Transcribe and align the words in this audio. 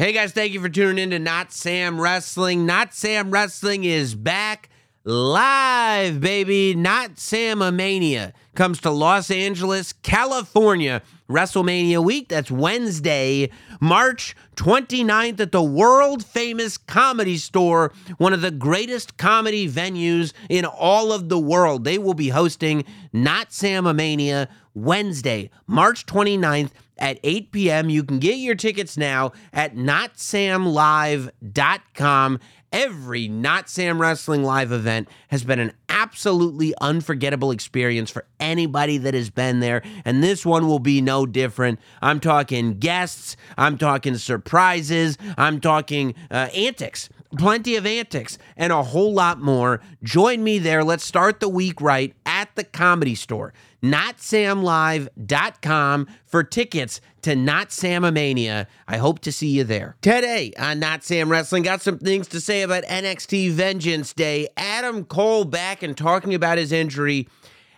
Hey 0.00 0.14
guys, 0.14 0.32
thank 0.32 0.54
you 0.54 0.62
for 0.62 0.70
tuning 0.70 0.96
in 0.96 1.10
to 1.10 1.30
Notsam 1.30 2.00
Wrestling. 2.00 2.66
Notsam 2.66 3.30
Wrestling 3.30 3.84
is 3.84 4.14
back 4.14 4.70
live, 5.04 6.22
baby. 6.22 6.74
Not 6.74 7.18
Sam 7.18 7.58
Mania 7.76 8.32
comes 8.54 8.80
to 8.80 8.90
Los 8.90 9.30
Angeles, 9.30 9.92
California. 9.92 11.02
WrestleMania 11.30 12.02
week. 12.02 12.28
That's 12.28 12.50
Wednesday, 12.50 13.50
March 13.80 14.34
29th 14.56 15.38
at 15.38 15.52
the 15.52 15.62
world 15.62 16.24
famous 16.24 16.76
comedy 16.76 17.36
store, 17.36 17.92
one 18.18 18.32
of 18.32 18.40
the 18.40 18.50
greatest 18.50 19.16
comedy 19.16 19.70
venues 19.70 20.32
in 20.48 20.64
all 20.64 21.12
of 21.12 21.28
the 21.28 21.38
world. 21.38 21.84
They 21.84 21.98
will 21.98 22.14
be 22.14 22.30
hosting 22.30 22.84
Not 23.12 23.52
Sam 23.52 23.84
Mania 23.94 24.48
Wednesday, 24.74 25.50
March 25.66 26.04
29th 26.06 26.70
at 27.00 27.18
8 27.22 27.52
p.m. 27.52 27.90
You 27.90 28.04
can 28.04 28.18
get 28.18 28.36
your 28.36 28.54
tickets 28.54 28.96
now 28.96 29.32
at 29.52 29.74
notsamlive.com. 29.74 32.40
Every 32.72 33.28
Notsam 33.28 33.98
Wrestling 33.98 34.44
Live 34.44 34.70
event 34.70 35.08
has 35.28 35.42
been 35.42 35.58
an 35.58 35.72
absolutely 35.88 36.72
unforgettable 36.80 37.50
experience 37.50 38.12
for 38.12 38.26
anybody 38.38 38.96
that 38.98 39.12
has 39.12 39.28
been 39.28 39.58
there, 39.58 39.82
and 40.04 40.22
this 40.22 40.46
one 40.46 40.68
will 40.68 40.78
be 40.78 41.00
no 41.00 41.26
different. 41.26 41.80
I'm 42.00 42.20
talking 42.20 42.78
guests, 42.78 43.36
I'm 43.58 43.76
talking 43.76 44.16
surprises, 44.16 45.18
I'm 45.36 45.60
talking 45.60 46.14
uh, 46.30 46.48
antics 46.54 47.08
plenty 47.38 47.76
of 47.76 47.86
antics 47.86 48.38
and 48.56 48.72
a 48.72 48.82
whole 48.82 49.12
lot 49.12 49.40
more. 49.40 49.80
Join 50.02 50.42
me 50.42 50.58
there. 50.58 50.82
Let's 50.82 51.04
start 51.04 51.40
the 51.40 51.48
week 51.48 51.80
right 51.80 52.14
at 52.26 52.54
the 52.56 52.64
comedy 52.64 53.14
store. 53.14 53.52
NotSamLive.com 53.82 56.06
for 56.26 56.44
tickets 56.44 57.00
to 57.22 57.34
Not 57.36 57.70
Samamania. 57.70 58.66
I 58.86 58.98
hope 58.98 59.20
to 59.20 59.32
see 59.32 59.48
you 59.48 59.64
there. 59.64 59.96
Today 60.02 60.52
on 60.58 60.80
Notsam 60.80 61.30
Wrestling, 61.30 61.62
got 61.62 61.80
some 61.82 61.98
things 61.98 62.28
to 62.28 62.40
say 62.40 62.62
about 62.62 62.84
NXT 62.84 63.50
Vengeance 63.52 64.12
Day. 64.12 64.48
Adam 64.56 65.04
Cole 65.04 65.44
back 65.44 65.82
and 65.82 65.96
talking 65.96 66.34
about 66.34 66.58
his 66.58 66.72
injury. 66.72 67.28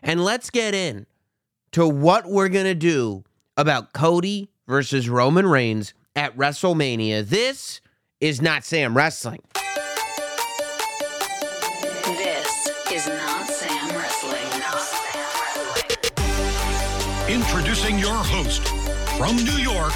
And 0.03 0.25
let's 0.25 0.51
get 0.51 0.75
in 0.75 1.07
to 1.73 1.89
what 1.89 2.27
we're 2.27 2.49
going 2.49 2.67
to 2.67 2.75
do 2.75 3.25
about 3.57 3.93
Cody 3.93 4.51
versus 4.67 5.09
Roman 5.09 5.47
Reigns 5.47 5.95
at 6.15 6.37
WrestleMania. 6.37 7.27
This 7.27 7.81
is 8.21 8.41
Notsam 8.41 8.95
Wrestling. 8.95 9.41
Host 18.25 18.69
from 19.19 19.37
New 19.37 19.59
York, 19.59 19.93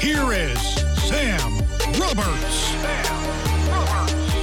here 0.00 0.32
is 0.32 0.60
Sam 1.08 1.58
Roberts. 1.98 2.74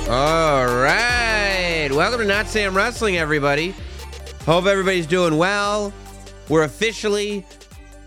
All 0.10 0.66
right. 0.66 1.90
Welcome 1.92 2.20
to 2.20 2.26
Notsam 2.26 2.76
Wrestling, 2.76 3.18
everybody. 3.18 3.74
Hope 4.46 4.66
everybody's 4.66 5.08
doing 5.08 5.38
well. 5.38 5.94
We're 6.50 6.64
officially 6.64 7.46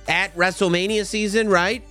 at 0.08 0.34
WrestleMania 0.36 1.06
season, 1.06 1.48
right? 1.48 1.82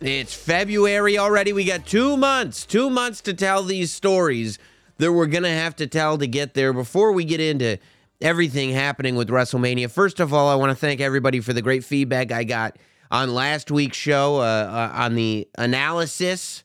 It's 0.00 0.32
February 0.32 1.18
already. 1.18 1.52
We 1.52 1.64
got 1.64 1.84
two 1.84 2.16
months, 2.16 2.64
two 2.64 2.88
months 2.88 3.20
to 3.22 3.34
tell 3.34 3.62
these 3.62 3.92
stories 3.92 4.58
that 4.96 5.12
we're 5.12 5.26
going 5.26 5.42
to 5.42 5.50
have 5.50 5.76
to 5.76 5.86
tell 5.86 6.16
to 6.18 6.26
get 6.26 6.54
there. 6.54 6.72
Before 6.72 7.12
we 7.12 7.24
get 7.24 7.40
into 7.40 7.78
everything 8.20 8.70
happening 8.70 9.16
with 9.16 9.28
WrestleMania, 9.28 9.90
first 9.90 10.20
of 10.20 10.32
all, 10.32 10.48
I 10.48 10.54
want 10.54 10.70
to 10.70 10.76
thank 10.76 11.00
everybody 11.00 11.40
for 11.40 11.52
the 11.52 11.62
great 11.62 11.84
feedback 11.84 12.32
I 12.32 12.44
got 12.44 12.76
on 13.10 13.34
last 13.34 13.70
week's 13.70 13.96
show 13.96 14.36
uh, 14.36 14.40
uh, 14.40 14.92
on 14.94 15.14
the 15.14 15.48
analysis 15.58 16.64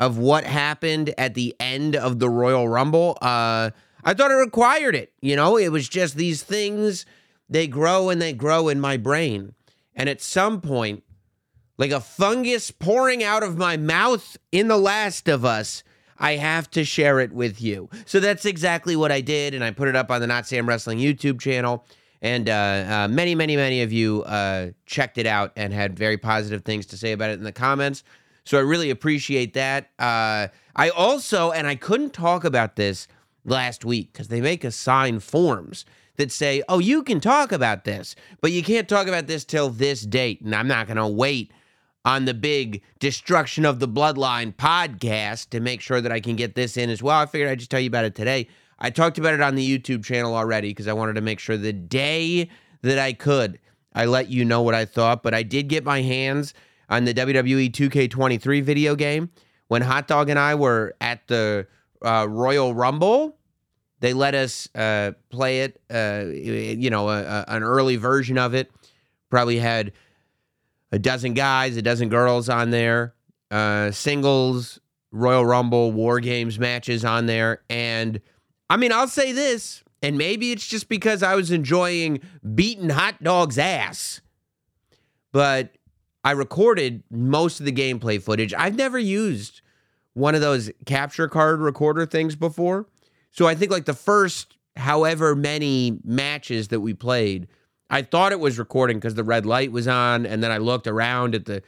of 0.00 0.18
what 0.18 0.44
happened 0.44 1.14
at 1.18 1.34
the 1.34 1.54
end 1.60 1.96
of 1.96 2.18
the 2.18 2.28
Royal 2.28 2.68
Rumble. 2.68 3.18
Uh, 3.20 3.70
I 4.04 4.14
thought 4.14 4.30
it 4.30 4.34
required 4.34 4.94
it. 4.94 5.12
You 5.20 5.36
know, 5.36 5.56
it 5.56 5.68
was 5.68 5.88
just 5.88 6.16
these 6.16 6.42
things, 6.42 7.06
they 7.48 7.66
grow 7.66 8.10
and 8.10 8.20
they 8.20 8.32
grow 8.32 8.68
in 8.68 8.80
my 8.80 8.96
brain. 8.96 9.54
And 9.94 10.08
at 10.08 10.20
some 10.20 10.60
point, 10.60 11.04
like 11.78 11.90
a 11.90 12.00
fungus 12.00 12.70
pouring 12.70 13.22
out 13.22 13.42
of 13.42 13.56
my 13.56 13.76
mouth 13.76 14.36
in 14.52 14.68
The 14.68 14.76
Last 14.76 15.28
of 15.28 15.44
Us, 15.44 15.82
I 16.18 16.36
have 16.36 16.70
to 16.72 16.84
share 16.84 17.20
it 17.20 17.32
with 17.32 17.60
you. 17.60 17.88
So 18.06 18.20
that's 18.20 18.44
exactly 18.44 18.96
what 18.96 19.10
I 19.12 19.20
did. 19.20 19.54
And 19.54 19.64
I 19.64 19.70
put 19.70 19.88
it 19.88 19.96
up 19.96 20.10
on 20.10 20.20
the 20.20 20.26
Notsam 20.26 20.66
Wrestling 20.66 20.98
YouTube 20.98 21.40
channel. 21.40 21.84
And 22.22 22.48
uh, 22.48 22.52
uh, 22.52 23.08
many, 23.08 23.34
many, 23.34 23.56
many 23.56 23.82
of 23.82 23.92
you 23.92 24.22
uh, 24.22 24.70
checked 24.86 25.18
it 25.18 25.26
out 25.26 25.52
and 25.56 25.72
had 25.72 25.98
very 25.98 26.16
positive 26.16 26.64
things 26.64 26.86
to 26.86 26.96
say 26.96 27.12
about 27.12 27.30
it 27.30 27.34
in 27.34 27.44
the 27.44 27.52
comments. 27.52 28.02
So 28.44 28.58
I 28.58 28.62
really 28.62 28.90
appreciate 28.90 29.54
that. 29.54 29.90
Uh, 29.98 30.48
I 30.76 30.88
also, 30.90 31.50
and 31.50 31.66
I 31.66 31.74
couldn't 31.74 32.12
talk 32.12 32.44
about 32.44 32.76
this 32.76 33.08
last 33.44 33.84
week 33.84 34.12
because 34.12 34.28
they 34.28 34.40
make 34.40 34.64
us 34.64 34.76
sign 34.76 35.20
forms 35.20 35.84
that 36.16 36.30
say, 36.30 36.62
oh, 36.68 36.78
you 36.78 37.02
can 37.02 37.20
talk 37.20 37.52
about 37.52 37.84
this, 37.84 38.14
but 38.40 38.52
you 38.52 38.62
can't 38.62 38.88
talk 38.88 39.06
about 39.06 39.26
this 39.26 39.44
till 39.44 39.68
this 39.68 40.02
date. 40.02 40.40
And 40.40 40.54
I'm 40.54 40.68
not 40.68 40.86
going 40.86 40.96
to 40.96 41.06
wait 41.06 41.52
on 42.04 42.26
the 42.26 42.34
big 42.34 42.82
Destruction 42.98 43.64
of 43.64 43.80
the 43.80 43.88
Bloodline 43.88 44.54
podcast 44.54 45.50
to 45.50 45.60
make 45.60 45.80
sure 45.80 46.00
that 46.00 46.12
I 46.12 46.20
can 46.20 46.36
get 46.36 46.54
this 46.54 46.76
in 46.76 46.90
as 46.90 47.02
well. 47.02 47.18
I 47.18 47.26
figured 47.26 47.50
I'd 47.50 47.58
just 47.58 47.70
tell 47.70 47.80
you 47.80 47.88
about 47.88 48.04
it 48.04 48.14
today. 48.14 48.48
I 48.78 48.90
talked 48.90 49.18
about 49.18 49.34
it 49.34 49.40
on 49.40 49.54
the 49.54 49.78
YouTube 49.78 50.04
channel 50.04 50.34
already 50.34 50.70
because 50.70 50.88
I 50.88 50.92
wanted 50.92 51.14
to 51.14 51.20
make 51.20 51.38
sure 51.38 51.56
the 51.56 51.72
day 51.72 52.50
that 52.82 52.98
I 52.98 53.12
could, 53.14 53.58
I 53.94 54.04
let 54.04 54.28
you 54.28 54.44
know 54.44 54.62
what 54.62 54.74
I 54.74 54.84
thought. 54.84 55.22
But 55.22 55.32
I 55.32 55.42
did 55.42 55.68
get 55.68 55.84
my 55.84 56.02
hands 56.02 56.52
on 56.90 57.04
the 57.04 57.14
WWE 57.14 57.70
2K23 57.70 58.62
video 58.62 58.94
game. 58.94 59.30
When 59.68 59.80
Hot 59.80 60.06
Dog 60.06 60.28
and 60.28 60.38
I 60.38 60.54
were 60.54 60.94
at 61.00 61.26
the 61.26 61.66
uh, 62.04 62.26
Royal 62.28 62.74
Rumble, 62.74 63.38
they 64.00 64.12
let 64.12 64.34
us 64.34 64.68
uh, 64.74 65.12
play 65.30 65.60
it, 65.60 65.80
uh, 65.90 66.24
you 66.26 66.90
know, 66.90 67.08
a, 67.08 67.22
a, 67.22 67.44
an 67.48 67.62
early 67.62 67.96
version 67.96 68.36
of 68.36 68.54
it. 68.54 68.70
Probably 69.30 69.58
had 69.58 69.92
a 70.94 70.98
dozen 70.98 71.34
guys, 71.34 71.76
a 71.76 71.82
dozen 71.82 72.08
girls 72.08 72.48
on 72.48 72.70
there, 72.70 73.16
uh, 73.50 73.90
singles, 73.90 74.78
Royal 75.10 75.44
Rumble, 75.44 75.90
War 75.90 76.20
Games 76.20 76.56
matches 76.56 77.04
on 77.04 77.26
there. 77.26 77.62
And 77.68 78.20
I 78.70 78.76
mean, 78.76 78.92
I'll 78.92 79.08
say 79.08 79.32
this, 79.32 79.82
and 80.02 80.16
maybe 80.16 80.52
it's 80.52 80.68
just 80.68 80.88
because 80.88 81.24
I 81.24 81.34
was 81.34 81.50
enjoying 81.50 82.20
beating 82.54 82.90
hot 82.90 83.20
dog's 83.24 83.58
ass, 83.58 84.20
but 85.32 85.74
I 86.22 86.30
recorded 86.30 87.02
most 87.10 87.58
of 87.58 87.66
the 87.66 87.72
gameplay 87.72 88.22
footage. 88.22 88.54
I've 88.54 88.76
never 88.76 88.98
used 88.98 89.62
one 90.12 90.36
of 90.36 90.42
those 90.42 90.70
capture 90.86 91.26
card 91.26 91.58
recorder 91.58 92.06
things 92.06 92.36
before. 92.36 92.86
So 93.32 93.48
I 93.48 93.56
think 93.56 93.72
like 93.72 93.86
the 93.86 93.94
first 93.94 94.56
however 94.76 95.34
many 95.34 95.98
matches 96.04 96.68
that 96.68 96.78
we 96.78 96.94
played, 96.94 97.48
I 97.94 98.02
thought 98.02 98.32
it 98.32 98.40
was 98.40 98.58
recording 98.58 98.98
because 98.98 99.14
the 99.14 99.22
red 99.22 99.46
light 99.46 99.70
was 99.70 99.86
on. 99.86 100.26
And 100.26 100.42
then 100.42 100.50
I 100.50 100.58
looked 100.58 100.88
around 100.88 101.36
at 101.36 101.44
the 101.44 101.62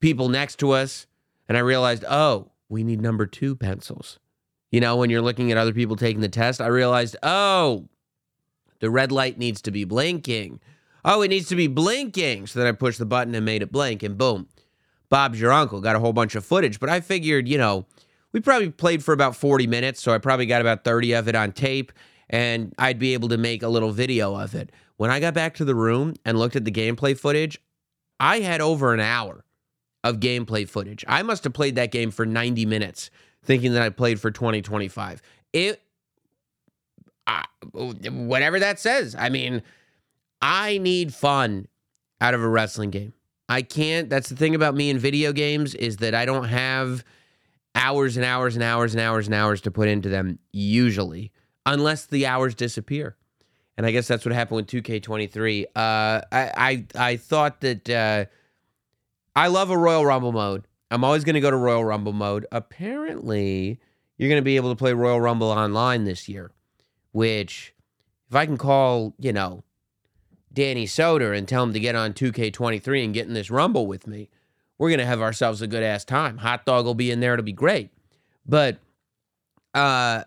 people 0.00 0.30
next 0.30 0.58
to 0.60 0.70
us 0.70 1.06
and 1.46 1.58
I 1.58 1.60
realized, 1.60 2.06
oh, 2.08 2.52
we 2.70 2.82
need 2.82 3.02
number 3.02 3.26
two 3.26 3.54
pencils. 3.54 4.18
You 4.70 4.80
know, 4.80 4.96
when 4.96 5.10
you're 5.10 5.20
looking 5.20 5.52
at 5.52 5.58
other 5.58 5.74
people 5.74 5.94
taking 5.94 6.22
the 6.22 6.28
test, 6.30 6.62
I 6.62 6.68
realized, 6.68 7.16
oh, 7.22 7.86
the 8.80 8.88
red 8.88 9.12
light 9.12 9.36
needs 9.36 9.60
to 9.60 9.70
be 9.70 9.84
blinking. 9.84 10.58
Oh, 11.04 11.20
it 11.20 11.28
needs 11.28 11.48
to 11.48 11.56
be 11.56 11.66
blinking. 11.66 12.46
So 12.46 12.58
then 12.58 12.68
I 12.68 12.72
pushed 12.72 12.98
the 12.98 13.04
button 13.04 13.34
and 13.34 13.44
made 13.44 13.60
it 13.60 13.70
blink, 13.70 14.02
and 14.02 14.16
boom, 14.16 14.48
Bob's 15.10 15.38
your 15.38 15.52
uncle. 15.52 15.82
Got 15.82 15.96
a 15.96 16.00
whole 16.00 16.14
bunch 16.14 16.34
of 16.34 16.46
footage. 16.46 16.80
But 16.80 16.88
I 16.88 17.00
figured, 17.00 17.46
you 17.46 17.58
know, 17.58 17.84
we 18.32 18.40
probably 18.40 18.70
played 18.70 19.04
for 19.04 19.12
about 19.12 19.36
40 19.36 19.66
minutes, 19.66 20.00
so 20.00 20.14
I 20.14 20.18
probably 20.18 20.46
got 20.46 20.62
about 20.62 20.84
30 20.84 21.12
of 21.12 21.28
it 21.28 21.34
on 21.34 21.52
tape, 21.52 21.92
and 22.30 22.74
I'd 22.78 22.98
be 22.98 23.12
able 23.12 23.28
to 23.28 23.36
make 23.36 23.62
a 23.62 23.68
little 23.68 23.92
video 23.92 24.34
of 24.34 24.54
it. 24.54 24.70
When 24.98 25.10
I 25.10 25.20
got 25.20 25.32
back 25.32 25.54
to 25.54 25.64
the 25.64 25.76
room 25.76 26.14
and 26.24 26.38
looked 26.38 26.56
at 26.56 26.64
the 26.64 26.72
gameplay 26.72 27.16
footage, 27.16 27.60
I 28.20 28.40
had 28.40 28.60
over 28.60 28.92
an 28.92 29.00
hour 29.00 29.44
of 30.02 30.18
gameplay 30.18 30.68
footage. 30.68 31.04
I 31.08 31.22
must 31.22 31.44
have 31.44 31.52
played 31.52 31.76
that 31.76 31.92
game 31.92 32.10
for 32.10 32.26
90 32.26 32.66
minutes 32.66 33.10
thinking 33.44 33.72
that 33.74 33.82
I 33.82 33.90
played 33.90 34.20
for 34.20 34.32
2025. 34.32 35.22
It, 35.52 35.80
uh, 37.28 37.42
whatever 37.72 38.58
that 38.58 38.80
says. 38.80 39.14
I 39.16 39.28
mean, 39.28 39.62
I 40.42 40.78
need 40.78 41.14
fun 41.14 41.68
out 42.20 42.34
of 42.34 42.42
a 42.42 42.48
wrestling 42.48 42.90
game. 42.90 43.12
I 43.48 43.62
can't. 43.62 44.10
That's 44.10 44.28
the 44.28 44.36
thing 44.36 44.56
about 44.56 44.74
me 44.74 44.90
in 44.90 44.98
video 44.98 45.32
games 45.32 45.76
is 45.76 45.98
that 45.98 46.14
I 46.14 46.24
don't 46.24 46.48
have 46.48 47.04
hours 47.76 48.16
and 48.16 48.26
hours 48.26 48.56
and 48.56 48.64
hours 48.64 48.94
and 48.94 49.00
hours 49.00 49.26
and 49.26 49.34
hours 49.34 49.60
to 49.60 49.70
put 49.70 49.88
into 49.88 50.08
them 50.08 50.40
usually, 50.52 51.30
unless 51.64 52.04
the 52.06 52.26
hours 52.26 52.56
disappear. 52.56 53.16
And 53.78 53.86
I 53.86 53.92
guess 53.92 54.08
that's 54.08 54.26
what 54.26 54.34
happened 54.34 54.56
with 54.56 54.66
2K23. 54.66 55.66
Uh, 55.66 55.68
I, 55.76 56.22
I 56.32 56.84
I 56.96 57.16
thought 57.16 57.60
that 57.60 57.88
uh, 57.88 58.24
I 59.36 59.46
love 59.46 59.70
a 59.70 59.78
Royal 59.78 60.04
Rumble 60.04 60.32
mode. 60.32 60.66
I'm 60.90 61.04
always 61.04 61.22
going 61.22 61.34
to 61.34 61.40
go 61.40 61.50
to 61.50 61.56
Royal 61.56 61.84
Rumble 61.84 62.12
mode. 62.12 62.44
Apparently, 62.50 63.78
you're 64.16 64.28
going 64.28 64.40
to 64.40 64.44
be 64.44 64.56
able 64.56 64.70
to 64.70 64.76
play 64.76 64.92
Royal 64.94 65.20
Rumble 65.20 65.50
online 65.50 66.02
this 66.04 66.28
year, 66.28 66.50
which 67.12 67.72
if 68.28 68.34
I 68.34 68.46
can 68.46 68.58
call, 68.58 69.14
you 69.16 69.32
know, 69.32 69.62
Danny 70.52 70.86
Soder 70.86 71.36
and 71.36 71.46
tell 71.46 71.62
him 71.62 71.72
to 71.72 71.78
get 71.78 71.94
on 71.94 72.14
2K23 72.14 73.04
and 73.04 73.14
get 73.14 73.28
in 73.28 73.34
this 73.34 73.48
Rumble 73.48 73.86
with 73.86 74.08
me, 74.08 74.28
we're 74.76 74.90
gonna 74.90 75.06
have 75.06 75.22
ourselves 75.22 75.62
a 75.62 75.68
good 75.68 75.84
ass 75.84 76.04
time. 76.04 76.38
Hot 76.38 76.66
dog 76.66 76.84
will 76.84 76.94
be 76.96 77.12
in 77.12 77.20
there; 77.20 77.34
it'll 77.34 77.44
be 77.44 77.52
great. 77.52 77.90
But 78.44 78.78
uh, 79.72 80.24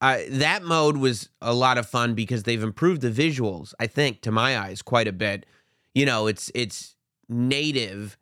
I, 0.00 0.26
that 0.30 0.62
mode 0.62 0.98
was 0.98 1.30
a 1.40 1.54
lot 1.54 1.78
of 1.78 1.88
fun 1.88 2.14
because 2.14 2.42
they've 2.42 2.62
improved 2.62 3.00
the 3.00 3.10
visuals. 3.10 3.72
I 3.80 3.86
think, 3.86 4.20
to 4.22 4.30
my 4.30 4.58
eyes, 4.58 4.82
quite 4.82 5.08
a 5.08 5.12
bit. 5.12 5.46
You 5.94 6.04
know, 6.04 6.26
it's 6.26 6.50
it's 6.54 6.96
native 7.28 8.18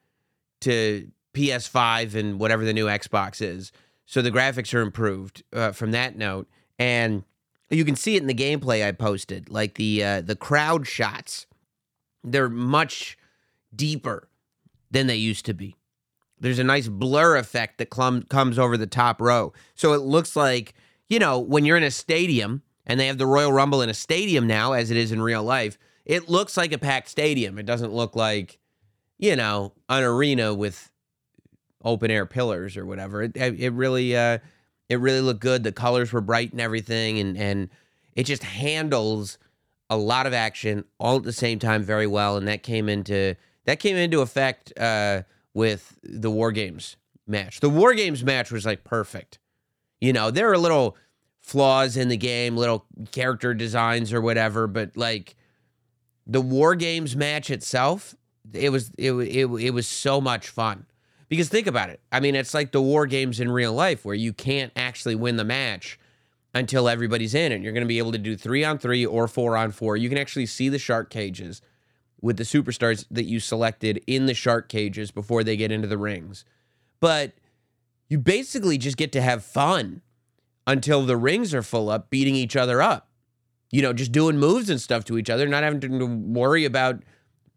to 0.61 1.11
PS5 1.35 2.15
and 2.15 2.39
whatever 2.39 2.65
the 2.65 2.73
new 2.73 2.87
Xbox 2.87 3.43
is, 3.43 3.73
so 4.07 4.23
the 4.23 4.31
graphics 4.31 4.73
are 4.73 4.81
improved 4.81 5.43
uh, 5.53 5.73
from 5.73 5.91
that 5.91 6.17
note, 6.17 6.49
and 6.79 7.25
you 7.71 7.85
can 7.85 7.97
see 7.97 8.17
it 8.17 8.23
in 8.23 8.29
the 8.29 8.35
gameplay 8.35 8.87
I 8.87 8.93
posted. 8.93 9.51
Like 9.51 9.75
the 9.75 10.05
uh, 10.05 10.21
the 10.21 10.37
crowd 10.37 10.87
shots, 10.87 11.47
they're 12.23 12.49
much 12.49 13.19
deeper 13.75 14.29
than 14.91 15.07
they 15.07 15.17
used 15.17 15.45
to 15.47 15.55
be. 15.55 15.77
There's 16.39 16.59
a 16.59 16.65
nice 16.65 16.89
blur 16.89 17.37
effect 17.37 17.79
that 17.79 17.91
clum- 17.91 18.25
comes 18.25 18.59
over 18.59 18.77
the 18.77 18.87
top 18.87 19.21
row. 19.21 19.53
So 19.75 19.93
it 19.93 20.03
looks 20.03 20.37
like, 20.37 20.75
you 21.15 21.21
know, 21.21 21.39
when 21.39 21.65
you're 21.65 21.77
in 21.77 21.85
a 21.85 21.93
stadium 21.93 22.61
and 22.85 22.99
they 22.99 23.07
have 23.07 23.19
the 23.19 23.27
Royal 23.27 23.53
Rumble 23.53 23.83
in 23.83 23.89
a 23.89 23.95
stadium 23.95 24.49
now, 24.49 24.73
as 24.73 24.91
it 24.91 24.97
is 24.97 25.13
in 25.13 25.23
real 25.23 25.45
life, 25.45 25.79
it 26.05 26.29
looks 26.29 26.57
like 26.57 26.73
a 26.73 26.79
packed 26.79 27.09
stadium. 27.09 27.57
It 27.57 27.67
doesn't 27.67 27.93
look 27.93 28.17
like, 28.17 28.59
you 29.17 29.37
know, 29.37 29.75
an 29.89 30.03
arena 30.03 30.53
with 30.53 30.91
open 31.85 32.11
air 32.11 32.27
pillars 32.27 32.77
or 32.77 32.85
whatever. 32.85 33.23
It, 33.23 33.37
it 33.37 33.73
really, 33.75 34.17
uh, 34.17 34.39
it 34.89 34.99
really 34.99 35.21
looked 35.21 35.39
good. 35.39 35.63
The 35.63 35.71
colors 35.71 36.13
were 36.13 36.21
bright 36.21 36.51
and 36.51 36.61
everything, 36.61 37.21
and 37.21 37.39
and 37.39 37.71
it 38.17 38.25
just 38.25 38.43
handles 38.43 39.39
a 39.89 39.97
lot 39.97 40.27
of 40.27 40.33
action 40.33 40.85
all 40.99 41.19
at 41.19 41.23
the 41.23 41.33
same 41.33 41.61
time 41.61 41.85
very 41.85 42.09
well. 42.09 42.37
And 42.37 42.49
that 42.49 42.65
came 42.65 42.89
into 42.89 43.37
that 43.67 43.79
came 43.79 43.95
into 43.95 44.21
effect 44.21 44.73
uh, 44.77 45.23
with 45.55 45.97
the 46.03 46.31
War 46.31 46.51
Games 46.51 46.97
match. 47.25 47.61
The 47.61 47.71
War 47.71 47.95
Games 47.95 48.25
match 48.25 48.51
was 48.51 48.67
like 48.67 48.83
perfect. 48.83 49.39
You 50.01 50.13
know, 50.13 50.33
there 50.33 50.51
are 50.51 50.55
a 50.55 50.59
little 50.59 50.97
flaws 51.45 51.99
in 51.99 52.09
the 52.09 52.17
game, 52.17 52.57
little 52.57 52.87
character 53.13 53.53
designs 53.53 54.15
or 54.15 54.21
whatever, 54.23 54.67
but 54.67 54.97
like 54.97 55.37
the 56.27 56.41
War 56.41 56.75
Games 56.75 57.15
match 57.15 57.51
itself, 57.51 58.15
it 58.55 58.71
was 58.71 58.91
it 58.97 59.13
it, 59.13 59.47
it 59.47 59.71
was 59.71 59.87
so 59.87 60.23
much 60.23 60.49
fun. 60.49 60.87
Because 61.29 61.51
think 61.51 61.67
about 61.67 61.91
it. 61.91 62.01
I 62.11 62.21
mean, 62.21 62.35
it's 62.35 62.55
like 62.55 62.73
the 62.73 62.81
War 62.81 63.07
Games 63.07 63.41
in 63.41 63.51
real 63.51 63.75
life 63.75 64.05
where 64.05 64.15
you 64.15 64.33
can't 64.33 64.73
actually 64.75 65.15
win 65.17 65.37
the 65.37 65.45
match 65.45 65.99
until 66.55 66.89
everybody's 66.89 67.35
in 67.35 67.53
and 67.53 67.63
you're 67.63 67.73
going 67.73 67.85
to 67.85 67.89
be 67.89 67.99
able 67.99 68.13
to 68.13 68.19
do 68.19 68.37
3 68.37 68.65
on 68.65 68.79
3 68.79 69.05
or 69.05 69.29
4 69.29 69.57
on 69.57 69.71
4. 69.71 69.97
You 69.97 70.09
can 70.09 70.19
actually 70.19 70.47
see 70.47 70.69
the 70.69 70.79
shark 70.79 71.11
cages 71.11 71.61
with 72.23 72.37
the 72.39 72.45
superstars 72.45 73.05
that 73.11 73.25
you 73.25 73.39
selected 73.39 74.03
in 74.07 74.27
the 74.27 74.35
shark 74.35 74.69
cages 74.69 75.11
before 75.11 75.45
they 75.45 75.57
get 75.57 75.73
into 75.73 75.89
the 75.89 75.99
rings. 75.99 76.45
But 77.01 77.33
you 78.09 78.19
basically 78.19 78.79
just 78.79 78.97
get 78.97 79.13
to 79.13 79.21
have 79.21 79.45
fun 79.45 80.01
until 80.67 81.05
the 81.05 81.17
rings 81.17 81.55
are 81.55 81.63
full 81.63 81.91
up, 81.91 82.11
beating 82.11 82.35
each 82.35 82.57
other 82.57 82.81
up. 82.83 83.09
You 83.71 83.83
know, 83.83 83.93
just 83.93 84.13
doing 84.13 84.39
moves 84.39 84.71
and 84.71 84.81
stuff 84.81 85.05
to 85.07 85.19
each 85.19 85.29
other, 85.29 85.49
not 85.49 85.65
having 85.65 85.81
to 85.81 86.07
worry 86.07 86.65
about 86.65 87.03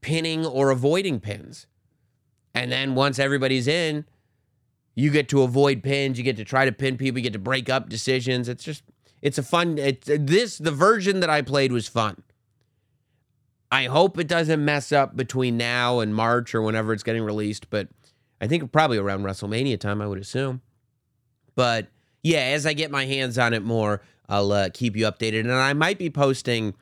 pinning 0.01 0.45
or 0.45 0.71
avoiding 0.71 1.19
pins. 1.19 1.67
And 2.53 2.71
then 2.71 2.95
once 2.95 3.19
everybody's 3.19 3.67
in, 3.67 4.05
you 4.95 5.11
get 5.11 5.29
to 5.29 5.43
avoid 5.43 5.83
pins, 5.83 6.17
you 6.17 6.23
get 6.23 6.37
to 6.37 6.43
try 6.43 6.65
to 6.65 6.71
pin 6.71 6.97
people, 6.97 7.19
you 7.19 7.23
get 7.23 7.33
to 7.33 7.39
break 7.39 7.69
up 7.69 7.87
decisions. 7.87 8.49
It's 8.49 8.63
just 8.63 8.83
it's 9.21 9.37
a 9.37 9.43
fun 9.43 9.77
it's 9.77 10.07
this 10.07 10.57
the 10.57 10.71
version 10.71 11.19
that 11.19 11.29
I 11.29 11.43
played 11.43 11.71
was 11.71 11.87
fun. 11.87 12.23
I 13.71 13.85
hope 13.85 14.17
it 14.17 14.27
doesn't 14.27 14.63
mess 14.63 14.91
up 14.91 15.15
between 15.15 15.57
now 15.57 15.99
and 15.99 16.15
March 16.15 16.55
or 16.55 16.61
whenever 16.61 16.93
it's 16.93 17.03
getting 17.03 17.23
released, 17.23 17.69
but 17.69 17.89
I 18.39 18.47
think 18.47 18.71
probably 18.71 18.97
around 18.97 19.23
WrestleMania 19.23 19.79
time, 19.79 20.01
I 20.01 20.07
would 20.07 20.19
assume. 20.19 20.61
But 21.55 21.87
yeah, 22.27 22.39
as 22.39 22.65
I 22.65 22.73
get 22.73 22.91
my 22.91 23.05
hands 23.05 23.37
on 23.37 23.53
it 23.53 23.63
more, 23.63 24.01
I'll 24.27 24.51
uh, 24.51 24.69
keep 24.73 24.97
you 24.97 25.05
updated, 25.05 25.41
and 25.41 25.51
I 25.53 25.71
might 25.71 25.97
be 25.97 26.09
posting 26.09 26.73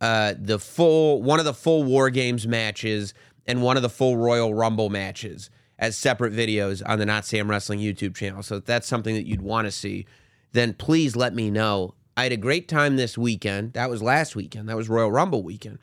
uh, 0.00 0.34
the 0.38 0.60
full 0.60 1.20
one 1.20 1.40
of 1.40 1.44
the 1.44 1.52
full 1.52 1.82
War 1.82 2.10
Games 2.10 2.46
matches 2.46 3.12
and 3.44 3.60
one 3.60 3.76
of 3.76 3.82
the 3.82 3.88
full 3.88 4.16
Royal 4.16 4.54
Rumble 4.54 4.90
matches 4.90 5.50
as 5.80 5.96
separate 5.96 6.32
videos 6.32 6.80
on 6.86 7.00
the 7.00 7.04
Notsam 7.04 7.48
Wrestling 7.48 7.80
YouTube 7.80 8.14
channel. 8.14 8.44
So 8.44 8.56
if 8.56 8.66
that's 8.66 8.86
something 8.86 9.16
that 9.16 9.26
you'd 9.26 9.42
want 9.42 9.66
to 9.66 9.72
see, 9.72 10.06
then 10.52 10.72
please 10.74 11.16
let 11.16 11.34
me 11.34 11.50
know. 11.50 11.94
I 12.16 12.22
had 12.22 12.32
a 12.32 12.36
great 12.36 12.68
time 12.68 12.94
this 12.94 13.18
weekend. 13.18 13.72
That 13.72 13.90
was 13.90 14.00
last 14.00 14.36
weekend. 14.36 14.68
That 14.68 14.76
was 14.76 14.88
Royal 14.88 15.10
Rumble 15.10 15.42
weekend. 15.42 15.80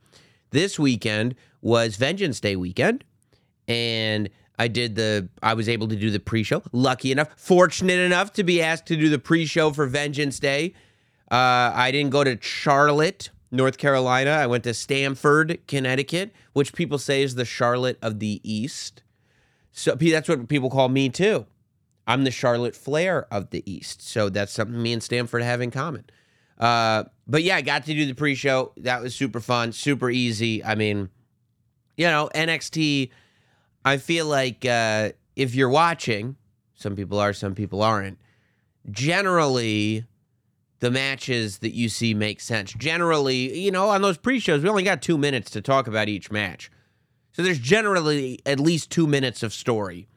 This 0.52 0.80
weekend 0.80 1.36
was 1.62 1.98
Vengeance 1.98 2.40
Day 2.40 2.56
weekend, 2.56 3.04
and 3.68 4.30
I 4.62 4.68
did 4.68 4.94
the. 4.94 5.28
I 5.42 5.56
was 5.56 5.68
able 5.68 5.88
to 5.88 5.96
do 5.96 6.12
the 6.12 6.20
pre-show. 6.20 6.62
Lucky 6.72 7.12
enough, 7.12 7.30
fortunate 7.36 7.98
enough 7.98 8.32
to 8.34 8.44
be 8.44 8.62
asked 8.62 8.86
to 8.88 8.96
do 8.96 9.10
the 9.10 9.18
pre-show 9.18 9.72
for 9.72 9.88
Vengeance 9.88 10.40
Day. 10.40 10.76
Uh, 11.32 11.72
I 11.74 11.90
didn't 11.90 12.12
go 12.12 12.24
to 12.24 12.38
Charlotte, 12.40 13.32
North 13.50 13.80
Carolina. 13.80 14.30
I 14.30 14.46
went 14.46 14.64
to 14.66 14.76
Stamford, 14.76 15.58
Connecticut, 15.68 16.32
which 16.54 16.74
people 16.74 17.00
say 17.00 17.24
is 17.24 17.34
the 17.34 17.44
Charlotte 17.44 17.98
of 18.04 18.20
the 18.20 18.40
East. 18.44 19.02
So 19.72 19.96
that's 19.96 20.30
what 20.30 20.48
people 20.48 20.70
call 20.70 20.90
me 20.90 21.10
too. 21.10 21.48
I'm 22.06 22.24
the 22.24 22.30
Charlotte 22.30 22.76
Flair 22.76 23.26
of 23.34 23.50
the 23.50 23.64
East. 23.66 24.08
So 24.08 24.30
that's 24.30 24.52
something 24.52 24.80
me 24.80 24.94
and 24.94 25.02
Stamford 25.02 25.42
have 25.42 25.62
in 25.62 25.72
common. 25.72 26.06
Uh, 26.60 27.06
but 27.26 27.42
yeah, 27.42 27.56
I 27.56 27.62
got 27.62 27.86
to 27.86 27.96
do 27.96 28.06
the 28.06 28.14
pre-show. 28.14 28.74
That 28.78 29.02
was 29.02 29.16
super 29.16 29.40
fun, 29.40 29.72
super 29.72 30.12
easy. 30.12 30.64
I 30.64 30.76
mean, 30.76 31.10
you 31.98 32.06
know, 32.06 32.30
NXT. 32.36 33.10
I 33.84 33.98
feel 33.98 34.26
like 34.26 34.66
uh, 34.66 35.12
if 35.36 35.56
you're 35.56 35.70
watching, 35.70 36.36
some 36.76 36.96
people 36.96 37.20
are, 37.20 37.34
some 37.34 37.56
people 37.56 37.82
aren't. 37.82 38.20
Generally, 38.90 40.06
the 40.80 40.92
matches 40.92 41.60
that 41.60 41.74
you 41.74 41.90
see 41.90 42.14
make 42.14 42.42
sense. 42.42 42.74
Generally, 42.74 43.58
you 43.60 43.72
know, 43.72 43.90
on 43.90 44.02
those 44.02 44.18
pre-shows, 44.18 44.64
we 44.64 44.70
only 44.70 44.84
got 44.84 45.02
two 45.02 45.18
minutes 45.18 45.52
to 45.52 45.62
talk 45.62 45.88
about 45.88 46.10
each 46.10 46.32
match. 46.32 46.72
So 47.32 47.44
there's 47.44 47.60
generally 47.60 48.40
at 48.46 48.60
least 48.60 48.90
two 48.90 49.08
minutes 49.08 49.44
of 49.44 49.54
story 49.54 50.08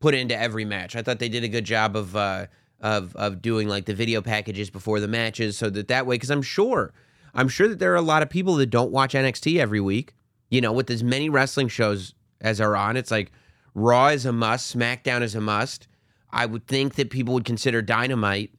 put 0.00 0.14
into 0.14 0.38
every 0.38 0.64
match. 0.64 0.96
I 0.96 1.02
thought 1.02 1.18
they 1.18 1.28
did 1.28 1.44
a 1.44 1.48
good 1.48 1.64
job 1.64 1.96
of 1.96 2.14
uh, 2.14 2.46
of 2.80 3.16
of 3.16 3.40
doing 3.40 3.68
like 3.68 3.86
the 3.86 3.94
video 3.94 4.20
packages 4.20 4.68
before 4.68 5.00
the 5.00 5.08
matches, 5.08 5.56
so 5.56 5.70
that 5.70 5.88
that 5.88 6.04
way, 6.04 6.16
because 6.16 6.30
I'm 6.30 6.42
sure, 6.42 6.92
I'm 7.32 7.48
sure 7.48 7.68
that 7.68 7.78
there 7.78 7.92
are 7.92 7.96
a 7.96 8.02
lot 8.02 8.22
of 8.22 8.28
people 8.28 8.56
that 8.56 8.66
don't 8.66 8.90
watch 8.90 9.14
NXT 9.14 9.58
every 9.58 9.80
week. 9.80 10.14
You 10.50 10.60
know, 10.60 10.72
with 10.72 10.90
as 10.90 11.02
many 11.02 11.30
wrestling 11.30 11.68
shows 11.68 12.12
as 12.42 12.60
are 12.60 12.76
on, 12.76 12.96
it's 12.96 13.10
like 13.10 13.32
Raw 13.74 14.08
is 14.08 14.26
a 14.26 14.32
must, 14.32 14.76
SmackDown 14.76 15.22
is 15.22 15.34
a 15.34 15.40
must. 15.40 15.88
I 16.30 16.46
would 16.46 16.66
think 16.66 16.94
that 16.96 17.10
people 17.10 17.34
would 17.34 17.44
consider 17.44 17.80
Dynamite 17.80 18.50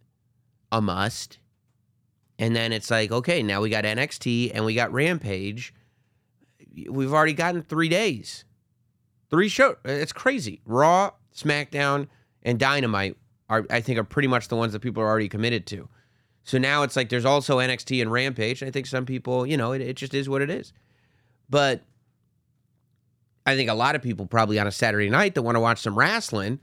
a 0.72 0.82
must. 0.82 1.40
And 2.40 2.56
then 2.56 2.72
it's 2.72 2.90
like, 2.90 3.12
okay, 3.12 3.44
now 3.44 3.62
we 3.62 3.70
got 3.70 3.84
NXT 3.84 4.52
and 4.54 4.66
we 4.66 4.74
got 4.74 4.92
Rampage. 4.92 5.74
We've 6.90 7.14
already 7.14 7.34
gotten 7.34 7.62
three 7.62 7.90
days. 7.90 8.46
Three 9.30 9.50
shows. 9.50 9.76
It's 9.86 10.14
crazy. 10.14 10.62
Raw, 10.66 11.12
SmackDown, 11.36 12.08
and 12.42 12.60
Dynamite 12.60 13.18
are, 13.50 13.66
I 13.70 13.82
think, 13.82 14.00
are 14.00 14.04
pretty 14.04 14.28
much 14.28 14.48
the 14.48 14.56
ones 14.56 14.74
that 14.74 14.80
people 14.80 15.04
are 15.04 15.08
already 15.08 15.30
committed 15.30 15.66
to. 15.68 15.90
So 16.44 16.58
now 16.58 16.84
it's 16.84 16.96
like 16.96 17.10
there's 17.10 17.26
also 17.26 17.60
NXT 17.60 18.02
and 18.02 18.12
Rampage. 18.12 18.62
And 18.62 18.70
I 18.70 18.72
think 18.72 18.88
some 18.88 19.06
people, 19.06 19.46
you 19.46 19.58
know, 19.58 19.72
it, 19.72 19.82
it 19.82 19.96
just 19.96 20.14
is 20.14 20.28
what 20.28 20.42
it 20.42 20.50
is. 20.50 20.74
But 21.50 21.84
I 23.46 23.56
think 23.56 23.70
a 23.70 23.74
lot 23.74 23.96
of 23.96 24.02
people 24.02 24.26
probably 24.26 24.60
on 24.60 24.68
a 24.68 24.72
Saturday 24.72 25.10
night 25.10 25.36
that 25.36 25.42
want 25.42 25.56
to 25.56 25.60
watch 25.60 25.82
some 25.82 25.98
wrestling 25.98 26.60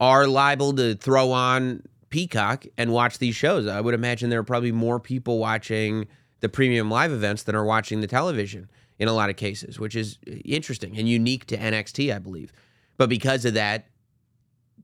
are 0.00 0.26
liable 0.26 0.74
to 0.74 0.94
throw 0.94 1.32
on 1.32 1.82
Peacock 2.10 2.66
and 2.76 2.92
watch 2.92 3.18
these 3.18 3.34
shows. 3.34 3.66
I 3.66 3.80
would 3.80 3.94
imagine 3.94 4.28
there 4.30 4.40
are 4.40 4.44
probably 4.44 4.72
more 4.72 5.00
people 5.00 5.38
watching 5.38 6.06
the 6.40 6.48
premium 6.48 6.90
live 6.90 7.12
events 7.12 7.44
than 7.44 7.54
are 7.54 7.64
watching 7.64 8.00
the 8.00 8.06
television 8.06 8.68
in 8.98 9.08
a 9.08 9.12
lot 9.12 9.30
of 9.30 9.36
cases, 9.36 9.78
which 9.78 9.96
is 9.96 10.18
interesting 10.44 10.96
and 10.98 11.08
unique 11.08 11.46
to 11.46 11.56
NXT, 11.56 12.14
I 12.14 12.18
believe. 12.18 12.52
But 12.98 13.08
because 13.08 13.44
of 13.44 13.54
that, 13.54 13.86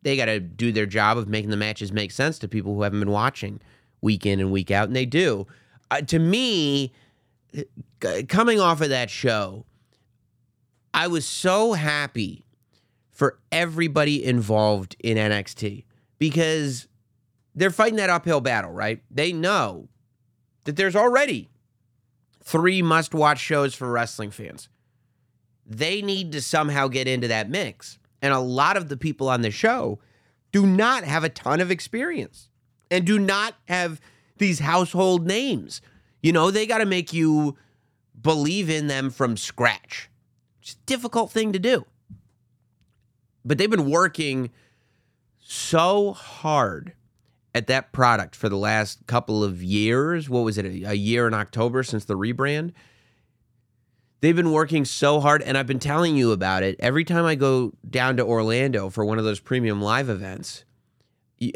they 0.02 0.16
got 0.16 0.26
to 0.26 0.40
do 0.40 0.73
their 0.73 0.87
job 0.87 1.18
of 1.18 1.28
making 1.28 1.50
the 1.50 1.56
matches 1.56 1.92
make 1.92 2.12
sense 2.12 2.38
to 2.38 2.49
people 2.49 2.75
who 2.75 2.82
haven't 2.82 3.00
been 3.00 3.11
watching 3.11 3.61
week 4.00 4.25
in 4.25 4.40
and 4.40 4.50
week 4.50 4.70
out, 4.70 4.87
and 4.87 4.97
they 4.97 5.06
do. 5.06 5.47
Uh, 5.90 6.00
to 6.02 6.18
me, 6.18 6.92
coming 8.28 8.61
off 8.61 8.80
of 8.80 8.88
that 8.90 9.11
show, 9.11 9.64
I 10.92 11.07
was 11.07 11.26
so 11.26 11.73
happy 11.75 12.45
for 13.11 13.38
everybody 13.50 14.25
involved 14.25 14.97
in 15.00 15.16
NXT 15.16 15.85
because 16.18 16.88
they're 17.54 17.71
fighting 17.71 17.97
that 17.97 18.11
uphill 18.11 18.40
battle, 18.40 18.71
right? 18.71 19.02
They 19.11 19.33
know 19.33 19.88
that 20.64 20.76
there's 20.76 20.97
already 20.97 21.49
three 22.42 22.83
must 22.83 23.14
watch 23.14 23.38
shows 23.38 23.75
for 23.75 23.90
wrestling 23.90 24.30
fans. 24.30 24.68
They 25.66 26.00
need 26.00 26.33
to 26.33 26.40
somehow 26.40 26.88
get 26.88 27.09
into 27.09 27.28
that 27.28 27.50
mix. 27.50 27.99
And 28.23 28.33
a 28.33 28.38
lot 28.40 28.76
of 28.76 28.88
the 28.88 28.97
people 28.97 29.28
on 29.28 29.42
the 29.42 29.50
show 29.50 29.99
do 30.52 30.66
not 30.66 31.04
have 31.04 31.25
a 31.25 31.28
ton 31.28 31.61
of 31.61 31.71
experience 31.71 32.49
and 32.90 33.04
do 33.04 33.18
not 33.18 33.54
have 33.66 34.00
these 34.38 34.61
household 34.61 35.26
names. 35.26 35.80
You 36.23 36.33
know, 36.33 36.50
they 36.50 36.66
got 36.66 36.78
to 36.78 36.87
make 36.87 37.12
you 37.12 37.57
believe 38.21 38.71
in 38.71 38.87
them 38.87 39.11
from 39.11 39.37
scratch. 39.37 40.09
Difficult 40.87 41.30
thing 41.30 41.52
to 41.52 41.58
do. 41.58 41.87
But 43.44 43.58
they've 43.58 43.70
been 43.70 43.90
working 43.90 44.50
so 45.38 46.12
hard 46.12 46.92
at 47.54 47.66
that 47.66 47.92
product 47.92 48.37
for 48.37 48.48
the 48.48 48.56
last 48.56 49.06
couple 49.06 49.42
of 49.42 49.62
years. 49.62 50.28
What 50.28 50.40
was 50.40 50.58
it, 50.58 50.66
a, 50.66 50.96
year 50.96 51.26
in 51.26 51.34
October 51.34 51.82
since 51.82 52.04
the 52.04 52.16
rebrand? 52.16 52.72
They've 54.20 54.37
been 54.37 54.52
working 54.52 54.84
so 54.84 55.20
hard, 55.20 55.42
and 55.42 55.56
I've 55.56 55.66
been 55.66 55.78
telling 55.78 56.16
you 56.16 56.32
about 56.32 56.62
it. 56.62 56.76
Every 56.80 57.04
time 57.04 57.25
I 57.25 57.37
go 57.37 57.72
down 57.88 58.16
to 58.16 58.25
Orlando 58.25 58.90
for 58.90 59.04
one 59.04 59.18
of 59.18 59.25
those 59.25 59.40
premium 59.40 59.80
live 59.80 60.08
events, 60.08 60.64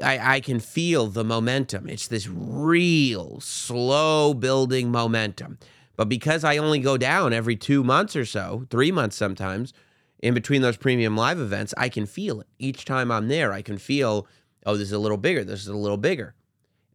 I 0.00 0.40
can 0.40 0.60
feel 0.60 1.08
the 1.08 1.24
momentum. 1.24 1.88
It's 1.88 2.06
this 2.06 2.28
real 2.28 3.40
slow 3.40 4.32
building 4.32 4.92
momentum. 4.92 5.58
But 6.02 6.08
because 6.08 6.42
I 6.42 6.56
only 6.56 6.80
go 6.80 6.96
down 6.96 7.32
every 7.32 7.54
two 7.54 7.84
months 7.84 8.16
or 8.16 8.24
so, 8.24 8.66
three 8.70 8.90
months 8.90 9.14
sometimes, 9.14 9.72
in 10.18 10.34
between 10.34 10.60
those 10.60 10.76
premium 10.76 11.16
live 11.16 11.38
events, 11.38 11.72
I 11.76 11.88
can 11.88 12.06
feel 12.06 12.40
it. 12.40 12.48
Each 12.58 12.84
time 12.84 13.12
I'm 13.12 13.28
there, 13.28 13.52
I 13.52 13.62
can 13.62 13.78
feel, 13.78 14.26
oh, 14.66 14.76
this 14.76 14.88
is 14.88 14.92
a 14.92 14.98
little 14.98 15.16
bigger, 15.16 15.44
this 15.44 15.60
is 15.60 15.68
a 15.68 15.76
little 15.76 15.96
bigger. 15.96 16.34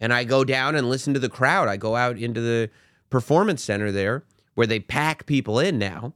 And 0.01 0.11
I 0.11 0.25
go 0.25 0.43
down 0.43 0.75
and 0.75 0.89
listen 0.89 1.13
to 1.13 1.21
the 1.21 1.29
crowd. 1.29 1.69
I 1.69 1.77
go 1.77 1.95
out 1.95 2.17
into 2.17 2.41
the 2.41 2.69
performance 3.09 3.63
center 3.63 3.93
there 3.93 4.25
where 4.55 4.67
they 4.67 4.81
pack 4.81 5.25
people 5.25 5.57
in 5.57 5.79
now 5.79 6.13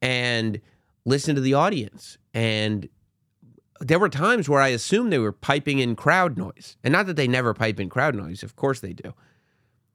and 0.00 0.62
listen 1.04 1.34
to 1.34 1.42
the 1.42 1.52
audience. 1.52 2.16
And 2.32 2.88
there 3.80 3.98
were 3.98 4.08
times 4.08 4.48
where 4.48 4.62
I 4.62 4.68
assumed 4.68 5.12
they 5.12 5.18
were 5.18 5.30
piping 5.30 5.78
in 5.78 5.94
crowd 5.94 6.38
noise. 6.38 6.78
And 6.82 6.92
not 6.92 7.04
that 7.04 7.16
they 7.16 7.28
never 7.28 7.52
pipe 7.52 7.78
in 7.78 7.90
crowd 7.90 8.14
noise, 8.14 8.42
of 8.42 8.56
course 8.56 8.80
they 8.80 8.94
do. 8.94 9.12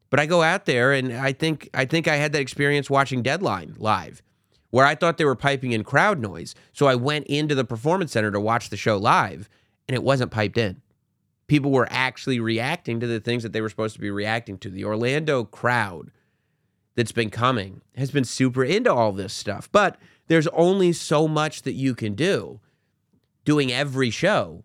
But 0.10 0.20
I 0.20 0.26
go 0.26 0.44
out 0.44 0.66
there 0.66 0.94
and 0.94 1.14
I 1.14 1.34
think 1.34 1.70
I 1.74 1.86
think 1.86 2.08
I 2.08 2.16
had 2.16 2.32
that 2.34 2.42
experience 2.42 2.90
watching 2.90 3.22
Deadline 3.22 3.76
live 3.78 4.22
where 4.70 4.86
I 4.86 4.96
thought 4.96 5.18
they 5.18 5.26
were 5.26 5.36
piping 5.36 5.72
in 5.72 5.84
crowd 5.84 6.20
noise. 6.20 6.54
So 6.74 6.86
I 6.88 6.96
went 6.96 7.28
into 7.28 7.56
the 7.56 7.64
performance 7.64 8.12
center 8.12 8.32
to 8.32 8.40
watch 8.40 8.70
the 8.70 8.78
show 8.78 8.98
live 8.98 9.50
and 9.88 9.96
it 9.96 10.04
wasn't 10.04 10.32
piped 10.32 10.58
in. 10.58 10.82
People 11.48 11.72
were 11.72 11.88
actually 11.90 12.40
reacting 12.40 13.00
to 13.00 13.08
the 13.08 13.20
things 13.20 13.44
that 13.44 13.54
they 13.54 13.62
were 13.62 13.70
supposed 13.70 13.96
to 13.96 14.02
be 14.02 14.10
reacting 14.10 14.58
to. 14.60 14.70
The 14.70 14.84
Orlando 14.86 15.44
crowd 15.44 16.12
that's 16.96 17.12
been 17.12 17.30
coming 17.30 17.82
has 17.96 18.12
been 18.12 18.26
super 18.26 18.64
into 18.64 18.94
all 18.94 19.12
this 19.12 19.34
stuff. 19.34 19.70
But 19.72 19.98
there's 20.28 20.48
only 20.48 20.92
so 20.92 21.28
much 21.28 21.62
that 21.62 21.74
you 21.74 21.94
can 21.94 22.16
do 22.16 22.60
doing 23.44 23.72
every 23.72 24.10
show 24.10 24.64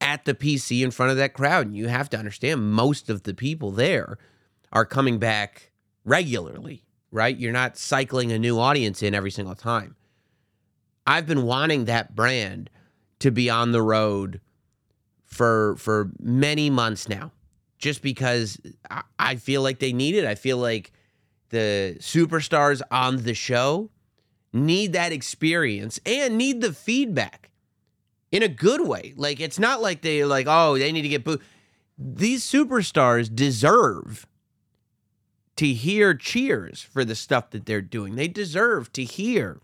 at 0.00 0.24
the 0.24 0.34
PC 0.34 0.82
in 0.82 0.90
front 0.90 1.10
of 1.10 1.16
that 1.18 1.34
crowd. 1.34 1.66
And 1.66 1.76
you 1.76 1.88
have 1.88 2.08
to 2.10 2.18
understand 2.18 2.72
most 2.72 3.08
of 3.10 3.24
the 3.24 3.34
people 3.34 3.70
there 3.70 4.18
are 4.72 4.84
coming 4.84 5.18
back 5.18 5.70
regularly, 6.04 6.84
right? 7.10 7.36
You're 7.36 7.52
not 7.52 7.76
cycling 7.76 8.32
a 8.32 8.38
new 8.38 8.58
audience 8.58 9.02
in 9.02 9.14
every 9.14 9.30
single 9.30 9.54
time. 9.54 9.96
I've 11.06 11.26
been 11.26 11.42
wanting 11.44 11.86
that 11.86 12.14
brand 12.14 12.70
to 13.20 13.30
be 13.30 13.48
on 13.50 13.72
the 13.72 13.82
road 13.82 14.40
for 15.24 15.76
for 15.76 16.10
many 16.20 16.70
months 16.70 17.08
now 17.08 17.32
just 17.78 18.02
because 18.02 18.58
I- 18.90 19.02
I 19.18 19.36
feel 19.36 19.62
like 19.62 19.78
they 19.78 19.92
need 19.92 20.14
it. 20.14 20.24
I 20.24 20.34
feel 20.34 20.58
like 20.58 20.92
the 21.50 21.96
superstars 22.00 22.82
on 22.90 23.22
the 23.22 23.34
show 23.34 23.90
need 24.52 24.92
that 24.92 25.12
experience 25.12 26.00
and 26.04 26.36
need 26.36 26.60
the 26.60 26.72
feedback 26.72 27.50
in 28.30 28.42
a 28.42 28.48
good 28.48 28.86
way. 28.86 29.14
Like 29.16 29.40
it's 29.40 29.58
not 29.58 29.80
like 29.80 30.02
they 30.02 30.24
like, 30.24 30.46
oh, 30.48 30.78
they 30.78 30.92
need 30.92 31.02
to 31.02 31.08
get 31.08 31.24
booed. 31.24 31.40
These 31.96 32.44
superstars 32.44 33.34
deserve 33.34 34.26
to 35.56 35.66
hear 35.66 36.14
cheers 36.14 36.80
for 36.80 37.04
the 37.04 37.16
stuff 37.16 37.50
that 37.50 37.66
they're 37.66 37.80
doing. 37.80 38.14
They 38.14 38.28
deserve 38.28 38.92
to 38.92 39.02
hear 39.02 39.60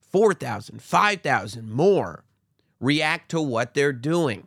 4,000, 0.00 0.82
5,000 0.82 1.70
more 1.70 2.24
react 2.80 3.30
to 3.30 3.40
what 3.40 3.74
they're 3.74 3.92
doing 3.92 4.46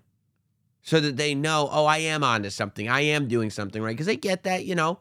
so 0.84 1.00
that 1.00 1.18
they 1.18 1.36
know, 1.36 1.70
oh, 1.72 1.86
I 1.86 1.98
am 1.98 2.24
onto 2.24 2.50
something. 2.50 2.88
I 2.90 3.02
am 3.02 3.28
doing 3.28 3.50
something 3.50 3.82
right. 3.82 3.94
Because 3.94 4.08
they 4.08 4.16
get 4.16 4.44
that, 4.44 4.66
you 4.66 4.76
know, 4.76 5.00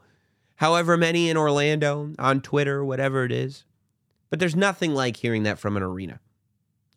however 0.57 0.97
many 0.97 1.31
in 1.31 1.37
Orlando, 1.37 2.13
on 2.19 2.41
Twitter, 2.41 2.85
whatever 2.85 3.25
it 3.25 3.33
is. 3.33 3.65
But 4.29 4.39
there's 4.39 4.57
nothing 4.57 4.95
like 4.95 5.17
hearing 5.17 5.43
that 5.45 5.59
from 5.59 5.77
an 5.77 5.83
arena. 5.83 6.21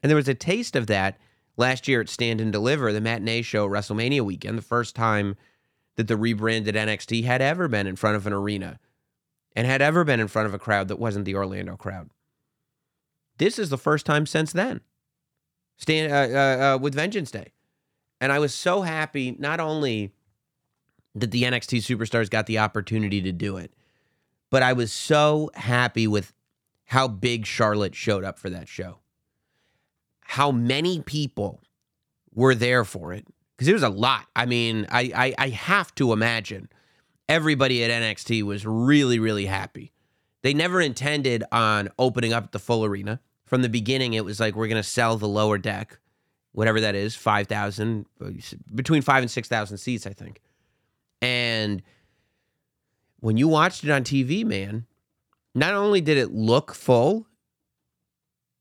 And 0.01 0.09
there 0.09 0.17
was 0.17 0.27
a 0.27 0.33
taste 0.33 0.75
of 0.75 0.87
that 0.87 1.17
last 1.57 1.87
year 1.87 2.01
at 2.01 2.09
Stand 2.09 2.41
and 2.41 2.51
Deliver, 2.51 2.91
the 2.91 3.01
matinee 3.01 3.41
show, 3.41 3.67
WrestleMania 3.67 4.21
weekend, 4.21 4.57
the 4.57 4.63
first 4.63 4.95
time 4.95 5.35
that 5.95 6.07
the 6.07 6.17
rebranded 6.17 6.75
NXT 6.75 7.23
had 7.23 7.41
ever 7.41 7.67
been 7.67 7.87
in 7.87 7.95
front 7.95 8.15
of 8.15 8.25
an 8.25 8.33
arena 8.33 8.79
and 9.55 9.67
had 9.67 9.81
ever 9.81 10.03
been 10.03 10.19
in 10.19 10.27
front 10.27 10.47
of 10.47 10.53
a 10.53 10.59
crowd 10.59 10.87
that 10.87 10.99
wasn't 10.99 11.25
the 11.25 11.35
Orlando 11.35 11.75
crowd. 11.75 12.09
This 13.37 13.59
is 13.59 13.69
the 13.69 13.77
first 13.77 14.05
time 14.05 14.25
since 14.25 14.51
then, 14.51 14.81
stand 15.77 16.11
uh, 16.11 16.37
uh, 16.37 16.75
uh, 16.75 16.77
with 16.77 16.95
Vengeance 16.95 17.31
Day, 17.31 17.51
and 18.21 18.31
I 18.31 18.39
was 18.39 18.53
so 18.53 18.81
happy 18.81 19.35
not 19.37 19.59
only 19.59 20.11
that 21.15 21.31
the 21.31 21.43
NXT 21.43 21.79
superstars 21.79 22.29
got 22.29 22.45
the 22.47 22.59
opportunity 22.59 23.21
to 23.21 23.31
do 23.31 23.57
it, 23.57 23.73
but 24.49 24.63
I 24.63 24.73
was 24.73 24.91
so 24.91 25.51
happy 25.55 26.07
with 26.07 26.33
how 26.85 27.07
big 27.07 27.45
Charlotte 27.45 27.95
showed 27.95 28.23
up 28.23 28.37
for 28.37 28.49
that 28.49 28.67
show. 28.67 28.99
How 30.33 30.51
many 30.51 30.99
people 30.99 31.61
were 32.33 32.55
there 32.55 32.83
for 32.83 33.13
it? 33.13 33.23
Because 33.55 33.67
it 33.67 33.73
was 33.73 33.83
a 33.83 33.89
lot. 33.89 34.25
I 34.35 34.47
mean, 34.47 34.87
I, 34.89 35.11
I 35.15 35.35
I 35.37 35.49
have 35.49 35.93
to 35.93 36.11
imagine 36.11 36.69
everybody 37.29 37.83
at 37.83 37.91
NXT 37.91 38.41
was 38.41 38.65
really, 38.65 39.19
really 39.19 39.45
happy. 39.45 39.91
They 40.41 40.55
never 40.55 40.81
intended 40.81 41.43
on 41.51 41.89
opening 41.99 42.33
up 42.33 42.51
the 42.51 42.57
full 42.57 42.83
arena. 42.83 43.19
From 43.45 43.61
the 43.61 43.69
beginning, 43.69 44.15
it 44.15 44.25
was 44.25 44.39
like 44.39 44.55
we're 44.55 44.67
gonna 44.67 44.81
sell 44.81 45.17
the 45.17 45.27
lower 45.27 45.59
deck, 45.59 45.99
whatever 46.53 46.81
that 46.81 46.95
is, 46.95 47.15
five 47.15 47.45
thousand, 47.45 48.07
between 48.73 49.03
five 49.03 49.21
and 49.21 49.29
six 49.29 49.47
thousand 49.47 49.77
seats, 49.77 50.07
I 50.07 50.13
think. 50.13 50.41
And 51.21 51.83
when 53.19 53.37
you 53.37 53.47
watched 53.47 53.83
it 53.83 53.91
on 53.91 54.03
TV, 54.03 54.43
man, 54.43 54.87
not 55.53 55.75
only 55.75 56.01
did 56.01 56.17
it 56.17 56.31
look 56.31 56.73
full, 56.73 57.27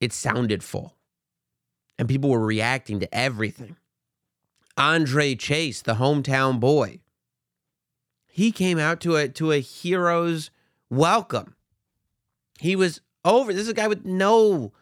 it 0.02 0.12
sounded 0.12 0.62
full. 0.62 0.98
And 2.02 2.08
people 2.08 2.30
were 2.30 2.44
reacting 2.44 2.98
to 2.98 3.14
everything. 3.14 3.76
Andre 4.76 5.36
Chase, 5.36 5.82
the 5.82 5.94
hometown 5.94 6.58
boy, 6.58 6.98
he 8.26 8.50
came 8.50 8.76
out 8.76 8.98
to 9.02 9.14
a 9.14 9.28
to 9.28 9.52
a 9.52 9.60
hero's 9.60 10.50
welcome. 10.90 11.54
He 12.58 12.74
was 12.74 13.02
over. 13.24 13.52
This 13.52 13.62
is 13.62 13.68
a 13.68 13.72
guy 13.72 13.86
with 13.86 14.04
no 14.04 14.72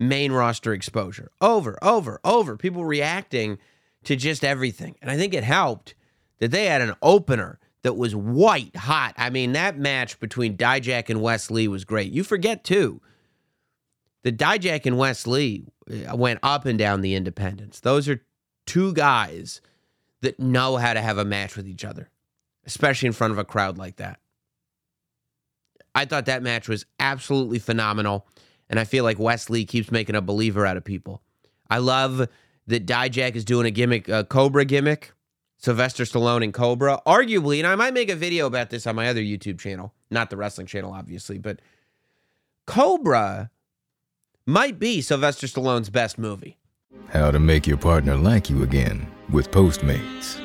main 0.00 0.32
roster 0.32 0.72
exposure. 0.72 1.30
Over, 1.40 1.78
over, 1.80 2.18
over. 2.24 2.56
People 2.56 2.84
reacting 2.84 3.58
to 4.02 4.16
just 4.16 4.42
everything. 4.42 4.96
And 5.00 5.12
I 5.12 5.16
think 5.16 5.32
it 5.32 5.44
helped 5.44 5.94
that 6.40 6.50
they 6.50 6.64
had 6.64 6.82
an 6.82 6.96
opener 7.02 7.60
that 7.82 7.94
was 7.94 8.16
white 8.16 8.74
hot. 8.74 9.14
I 9.16 9.30
mean, 9.30 9.52
that 9.52 9.78
match 9.78 10.18
between 10.18 10.56
Dijak 10.56 11.08
and 11.08 11.22
Wes 11.22 11.52
Lee 11.52 11.68
was 11.68 11.84
great. 11.84 12.10
You 12.10 12.24
forget 12.24 12.64
too, 12.64 13.00
the 14.24 14.32
Dijak 14.32 14.86
and 14.86 14.98
Wes 14.98 15.26
Lee 15.26 15.66
uh, 15.88 16.16
went 16.16 16.40
up 16.42 16.66
and 16.66 16.78
down 16.78 17.02
the 17.02 17.14
independents. 17.14 17.80
Those 17.80 18.08
are 18.08 18.24
two 18.66 18.92
guys 18.94 19.60
that 20.22 20.40
know 20.40 20.76
how 20.76 20.94
to 20.94 21.00
have 21.00 21.18
a 21.18 21.24
match 21.24 21.56
with 21.56 21.68
each 21.68 21.84
other, 21.84 22.10
especially 22.66 23.06
in 23.06 23.12
front 23.12 23.32
of 23.32 23.38
a 23.38 23.44
crowd 23.44 23.78
like 23.78 23.96
that. 23.96 24.18
I 25.94 26.06
thought 26.06 26.26
that 26.26 26.42
match 26.42 26.68
was 26.68 26.86
absolutely 26.98 27.58
phenomenal, 27.60 28.26
and 28.68 28.80
I 28.80 28.84
feel 28.84 29.04
like 29.04 29.18
Wes 29.18 29.48
Lee 29.50 29.66
keeps 29.66 29.92
making 29.92 30.16
a 30.16 30.22
believer 30.22 30.66
out 30.66 30.78
of 30.78 30.84
people. 30.84 31.22
I 31.70 31.78
love 31.78 32.26
that 32.66 32.86
Dijak 32.86 33.36
is 33.36 33.44
doing 33.44 33.66
a 33.66 33.70
gimmick, 33.70 34.08
a 34.08 34.24
Cobra 34.24 34.64
gimmick. 34.64 35.12
Sylvester 35.58 36.04
Stallone 36.04 36.44
and 36.44 36.52
Cobra, 36.52 37.00
arguably, 37.06 37.56
and 37.58 37.66
I 37.66 37.74
might 37.74 37.94
make 37.94 38.10
a 38.10 38.16
video 38.16 38.46
about 38.46 38.68
this 38.68 38.86
on 38.86 38.96
my 38.96 39.08
other 39.08 39.22
YouTube 39.22 39.58
channel, 39.58 39.94
not 40.10 40.28
the 40.28 40.36
wrestling 40.36 40.66
channel, 40.66 40.92
obviously, 40.92 41.38
but 41.38 41.60
Cobra 42.66 43.50
might 44.46 44.78
be 44.78 45.00
Sylvester 45.00 45.46
Stallone's 45.46 45.90
best 45.90 46.18
movie. 46.18 46.58
How 47.08 47.30
to 47.30 47.38
make 47.38 47.66
your 47.66 47.76
partner 47.76 48.16
like 48.16 48.50
you 48.50 48.62
again 48.62 49.06
with 49.30 49.50
Postmates. 49.50 50.40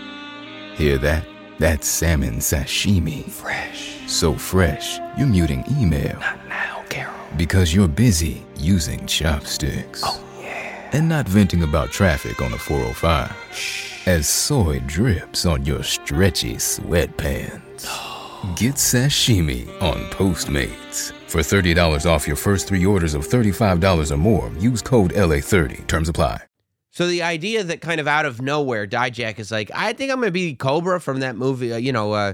Hear 0.75 0.97
that? 0.99 1.25
That's 1.57 1.87
salmon 1.87 2.37
sashimi. 2.37 3.29
Fresh. 3.29 3.97
So 4.07 4.33
fresh, 4.33 4.99
you're 5.17 5.27
muting 5.27 5.65
email. 5.77 6.17
Not 6.19 6.47
now, 6.47 6.83
Carol. 6.89 7.13
Because 7.37 7.73
you're 7.75 7.89
busy 7.89 8.45
using 8.57 9.05
chopsticks. 9.05 10.01
Oh, 10.05 10.23
yeah. 10.41 10.89
And 10.93 11.09
not 11.09 11.27
venting 11.27 11.63
about 11.63 11.91
traffic 11.91 12.41
on 12.41 12.51
the 12.51 12.57
405. 12.57 13.35
Shh. 13.53 14.07
As 14.07 14.27
soy 14.29 14.79
drips 14.85 15.45
on 15.45 15.65
your 15.65 15.83
stretchy 15.83 16.55
sweatpants. 16.55 17.85
Get 18.55 18.75
sashimi 18.75 19.67
on 19.81 19.97
Postmates. 20.11 21.13
For 21.29 21.41
$30 21.41 22.09
off 22.09 22.25
your 22.25 22.35
first 22.35 22.67
three 22.67 22.83
orders 22.83 23.13
of 23.13 23.27
$35 23.27 24.09
or 24.09 24.17
more, 24.17 24.49
use 24.57 24.81
code 24.81 25.13
LA30. 25.13 25.85
Terms 25.85 26.09
apply. 26.09 26.41
So 26.89 27.05
the 27.05 27.21
idea 27.21 27.63
that 27.63 27.81
kind 27.81 28.01
of 28.01 28.07
out 28.07 28.25
of 28.25 28.41
nowhere, 28.41 28.87
Dijak 28.87 29.37
is 29.37 29.51
like, 29.51 29.69
I 29.75 29.93
think 29.93 30.11
I'm 30.11 30.17
going 30.17 30.29
to 30.29 30.31
be 30.31 30.55
Cobra 30.55 30.99
from 30.99 31.19
that 31.19 31.35
movie, 31.35 31.71
uh, 31.71 31.77
you 31.77 31.91
know, 31.91 32.13
uh, 32.13 32.33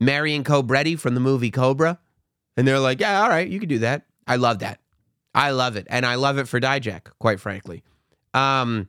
Marion 0.00 0.42
Cobretti 0.42 0.98
from 0.98 1.14
the 1.14 1.20
movie 1.20 1.52
Cobra. 1.52 2.00
And 2.56 2.66
they're 2.66 2.80
like, 2.80 2.98
yeah, 2.98 3.22
all 3.22 3.28
right, 3.28 3.48
you 3.48 3.60
can 3.60 3.68
do 3.68 3.78
that. 3.78 4.02
I 4.26 4.34
love 4.34 4.58
that. 4.58 4.80
I 5.32 5.52
love 5.52 5.76
it. 5.76 5.86
And 5.88 6.04
I 6.04 6.16
love 6.16 6.38
it 6.38 6.48
for 6.48 6.58
Dijak, 6.58 7.12
quite 7.20 7.38
frankly. 7.38 7.84
Um, 8.34 8.88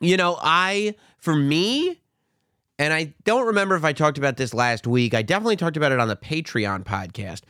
you 0.00 0.16
know, 0.16 0.38
I 0.40 0.94
for 1.18 1.36
me, 1.36 2.00
and 2.78 2.94
I 2.94 3.12
don't 3.24 3.48
remember 3.48 3.76
if 3.76 3.84
I 3.84 3.92
talked 3.92 4.16
about 4.16 4.38
this 4.38 4.54
last 4.54 4.86
week. 4.86 5.12
I 5.12 5.20
definitely 5.20 5.56
talked 5.56 5.76
about 5.76 5.92
it 5.92 6.00
on 6.00 6.08
the 6.08 6.16
Patreon 6.16 6.84
podcast, 6.84 7.42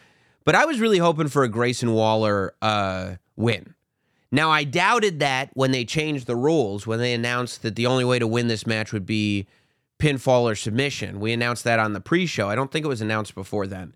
but 0.44 0.54
I 0.54 0.64
was 0.64 0.80
really 0.80 0.98
hoping 0.98 1.28
for 1.28 1.44
a 1.44 1.48
Grayson 1.48 1.92
Waller 1.92 2.54
uh, 2.62 3.16
win. 3.36 3.74
Now, 4.30 4.50
I 4.50 4.64
doubted 4.64 5.20
that 5.20 5.50
when 5.52 5.72
they 5.72 5.84
changed 5.84 6.26
the 6.26 6.36
rules, 6.36 6.86
when 6.86 6.98
they 6.98 7.12
announced 7.12 7.62
that 7.62 7.76
the 7.76 7.86
only 7.86 8.04
way 8.04 8.18
to 8.18 8.26
win 8.26 8.48
this 8.48 8.66
match 8.66 8.92
would 8.92 9.04
be 9.04 9.46
pinfall 9.98 10.50
or 10.50 10.54
submission. 10.54 11.20
We 11.20 11.32
announced 11.32 11.64
that 11.64 11.78
on 11.78 11.92
the 11.92 12.00
pre-show. 12.00 12.48
I 12.48 12.54
don't 12.54 12.72
think 12.72 12.84
it 12.84 12.88
was 12.88 13.02
announced 13.02 13.34
before 13.34 13.66
then. 13.66 13.94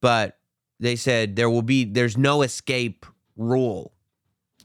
But 0.00 0.38
they 0.80 0.96
said 0.96 1.36
there 1.36 1.50
will 1.50 1.62
be 1.62 1.84
there's 1.84 2.16
no 2.16 2.42
escape 2.42 3.04
rule 3.36 3.92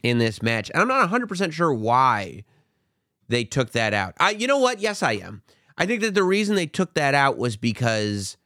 in 0.02 0.18
this 0.18 0.42
match. 0.42 0.70
And 0.72 0.80
I'm 0.80 0.88
not 0.88 1.08
100% 1.10 1.52
sure 1.52 1.72
why 1.72 2.44
they 3.28 3.44
took 3.44 3.70
that 3.72 3.94
out. 3.94 4.14
I 4.18 4.30
you 4.30 4.46
know 4.46 4.58
what? 4.58 4.80
Yes, 4.80 5.02
I 5.02 5.12
am. 5.12 5.42
I 5.76 5.86
think 5.86 6.02
that 6.02 6.14
the 6.14 6.22
reason 6.22 6.56
they 6.56 6.66
took 6.66 6.94
that 6.94 7.14
out 7.14 7.36
was 7.36 7.56
because 7.56 8.36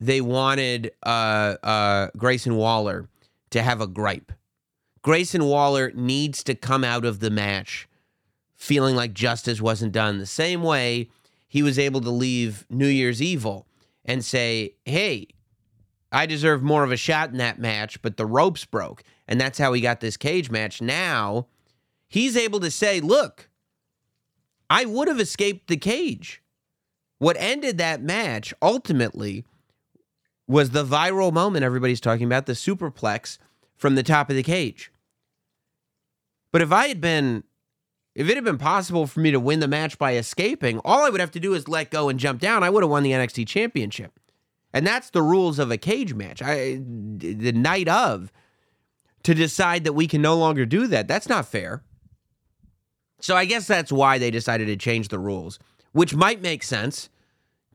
they 0.00 0.20
wanted 0.20 0.92
uh 1.04 1.56
uh 1.62 2.08
Grayson 2.16 2.56
Waller 2.56 3.08
to 3.50 3.62
have 3.62 3.80
a 3.80 3.86
gripe. 3.86 4.32
Grayson 5.02 5.44
Waller 5.44 5.92
needs 5.94 6.42
to 6.44 6.54
come 6.54 6.84
out 6.84 7.04
of 7.04 7.20
the 7.20 7.30
match 7.30 7.88
feeling 8.54 8.96
like 8.96 9.12
justice 9.12 9.60
wasn't 9.60 9.92
done 9.92 10.18
the 10.18 10.26
same 10.26 10.62
way 10.62 11.08
he 11.48 11.62
was 11.62 11.78
able 11.78 12.00
to 12.00 12.10
leave 12.10 12.66
New 12.68 12.88
Year's 12.88 13.22
Evil 13.22 13.66
and 14.04 14.24
say, 14.24 14.74
"Hey, 14.84 15.28
I 16.10 16.26
deserve 16.26 16.62
more 16.62 16.84
of 16.84 16.92
a 16.92 16.96
shot 16.96 17.30
in 17.30 17.38
that 17.38 17.58
match, 17.58 18.02
but 18.02 18.16
the 18.16 18.26
ropes 18.26 18.64
broke." 18.64 19.02
And 19.28 19.40
that's 19.40 19.58
how 19.58 19.72
he 19.72 19.80
got 19.80 20.00
this 20.00 20.16
cage 20.16 20.50
match. 20.50 20.80
Now, 20.80 21.46
he's 22.08 22.36
able 22.36 22.60
to 22.60 22.70
say, 22.70 23.00
"Look, 23.00 23.48
I 24.68 24.84
would 24.84 25.08
have 25.08 25.20
escaped 25.20 25.68
the 25.68 25.76
cage." 25.76 26.42
What 27.18 27.36
ended 27.38 27.78
that 27.78 28.02
match 28.02 28.52
ultimately 28.60 29.44
was 30.48 30.70
the 30.70 30.84
viral 30.84 31.32
moment 31.32 31.64
everybody's 31.64 32.00
talking 32.00 32.26
about, 32.26 32.46
the 32.46 32.52
superplex 32.52 33.38
from 33.76 33.94
the 33.94 34.02
top 34.02 34.30
of 34.30 34.36
the 34.36 34.42
cage. 34.42 34.90
But 36.52 36.62
if 36.62 36.72
I 36.72 36.88
had 36.88 37.00
been, 37.00 37.44
if 38.14 38.28
it 38.28 38.36
had 38.36 38.44
been 38.44 38.58
possible 38.58 39.06
for 39.06 39.20
me 39.20 39.30
to 39.30 39.40
win 39.40 39.60
the 39.60 39.68
match 39.68 39.98
by 39.98 40.14
escaping, 40.14 40.78
all 40.84 41.04
I 41.04 41.10
would 41.10 41.20
have 41.20 41.32
to 41.32 41.40
do 41.40 41.54
is 41.54 41.68
let 41.68 41.90
go 41.90 42.08
and 42.08 42.18
jump 42.18 42.40
down. 42.40 42.62
I 42.62 42.70
would 42.70 42.82
have 42.82 42.90
won 42.90 43.02
the 43.02 43.10
NXT 43.10 43.46
championship. 43.46 44.18
And 44.72 44.86
that's 44.86 45.10
the 45.10 45.22
rules 45.22 45.58
of 45.58 45.70
a 45.70 45.76
cage 45.76 46.14
match. 46.14 46.42
I, 46.42 46.80
the 46.82 47.52
night 47.52 47.88
of, 47.88 48.32
to 49.22 49.34
decide 49.34 49.84
that 49.84 49.94
we 49.94 50.06
can 50.06 50.22
no 50.22 50.36
longer 50.36 50.64
do 50.64 50.86
that, 50.86 51.08
that's 51.08 51.28
not 51.28 51.46
fair. 51.46 51.82
So 53.20 53.34
I 53.34 53.44
guess 53.44 53.66
that's 53.66 53.90
why 53.90 54.18
they 54.18 54.30
decided 54.30 54.66
to 54.66 54.76
change 54.76 55.08
the 55.08 55.18
rules, 55.18 55.58
which 55.92 56.14
might 56.14 56.42
make 56.42 56.62
sense 56.62 57.08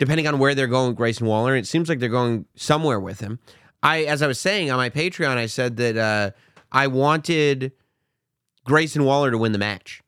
depending 0.01 0.27
on 0.27 0.39
where 0.39 0.55
they're 0.55 0.65
going 0.65 0.95
Grayson 0.95 1.27
Waller. 1.27 1.55
It 1.55 1.67
seems 1.67 1.87
like 1.87 1.99
they're 1.99 2.09
going 2.09 2.47
somewhere 2.55 2.99
with 2.99 3.19
him. 3.19 3.37
I, 3.83 4.05
as 4.05 4.23
I 4.23 4.27
was 4.27 4.39
saying 4.39 4.71
on 4.71 4.77
my 4.77 4.89
Patreon, 4.89 5.37
I 5.37 5.45
said 5.45 5.77
that 5.77 5.95
uh, 5.95 6.31
I 6.71 6.87
wanted 6.87 7.71
Grayson 8.65 9.03
Waller 9.03 9.29
to 9.29 9.37
win 9.37 9.51
the 9.51 9.59
match, 9.59 10.01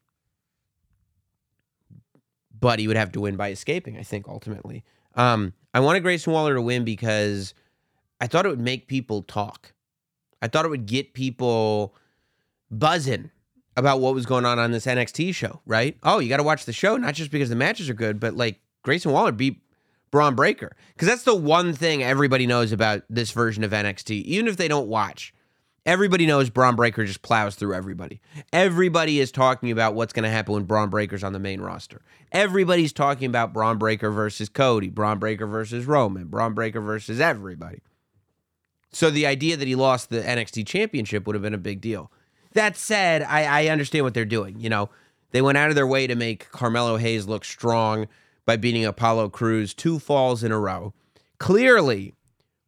but 2.60 2.80
he 2.80 2.88
would 2.88 2.98
have 2.98 3.12
to 3.12 3.22
win 3.22 3.36
by 3.36 3.52
escaping. 3.52 3.96
I 3.96 4.02
think 4.02 4.28
ultimately, 4.28 4.84
um, 5.14 5.54
I 5.76 5.80
wanted 5.80 6.00
Grayson 6.00 6.34
Waller 6.34 6.56
to 6.56 6.62
win 6.64 6.84
because 6.84 7.54
I 8.20 8.26
thought 8.26 8.48
it 8.48 8.50
would 8.50 8.60
make 8.60 8.88
people 8.88 9.22
talk. 9.22 9.74
I 10.42 10.48
thought 10.48 10.66
it 10.66 10.70
would 10.70 10.88
get 10.88 11.14
people 11.14 11.94
buzzing 12.72 13.30
about 13.78 14.00
what 14.00 14.16
was 14.16 14.26
going 14.26 14.46
on 14.46 14.58
on 14.58 14.72
this 14.72 14.88
NXT 14.88 15.36
show. 15.36 15.62
Right? 15.68 16.00
Oh, 16.02 16.18
you 16.18 16.30
got 16.30 16.38
to 16.38 16.44
watch 16.44 16.66
the 16.66 16.74
show 16.74 16.98
not 16.98 17.14
just 17.14 17.30
because 17.30 17.50
the 17.50 17.56
matches 17.56 17.92
are 17.92 17.94
good, 17.94 18.20
but 18.20 18.34
like 18.34 18.60
Grayson 18.82 19.12
Waller 19.12 19.32
beat 19.32 19.60
Bron 20.14 20.36
Breakker. 20.36 20.76
Because 20.94 21.08
that's 21.08 21.24
the 21.24 21.34
one 21.34 21.74
thing 21.74 22.04
everybody 22.04 22.46
knows 22.46 22.72
about 22.72 23.02
this 23.10 23.32
version 23.32 23.64
of 23.64 23.72
NXT, 23.72 24.22
even 24.26 24.48
if 24.48 24.58
they 24.58 24.68
don't 24.68 24.88
watch. 24.88 25.34
Everybody 25.88 26.28
knows 26.28 26.52
Bron 26.52 26.76
Breakker 26.76 27.04
just 27.04 27.24
plows 27.24 27.56
through 27.56 27.74
everybody. 27.74 28.22
Everybody 28.54 29.20
is 29.20 29.32
talking 29.32 29.72
about 29.72 29.96
what's 29.96 30.14
going 30.14 30.24
to 30.24 30.30
happen 30.30 30.54
when 30.54 30.66
Bron 30.66 30.92
Breakker's 30.92 31.24
on 31.24 31.34
the 31.34 31.40
main 31.40 31.62
roster. 31.62 32.04
Everybody's 32.32 32.94
talking 32.94 33.26
about 33.26 33.54
Bron 33.54 33.80
Breakker 33.80 34.12
versus 34.12 34.50
Cody, 34.50 34.90
Bron 34.90 35.18
Breakker 35.18 35.48
versus 35.48 35.88
Roman, 35.88 36.28
Bron 36.28 36.54
Breakker 36.54 36.80
versus 36.80 37.20
everybody. 37.20 37.82
So 38.92 39.10
the 39.10 39.26
idea 39.26 39.58
that 39.58 39.68
he 39.68 39.74
lost 39.74 40.12
the 40.12 40.22
NXT 40.22 40.68
championship 40.68 41.26
would 41.26 41.34
have 41.34 41.42
been 41.42 41.56
a 41.56 41.58
big 41.58 41.82
deal. 41.82 42.12
That 42.54 42.78
said, 42.78 43.24
I, 43.24 43.64
I 43.64 43.68
understand 43.70 44.06
what 44.06 44.14
they're 44.14 44.26
doing. 44.26 44.60
You 44.60 44.70
know, 44.70 44.92
they 45.32 45.42
went 45.42 45.58
out 45.58 45.70
of 45.70 45.76
their 45.76 45.88
way 45.88 46.06
to 46.06 46.14
make 46.14 46.52
Carmelo 46.52 46.98
Hayes 46.98 47.28
look 47.28 47.44
strong 47.44 48.08
by 48.46 48.58
beating 48.58 48.86
Apollo 48.86 49.30
Crews 49.30 49.74
two 49.74 50.00
falls 50.00 50.44
in 50.44 50.52
a 50.52 50.60
row. 50.60 50.94
Clearly, 51.40 52.16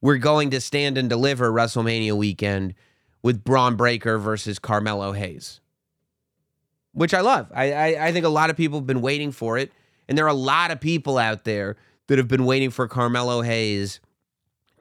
we're 0.02 0.18
going 0.18 0.50
to 0.52 0.62
stand 0.62 0.98
and 0.98 1.10
deliver 1.10 1.52
WrestleMania 1.52 2.14
weekend 2.14 2.76
with 3.24 3.44
Bron 3.44 3.76
Breakker 3.76 4.18
versus 4.18 4.60
Carmelo 4.60 5.14
Hayes, 5.14 5.60
which 6.94 7.14
I 7.14 7.22
love. 7.22 7.52
I, 7.54 7.72
I, 7.72 8.08
I 8.08 8.12
think 8.12 8.26
a 8.26 8.30
lot 8.30 8.50
of 8.50 8.58
people 8.58 8.80
have 8.80 8.88
been 8.88 9.02
waiting 9.02 9.32
for 9.32 9.58
it, 9.58 9.72
and 10.08 10.18
there 10.18 10.26
are 10.26 10.30
a 10.30 10.34
lot 10.34 10.72
of 10.72 10.80
people 10.80 11.18
out 11.18 11.44
there 11.44 11.76
that 12.08 12.18
have 12.18 12.28
been 12.28 12.46
waiting 12.46 12.70
for 12.70 12.88
Carmelo 12.88 13.42
Hayes 13.42 14.00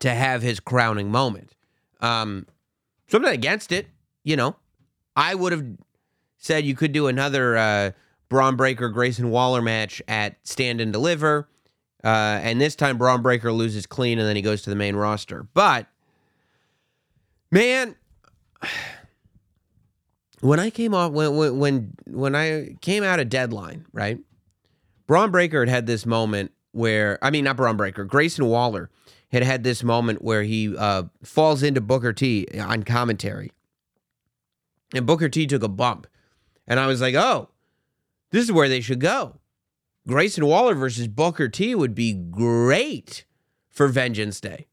to 0.00 0.10
have 0.10 0.42
his 0.42 0.60
crowning 0.60 1.10
moment. 1.10 1.54
Um, 2.00 2.46
so 3.08 3.16
I'm 3.16 3.22
not 3.22 3.32
against 3.32 3.72
it. 3.72 3.86
You 4.24 4.36
know, 4.36 4.56
I 5.16 5.34
would 5.34 5.52
have 5.52 5.64
said 6.36 6.64
you 6.66 6.74
could 6.74 6.92
do 6.92 7.06
another 7.06 7.56
uh, 7.56 7.90
Bron 8.34 8.56
Breakker 8.56 8.88
Grayson 8.88 9.30
Waller 9.30 9.62
match 9.62 10.02
at 10.08 10.38
Stand 10.42 10.80
and 10.80 10.92
Deliver. 10.92 11.48
Uh, 12.02 12.40
and 12.42 12.60
this 12.60 12.74
time 12.74 12.98
Bron 12.98 13.22
Breakker 13.22 13.52
loses 13.52 13.86
clean 13.86 14.18
and 14.18 14.26
then 14.26 14.34
he 14.34 14.42
goes 14.42 14.62
to 14.62 14.70
the 14.70 14.74
main 14.74 14.96
roster. 14.96 15.46
But 15.54 15.86
man, 17.52 17.94
when 20.40 20.58
I 20.58 20.70
came 20.70 20.94
off 20.94 21.12
when 21.12 21.60
when 21.60 21.92
when 22.08 22.34
I 22.34 22.74
came 22.80 23.04
out 23.04 23.20
of 23.20 23.28
deadline, 23.28 23.86
right? 23.92 24.18
Bron 25.06 25.30
Breakker 25.30 25.60
had 25.60 25.68
had 25.68 25.86
this 25.86 26.04
moment 26.04 26.50
where 26.72 27.20
I 27.22 27.30
mean 27.30 27.44
not 27.44 27.56
Bron 27.56 27.76
Breakker, 27.76 28.02
Grayson 28.02 28.46
Waller 28.46 28.90
had 29.30 29.44
had 29.44 29.62
this 29.62 29.84
moment 29.84 30.22
where 30.22 30.42
he 30.42 30.76
uh, 30.76 31.04
falls 31.22 31.62
into 31.62 31.80
Booker 31.80 32.12
T 32.12 32.48
on 32.58 32.82
commentary, 32.82 33.52
and 34.92 35.06
Booker 35.06 35.28
T 35.28 35.46
took 35.46 35.62
a 35.62 35.68
bump, 35.68 36.08
and 36.66 36.80
I 36.80 36.88
was 36.88 37.00
like, 37.00 37.14
oh, 37.14 37.50
this 38.34 38.44
is 38.44 38.52
where 38.52 38.68
they 38.68 38.80
should 38.80 38.98
go. 38.98 39.38
Grayson 40.08 40.44
Waller 40.44 40.74
versus 40.74 41.06
Booker 41.06 41.48
T 41.48 41.72
would 41.72 41.94
be 41.94 42.12
great 42.12 43.24
for 43.70 43.86
Vengeance 43.86 44.40
Day. 44.40 44.66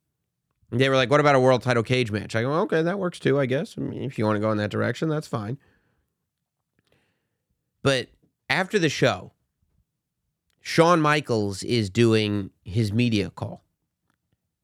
They 0.72 0.90
were 0.90 0.96
like, 0.96 1.12
what 1.12 1.20
about 1.20 1.36
a 1.36 1.40
world 1.40 1.62
title 1.62 1.84
cage 1.84 2.12
match? 2.12 2.36
I 2.36 2.42
go, 2.42 2.52
okay, 2.62 2.82
that 2.82 2.98
works 2.98 3.20
too, 3.20 3.40
I 3.40 3.46
guess. 3.46 3.76
I 3.78 3.82
mean, 3.82 4.02
if 4.02 4.18
you 4.18 4.26
want 4.26 4.38
to 4.38 4.40
go 4.40 4.52
in 4.52 4.58
that 4.58 4.72
direction, 4.72 5.10
that's 5.10 5.28
fine. 5.28 5.60
But 7.84 8.10
after 8.50 8.80
the 8.80 8.90
show, 8.90 9.32
Shawn 10.60 11.00
Michaels 11.00 11.62
is 11.62 11.92
doing 11.92 12.50
his 12.64 12.92
media 12.92 13.30
call, 13.30 13.64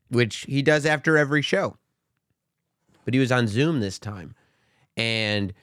which 0.09 0.37
he 0.47 0.63
does 0.63 0.87
after 0.87 1.19
every 1.19 1.43
show. 1.43 1.77
But 3.05 3.13
he 3.13 3.19
was 3.19 3.31
on 3.31 3.45
Zoom 3.47 3.79
this 3.79 3.99
time. 3.99 4.33
And 4.95 5.53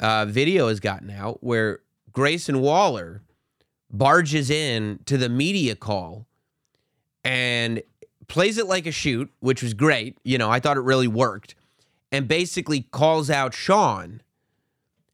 uh, 0.00 0.24
video 0.24 0.68
has 0.68 0.80
gotten 0.80 1.10
out 1.10 1.44
where 1.44 1.80
Grayson 2.14 2.60
Waller 2.60 3.20
barges 3.90 4.48
in 4.48 5.00
to 5.04 5.18
the 5.18 5.28
media 5.28 5.76
call 5.76 6.26
and 7.22 7.82
plays 8.28 8.56
it 8.56 8.66
like 8.66 8.86
a 8.86 8.92
shoot, 8.92 9.30
which 9.40 9.62
was 9.62 9.74
great. 9.74 10.16
You 10.24 10.38
know, 10.38 10.50
I 10.50 10.60
thought 10.60 10.76
it 10.76 10.82
really 10.82 11.08
worked. 11.08 11.54
And 12.10 12.28
basically 12.28 12.82
calls 12.82 13.28
out 13.28 13.54
Shawn 13.54 14.22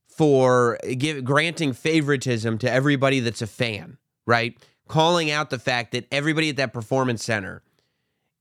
for 0.06 0.78
give, 0.98 1.24
granting 1.24 1.72
favoritism 1.72 2.58
to 2.58 2.70
everybody 2.70 3.20
that's 3.20 3.40
a 3.40 3.46
fan, 3.46 3.96
right? 4.26 4.54
Calling 4.86 5.30
out 5.30 5.48
the 5.48 5.58
fact 5.58 5.92
that 5.92 6.06
everybody 6.12 6.50
at 6.50 6.56
that 6.56 6.74
performance 6.74 7.24
center 7.24 7.62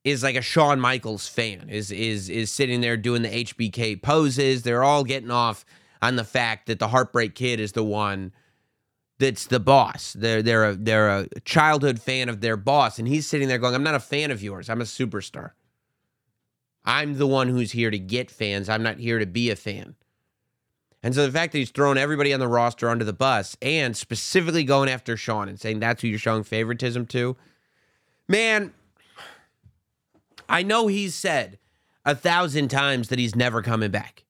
is 0.04 0.24
like 0.24 0.36
a 0.36 0.42
Shawn 0.42 0.80
Michaels 0.82 1.28
fan, 1.28 1.70
is 1.70 1.92
is 1.92 2.30
is 2.30 2.52
sitting 2.52 2.82
there 2.82 2.98
doing 2.98 3.22
the 3.22 3.30
HBK 3.30 4.02
poses. 4.02 4.64
They're 4.64 4.84
all 4.84 5.06
getting 5.06 5.32
off 5.32 5.64
on 6.02 6.18
the 6.18 6.24
fact 6.26 6.68
that 6.68 6.80
the 6.80 6.90
Heartbreak 6.90 7.36
Kid 7.36 7.62
is 7.62 7.72
the 7.72 7.84
one 7.84 8.34
that's 9.20 9.48
the 9.48 9.60
boss. 9.60 10.14
They're 10.14 10.42
they're 10.42 10.70
a 10.70 10.76
they're 10.76 11.10
a 11.10 11.28
childhood 11.46 12.02
fan 12.02 12.30
of 12.30 12.42
their 12.42 12.58
boss, 12.58 12.98
and 12.98 13.08
he's 13.08 13.28
sitting 13.28 13.48
there 13.48 13.58
going, 13.60 13.76
"I'm 13.76 13.84
not 13.84 13.96
a 13.96 14.00
fan 14.00 14.32
of 14.32 14.42
yours. 14.42 14.70
I'm 14.70 14.82
a 14.82 14.86
superstar. 14.86 15.52
I'm 16.86 17.18
the 17.18 17.28
one 17.28 17.50
who's 17.50 17.74
here 17.74 17.92
to 17.92 18.00
get 18.00 18.32
fans. 18.32 18.70
I'm 18.70 18.82
not 18.82 18.98
here 18.98 19.20
to 19.20 19.26
be 19.26 19.52
a 19.52 19.56
fan." 19.56 19.96
And 21.04 21.14
so 21.14 21.26
the 21.26 21.32
fact 21.32 21.52
that 21.52 21.60
he's 21.60 21.70
throwing 21.70 21.98
everybody 21.98 22.34
on 22.34 22.40
the 22.40 22.48
roster 22.48 22.90
under 22.90 23.06
the 23.06 23.14
bus 23.14 23.56
and 23.62 23.96
specifically 23.96 24.64
going 24.64 24.90
after 24.90 25.16
Shawn 25.16 25.48
and 25.48 25.60
saying 25.60 25.80
that's 25.80 26.02
who 26.02 26.08
you're 26.08 26.20
showing 26.20 26.44
favoritism 26.44 27.06
to, 27.08 27.38
man, 28.28 28.74
I 30.50 30.64
know 30.64 30.88
he's 30.88 31.16
said 31.16 31.58
a 32.06 32.16
thousand 32.16 32.70
times 32.70 33.10
that 33.10 33.20
he's 33.20 33.36
never 33.36 33.62
coming 33.62 33.92
back. 33.92 34.26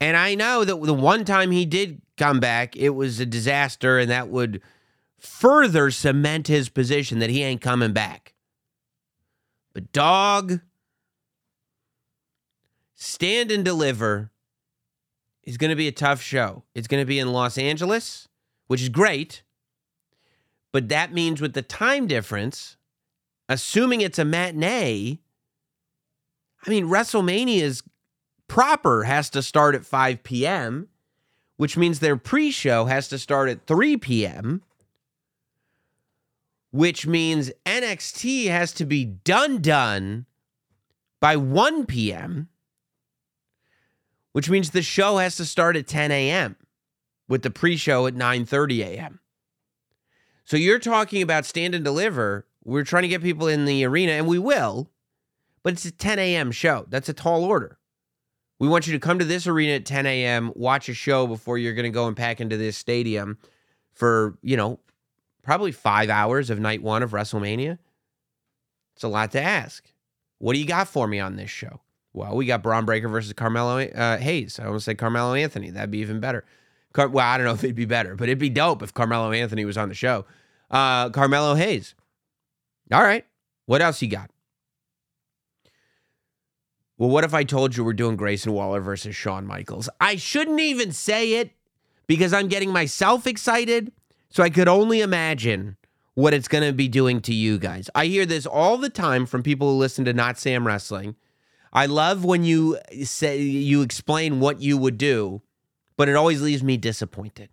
And 0.00 0.16
I 0.16 0.34
know 0.34 0.64
that 0.64 0.82
the 0.82 0.94
one 0.94 1.26
time 1.26 1.50
he 1.50 1.66
did 1.66 2.00
come 2.20 2.38
back, 2.38 2.76
it 2.76 2.90
was 2.90 3.18
a 3.18 3.26
disaster, 3.26 3.98
and 3.98 4.10
that 4.10 4.28
would 4.28 4.60
further 5.18 5.90
cement 5.90 6.48
his 6.48 6.68
position 6.68 7.18
that 7.18 7.30
he 7.30 7.42
ain't 7.42 7.62
coming 7.62 7.94
back. 7.94 8.34
But, 9.72 9.90
dog, 9.92 10.60
stand 12.94 13.50
and 13.50 13.64
deliver 13.64 14.30
is 15.44 15.56
going 15.56 15.70
to 15.70 15.76
be 15.76 15.88
a 15.88 15.92
tough 15.92 16.20
show. 16.20 16.64
It's 16.74 16.88
going 16.88 17.00
to 17.00 17.06
be 17.06 17.18
in 17.18 17.32
Los 17.32 17.56
Angeles, 17.56 18.28
which 18.66 18.82
is 18.82 18.90
great. 18.90 19.42
But 20.72 20.90
that 20.90 21.14
means 21.14 21.40
with 21.40 21.54
the 21.54 21.62
time 21.62 22.06
difference, 22.06 22.76
assuming 23.48 24.02
it's 24.02 24.18
a 24.18 24.24
matinee, 24.26 25.20
I 26.66 26.70
mean, 26.70 26.84
WrestleMania's 26.86 27.82
proper 28.46 29.04
has 29.04 29.30
to 29.30 29.42
start 29.42 29.74
at 29.74 29.86
5 29.86 30.22
p.m., 30.22 30.88
which 31.60 31.76
means 31.76 31.98
their 31.98 32.16
pre 32.16 32.50
show 32.50 32.86
has 32.86 33.06
to 33.06 33.18
start 33.18 33.50
at 33.50 33.66
3 33.66 33.98
p.m., 33.98 34.62
which 36.70 37.06
means 37.06 37.50
NXT 37.66 38.48
has 38.48 38.72
to 38.72 38.86
be 38.86 39.04
done, 39.04 39.60
done 39.60 40.24
by 41.20 41.36
1 41.36 41.84
p.m., 41.84 42.48
which 44.32 44.48
means 44.48 44.70
the 44.70 44.80
show 44.80 45.18
has 45.18 45.36
to 45.36 45.44
start 45.44 45.76
at 45.76 45.86
10 45.86 46.10
a.m. 46.10 46.56
with 47.28 47.42
the 47.42 47.50
pre-show 47.50 48.06
at 48.06 48.14
9:30 48.14 48.78
a.m. 48.78 49.20
So 50.46 50.56
you're 50.56 50.78
talking 50.78 51.20
about 51.20 51.44
stand 51.44 51.74
and 51.74 51.84
deliver. 51.84 52.46
We're 52.64 52.84
trying 52.84 53.02
to 53.02 53.08
get 53.08 53.20
people 53.20 53.48
in 53.48 53.66
the 53.66 53.84
arena, 53.84 54.12
and 54.12 54.26
we 54.26 54.38
will, 54.38 54.88
but 55.62 55.74
it's 55.74 55.84
a 55.84 55.92
10 55.92 56.18
a.m. 56.18 56.52
show. 56.52 56.86
That's 56.88 57.10
a 57.10 57.12
tall 57.12 57.44
order. 57.44 57.79
We 58.60 58.68
want 58.68 58.86
you 58.86 58.92
to 58.92 58.98
come 59.00 59.18
to 59.18 59.24
this 59.24 59.46
arena 59.46 59.72
at 59.72 59.86
10 59.86 60.04
a.m., 60.04 60.52
watch 60.54 60.90
a 60.90 60.94
show 60.94 61.26
before 61.26 61.56
you're 61.56 61.72
going 61.72 61.84
to 61.84 61.90
go 61.90 62.06
and 62.06 62.16
pack 62.16 62.42
into 62.42 62.58
this 62.58 62.76
stadium 62.76 63.38
for, 63.90 64.38
you 64.42 64.56
know, 64.56 64.78
probably 65.42 65.72
five 65.72 66.10
hours 66.10 66.50
of 66.50 66.60
night 66.60 66.82
one 66.82 67.02
of 67.02 67.12
WrestleMania. 67.12 67.78
It's 68.94 69.02
a 69.02 69.08
lot 69.08 69.32
to 69.32 69.42
ask. 69.42 69.90
What 70.38 70.52
do 70.52 70.58
you 70.58 70.66
got 70.66 70.88
for 70.88 71.08
me 71.08 71.18
on 71.18 71.36
this 71.36 71.48
show? 71.48 71.80
Well, 72.12 72.36
we 72.36 72.44
got 72.44 72.62
Bron 72.62 72.84
Breakker 72.84 73.08
versus 73.08 73.32
Carmelo 73.32 73.80
uh, 73.80 74.18
Hayes. 74.18 74.60
I 74.60 74.66
almost 74.66 74.84
say 74.84 74.94
Carmelo 74.94 75.32
Anthony. 75.32 75.70
That'd 75.70 75.90
be 75.90 75.98
even 75.98 76.20
better. 76.20 76.44
Car- 76.92 77.08
well, 77.08 77.26
I 77.26 77.38
don't 77.38 77.46
know 77.46 77.54
if 77.54 77.64
it'd 77.64 77.76
be 77.76 77.86
better, 77.86 78.14
but 78.14 78.28
it'd 78.28 78.38
be 78.38 78.50
dope 78.50 78.82
if 78.82 78.92
Carmelo 78.92 79.32
Anthony 79.32 79.64
was 79.64 79.78
on 79.78 79.88
the 79.88 79.94
show. 79.94 80.26
Uh, 80.70 81.08
Carmelo 81.10 81.54
Hayes. 81.54 81.94
All 82.92 83.02
right. 83.02 83.24
What 83.64 83.80
else 83.80 84.02
you 84.02 84.08
got? 84.08 84.30
Well, 87.00 87.08
what 87.08 87.24
if 87.24 87.32
I 87.32 87.44
told 87.44 87.74
you 87.74 87.82
we're 87.82 87.94
doing 87.94 88.16
Grayson 88.16 88.52
Waller 88.52 88.82
versus 88.82 89.16
Shawn 89.16 89.46
Michaels? 89.46 89.88
I 90.02 90.16
shouldn't 90.16 90.60
even 90.60 90.92
say 90.92 91.32
it 91.36 91.52
because 92.06 92.34
I'm 92.34 92.46
getting 92.46 92.70
myself 92.74 93.26
excited. 93.26 93.90
So 94.28 94.42
I 94.42 94.50
could 94.50 94.68
only 94.68 95.00
imagine 95.00 95.78
what 96.12 96.34
it's 96.34 96.46
going 96.46 96.62
to 96.62 96.74
be 96.74 96.88
doing 96.88 97.22
to 97.22 97.32
you 97.32 97.58
guys. 97.58 97.88
I 97.94 98.04
hear 98.04 98.26
this 98.26 98.44
all 98.44 98.76
the 98.76 98.90
time 98.90 99.24
from 99.24 99.42
people 99.42 99.70
who 99.70 99.78
listen 99.78 100.04
to 100.04 100.12
Notsam 100.12 100.66
Wrestling. 100.66 101.16
I 101.72 101.86
love 101.86 102.22
when 102.22 102.44
you 102.44 102.76
say 103.02 103.40
you 103.40 103.80
explain 103.80 104.38
what 104.38 104.60
you 104.60 104.76
would 104.76 104.98
do, 104.98 105.40
but 105.96 106.10
it 106.10 106.16
always 106.16 106.42
leaves 106.42 106.62
me 106.62 106.76
disappointed. 106.76 107.48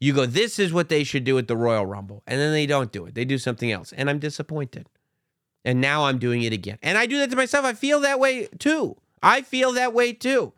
You 0.00 0.12
go, 0.12 0.26
this 0.26 0.58
is 0.58 0.70
what 0.74 0.90
they 0.90 1.02
should 1.02 1.24
do 1.24 1.38
at 1.38 1.48
the 1.48 1.56
Royal 1.56 1.86
Rumble, 1.86 2.22
and 2.26 2.38
then 2.38 2.52
they 2.52 2.66
don't 2.66 2.92
do 2.92 3.06
it. 3.06 3.14
They 3.14 3.24
do 3.24 3.38
something 3.38 3.72
else, 3.72 3.92
and 3.92 4.10
I'm 4.10 4.18
disappointed. 4.18 4.86
And 5.66 5.80
now 5.80 6.04
I'm 6.04 6.18
doing 6.18 6.42
it 6.42 6.52
again. 6.52 6.78
And 6.80 6.96
I 6.96 7.06
do 7.06 7.18
that 7.18 7.30
to 7.30 7.36
myself. 7.36 7.64
I 7.66 7.72
feel 7.72 7.98
that 8.00 8.20
way 8.20 8.46
too. 8.58 8.96
I 9.20 9.42
feel 9.42 9.72
that 9.72 9.92
way 9.92 10.12
too. 10.12 10.52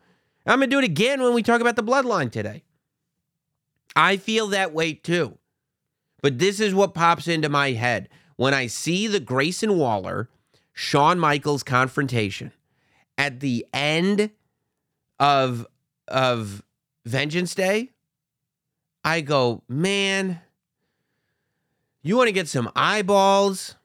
I'm 0.45 0.59
going 0.59 0.69
to 0.69 0.75
do 0.75 0.79
it 0.79 0.85
again 0.85 1.19
when 1.19 1.33
we 1.33 1.41
talk 1.41 1.61
about 1.61 1.75
the 1.75 1.83
bloodline 1.83 2.31
today. 2.31 2.63
I 3.95 4.17
feel 4.17 4.47
that 4.47 4.71
way 4.71 4.93
too. 4.93 5.39
But 6.21 6.37
this 6.37 6.59
is 6.59 6.75
what 6.75 6.93
pops 6.93 7.27
into 7.27 7.49
my 7.49 7.71
head 7.71 8.07
when 8.35 8.53
I 8.53 8.67
see 8.67 9.07
the 9.07 9.19
Grayson 9.19 9.79
Waller 9.79 10.29
Shawn 10.73 11.17
Michaels 11.17 11.63
confrontation 11.63 12.51
at 13.17 13.39
the 13.39 13.65
end 13.73 14.29
of 15.19 15.65
of 16.07 16.61
Vengeance 17.05 17.55
Day. 17.55 17.89
I 19.03 19.21
go, 19.21 19.63
man, 19.67 20.41
you 22.03 22.15
want 22.15 22.27
to 22.27 22.33
get 22.33 22.47
some 22.47 22.71
eyeballs? 22.75 23.75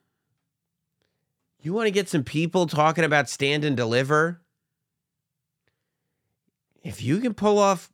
You 1.65 1.73
want 1.73 1.87
to 1.87 1.93
get 1.93 2.11
some 2.11 2.25
people 2.25 2.67
talking 2.67 3.05
about 3.05 3.31
stand 3.31 3.65
and 3.65 3.75
deliver? 3.75 4.43
If 6.83 7.03
you 7.03 7.21
can 7.21 7.33
pull 7.33 7.59
off 7.59 7.91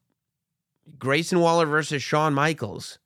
Grayson 0.98 1.38
Waller 1.38 1.66
versus 1.66 2.02
Shawn 2.02 2.34
Michaels, 2.34 2.98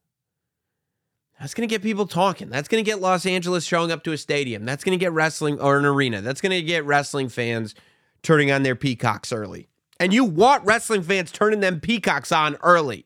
that's 1.39 1.53
going 1.53 1.69
to 1.69 1.73
get 1.73 1.83
people 1.83 2.07
talking. 2.07 2.49
That's 2.49 2.67
going 2.67 2.83
to 2.83 2.91
get 2.91 3.03
Los 3.03 3.27
Angeles 3.27 3.67
showing 3.67 3.93
up 3.93 4.05
to 4.05 4.13
a 4.13 4.17
stadium. 4.17 4.65
That's 4.65 4.83
going 4.83 4.99
to 4.99 5.05
get 5.05 5.13
wrestling 5.13 5.61
or 5.61 5.79
an 5.79 5.85
arena. 5.85 6.23
That's 6.23 6.41
going 6.41 6.53
to 6.53 6.63
get 6.63 6.87
wrestling 6.87 7.29
fans 7.29 7.75
turning 8.23 8.51
on 8.51 8.63
their 8.63 8.75
peacocks 8.75 9.35
early. 9.35 9.69
And 10.01 10.15
you 10.15 10.25
want 10.25 10.65
wrestling 10.65 11.03
fans 11.03 11.31
turning 11.31 11.61
them 11.61 11.79
peacocks 11.79 12.33
on 12.33 12.57
early. 12.63 13.05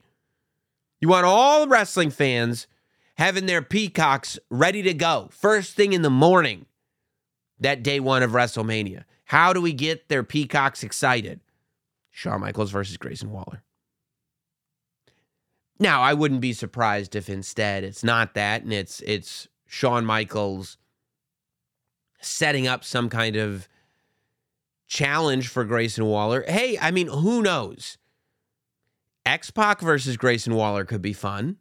You 1.01 1.09
want 1.09 1.27
all 1.27 1.67
wrestling 1.67 2.11
fans 2.11 2.69
having 3.17 3.47
their 3.47 3.63
peacocks 3.63 4.39
ready 4.49 4.83
to 4.83 4.95
go 4.95 5.29
first 5.33 5.75
thing 5.75 5.93
in 5.93 6.03
the 6.03 6.11
morning 6.11 6.67
that 7.61 7.83
day 7.83 8.01
one 8.01 8.23
of 8.23 8.33
WrestleMania. 8.33 9.05
How 9.25 9.53
do 9.53 9.61
we 9.61 9.73
get 9.73 10.09
their 10.09 10.23
peacocks 10.23 10.83
excited? 10.83 11.41
Shawn 12.11 12.41
Michaels 12.41 12.71
versus 12.71 12.97
Grayson 12.97 13.31
Waller. 13.31 13.63
Now, 15.79 16.03
I 16.03 16.15
wouldn't 16.15 16.41
be 16.41 16.53
surprised 16.53 17.15
if 17.15 17.29
instead 17.29 17.85
it's 17.85 18.03
not 18.03 18.35
that 18.35 18.63
and 18.63 18.73
it's 18.73 19.01
it's 19.01 19.47
Shawn 19.67 20.05
Michaels 20.05 20.77
setting 22.21 22.67
up 22.67 22.85
some 22.85 23.09
kind 23.09 23.37
of 23.37 23.69
challenge 24.89 25.49
for 25.49 25.65
Grayson 25.65 26.07
Waller. 26.07 26.45
Hey, 26.49 26.79
I 26.81 26.91
mean, 26.91 27.07
who 27.07 27.43
knows? 27.43 27.99
X 29.25 29.51
Pac 29.51 29.81
versus 29.81 30.17
Grayson 30.17 30.55
Waller 30.55 30.85
could 30.85 31.03
be 31.03 31.13
fun. 31.13 31.59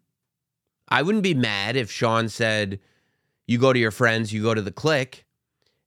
I 0.88 1.02
wouldn't 1.02 1.24
be 1.24 1.34
mad 1.34 1.76
if 1.76 1.92
Shawn 1.92 2.30
said, 2.30 2.80
You 3.46 3.58
go 3.58 3.74
to 3.74 3.80
your 3.80 3.92
friends, 3.92 4.32
you 4.32 4.42
go 4.42 4.54
to 4.54 4.62
the 4.62 4.72
Kliq, 4.72 5.24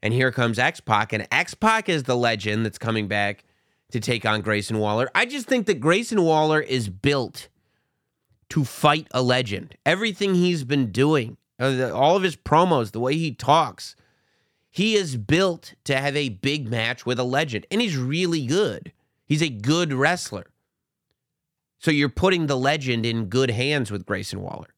and 0.03 0.15
here 0.15 0.33
comes 0.33 0.59
X 0.59 0.81
Pac. 0.81 1.13
And 1.13 1.27
X 1.31 1.55
Pac 1.55 1.89
is 1.89 2.05
the 2.05 2.17
legend 2.17 2.65
that's 2.65 2.79
coming 2.79 3.09
back 3.09 3.45
to 3.93 4.01
take 4.01 4.25
on 4.25 4.41
Grayson 4.41 4.79
Waller. 4.79 5.11
I 5.15 5.27
just 5.27 5.47
think 5.47 5.67
that 5.67 5.81
Grayson 5.81 6.23
Waller 6.23 6.61
is 6.61 6.89
built 6.89 7.49
to 8.51 8.65
fight 8.65 9.07
a 9.13 9.23
legend. 9.23 9.77
Everything 9.85 10.35
he's 10.35 10.65
been 10.65 10.91
doing, 10.91 11.37
uh, 11.59 11.91
all 11.93 12.17
of 12.17 12.23
his 12.23 12.37
promos, 12.37 12.93
the 12.93 13.01
way 13.01 13.17
he 13.17 13.33
talks, 13.33 13.97
he 14.71 14.95
is 14.95 15.17
built 15.17 15.75
to 15.85 15.97
have 15.97 16.17
a 16.17 16.29
big 16.29 16.71
match 16.71 17.05
with 17.05 17.19
a 17.19 17.25
legend, 17.25 17.67
and 17.71 17.81
he's 17.81 17.97
really 17.97 18.47
good. 18.47 18.93
He's 19.27 19.43
a 19.43 19.49
good 19.49 19.93
wrestler. 19.93 20.47
So 21.79 21.91
you're 21.91 22.09
putting 22.09 22.47
the 22.47 22.57
legend 22.57 23.07
in 23.07 23.27
good 23.27 23.51
hands 23.51 23.91
with 23.91 24.07
Grayson 24.07 24.43
Waller. 24.43 24.75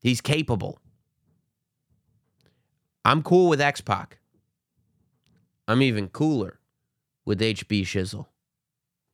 He's 0.00 0.20
capable. 0.20 0.78
I'm 3.04 3.22
cool 3.22 3.48
with 3.48 3.60
X 3.60 3.80
Pac. 3.80 4.19
I'm 5.68 5.82
even 5.82 6.08
cooler 6.08 6.58
with 7.24 7.40
HB 7.40 7.82
Shizzle. 7.82 8.26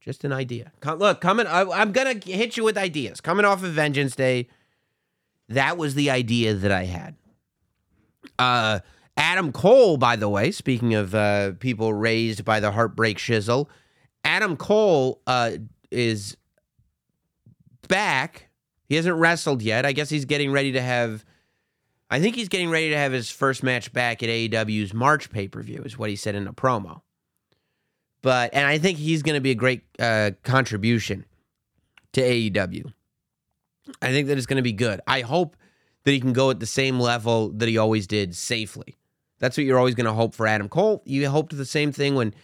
Just 0.00 0.24
an 0.24 0.32
idea. 0.32 0.72
Look, 0.84 1.20
coming. 1.20 1.46
I, 1.46 1.62
I'm 1.62 1.90
gonna 1.92 2.14
hit 2.24 2.56
you 2.56 2.62
with 2.62 2.78
ideas. 2.78 3.20
Coming 3.20 3.44
off 3.44 3.64
of 3.64 3.72
Vengeance 3.72 4.14
Day, 4.14 4.48
that 5.48 5.76
was 5.76 5.94
the 5.94 6.10
idea 6.10 6.54
that 6.54 6.70
I 6.70 6.84
had. 6.84 7.16
Uh, 8.38 8.80
Adam 9.16 9.50
Cole, 9.50 9.96
by 9.96 10.14
the 10.16 10.28
way, 10.28 10.50
speaking 10.52 10.94
of 10.94 11.14
uh, 11.14 11.52
people 11.58 11.92
raised 11.92 12.44
by 12.44 12.60
the 12.60 12.70
heartbreak 12.70 13.18
shizzle, 13.18 13.68
Adam 14.22 14.56
Cole 14.56 15.22
uh, 15.26 15.52
is 15.90 16.36
back. 17.88 18.48
He 18.88 18.94
hasn't 18.94 19.16
wrestled 19.16 19.62
yet. 19.62 19.84
I 19.84 19.92
guess 19.92 20.08
he's 20.08 20.24
getting 20.24 20.52
ready 20.52 20.72
to 20.72 20.80
have. 20.80 21.24
I 22.08 22.20
think 22.20 22.36
he's 22.36 22.48
getting 22.48 22.70
ready 22.70 22.90
to 22.90 22.96
have 22.96 23.12
his 23.12 23.30
first 23.30 23.62
match 23.62 23.92
back 23.92 24.22
at 24.22 24.28
AEW's 24.28 24.94
March 24.94 25.30
pay 25.30 25.48
per 25.48 25.62
view, 25.62 25.82
is 25.84 25.98
what 25.98 26.10
he 26.10 26.16
said 26.16 26.34
in 26.34 26.46
a 26.46 26.52
promo. 26.52 27.02
But 28.22 28.54
and 28.54 28.66
I 28.66 28.78
think 28.78 28.98
he's 28.98 29.22
going 29.22 29.34
to 29.34 29.40
be 29.40 29.50
a 29.50 29.56
great 29.56 29.82
uh, 29.98 30.32
contribution 30.42 31.24
to 32.12 32.20
AEW. 32.20 32.92
I 34.02 34.08
think 34.08 34.28
that 34.28 34.36
it's 34.36 34.46
going 34.46 34.56
to 34.56 34.62
be 34.62 34.72
good. 34.72 35.00
I 35.06 35.20
hope 35.20 35.56
that 36.04 36.12
he 36.12 36.20
can 36.20 36.32
go 36.32 36.50
at 36.50 36.60
the 36.60 36.66
same 36.66 36.98
level 36.98 37.50
that 37.50 37.68
he 37.68 37.78
always 37.78 38.06
did 38.06 38.34
safely. 38.34 38.96
That's 39.38 39.56
what 39.56 39.66
you're 39.66 39.78
always 39.78 39.94
going 39.94 40.06
to 40.06 40.12
hope 40.12 40.34
for 40.34 40.46
Adam 40.46 40.68
Cole. 40.68 41.02
You 41.04 41.28
hoped 41.28 41.56
the 41.56 41.64
same 41.64 41.92
thing 41.92 42.14
when 42.14 42.34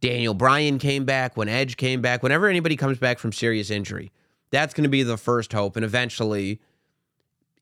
Daniel 0.00 0.34
Bryan 0.34 0.78
came 0.78 1.04
back, 1.04 1.36
when 1.36 1.48
Edge 1.48 1.76
came 1.76 2.02
back, 2.02 2.22
whenever 2.22 2.48
anybody 2.48 2.76
comes 2.76 2.98
back 2.98 3.18
from 3.18 3.32
serious 3.32 3.70
injury. 3.70 4.12
That's 4.50 4.74
going 4.74 4.84
to 4.84 4.90
be 4.90 5.02
the 5.02 5.16
first 5.16 5.52
hope. 5.52 5.76
And 5.76 5.84
eventually, 5.84 6.60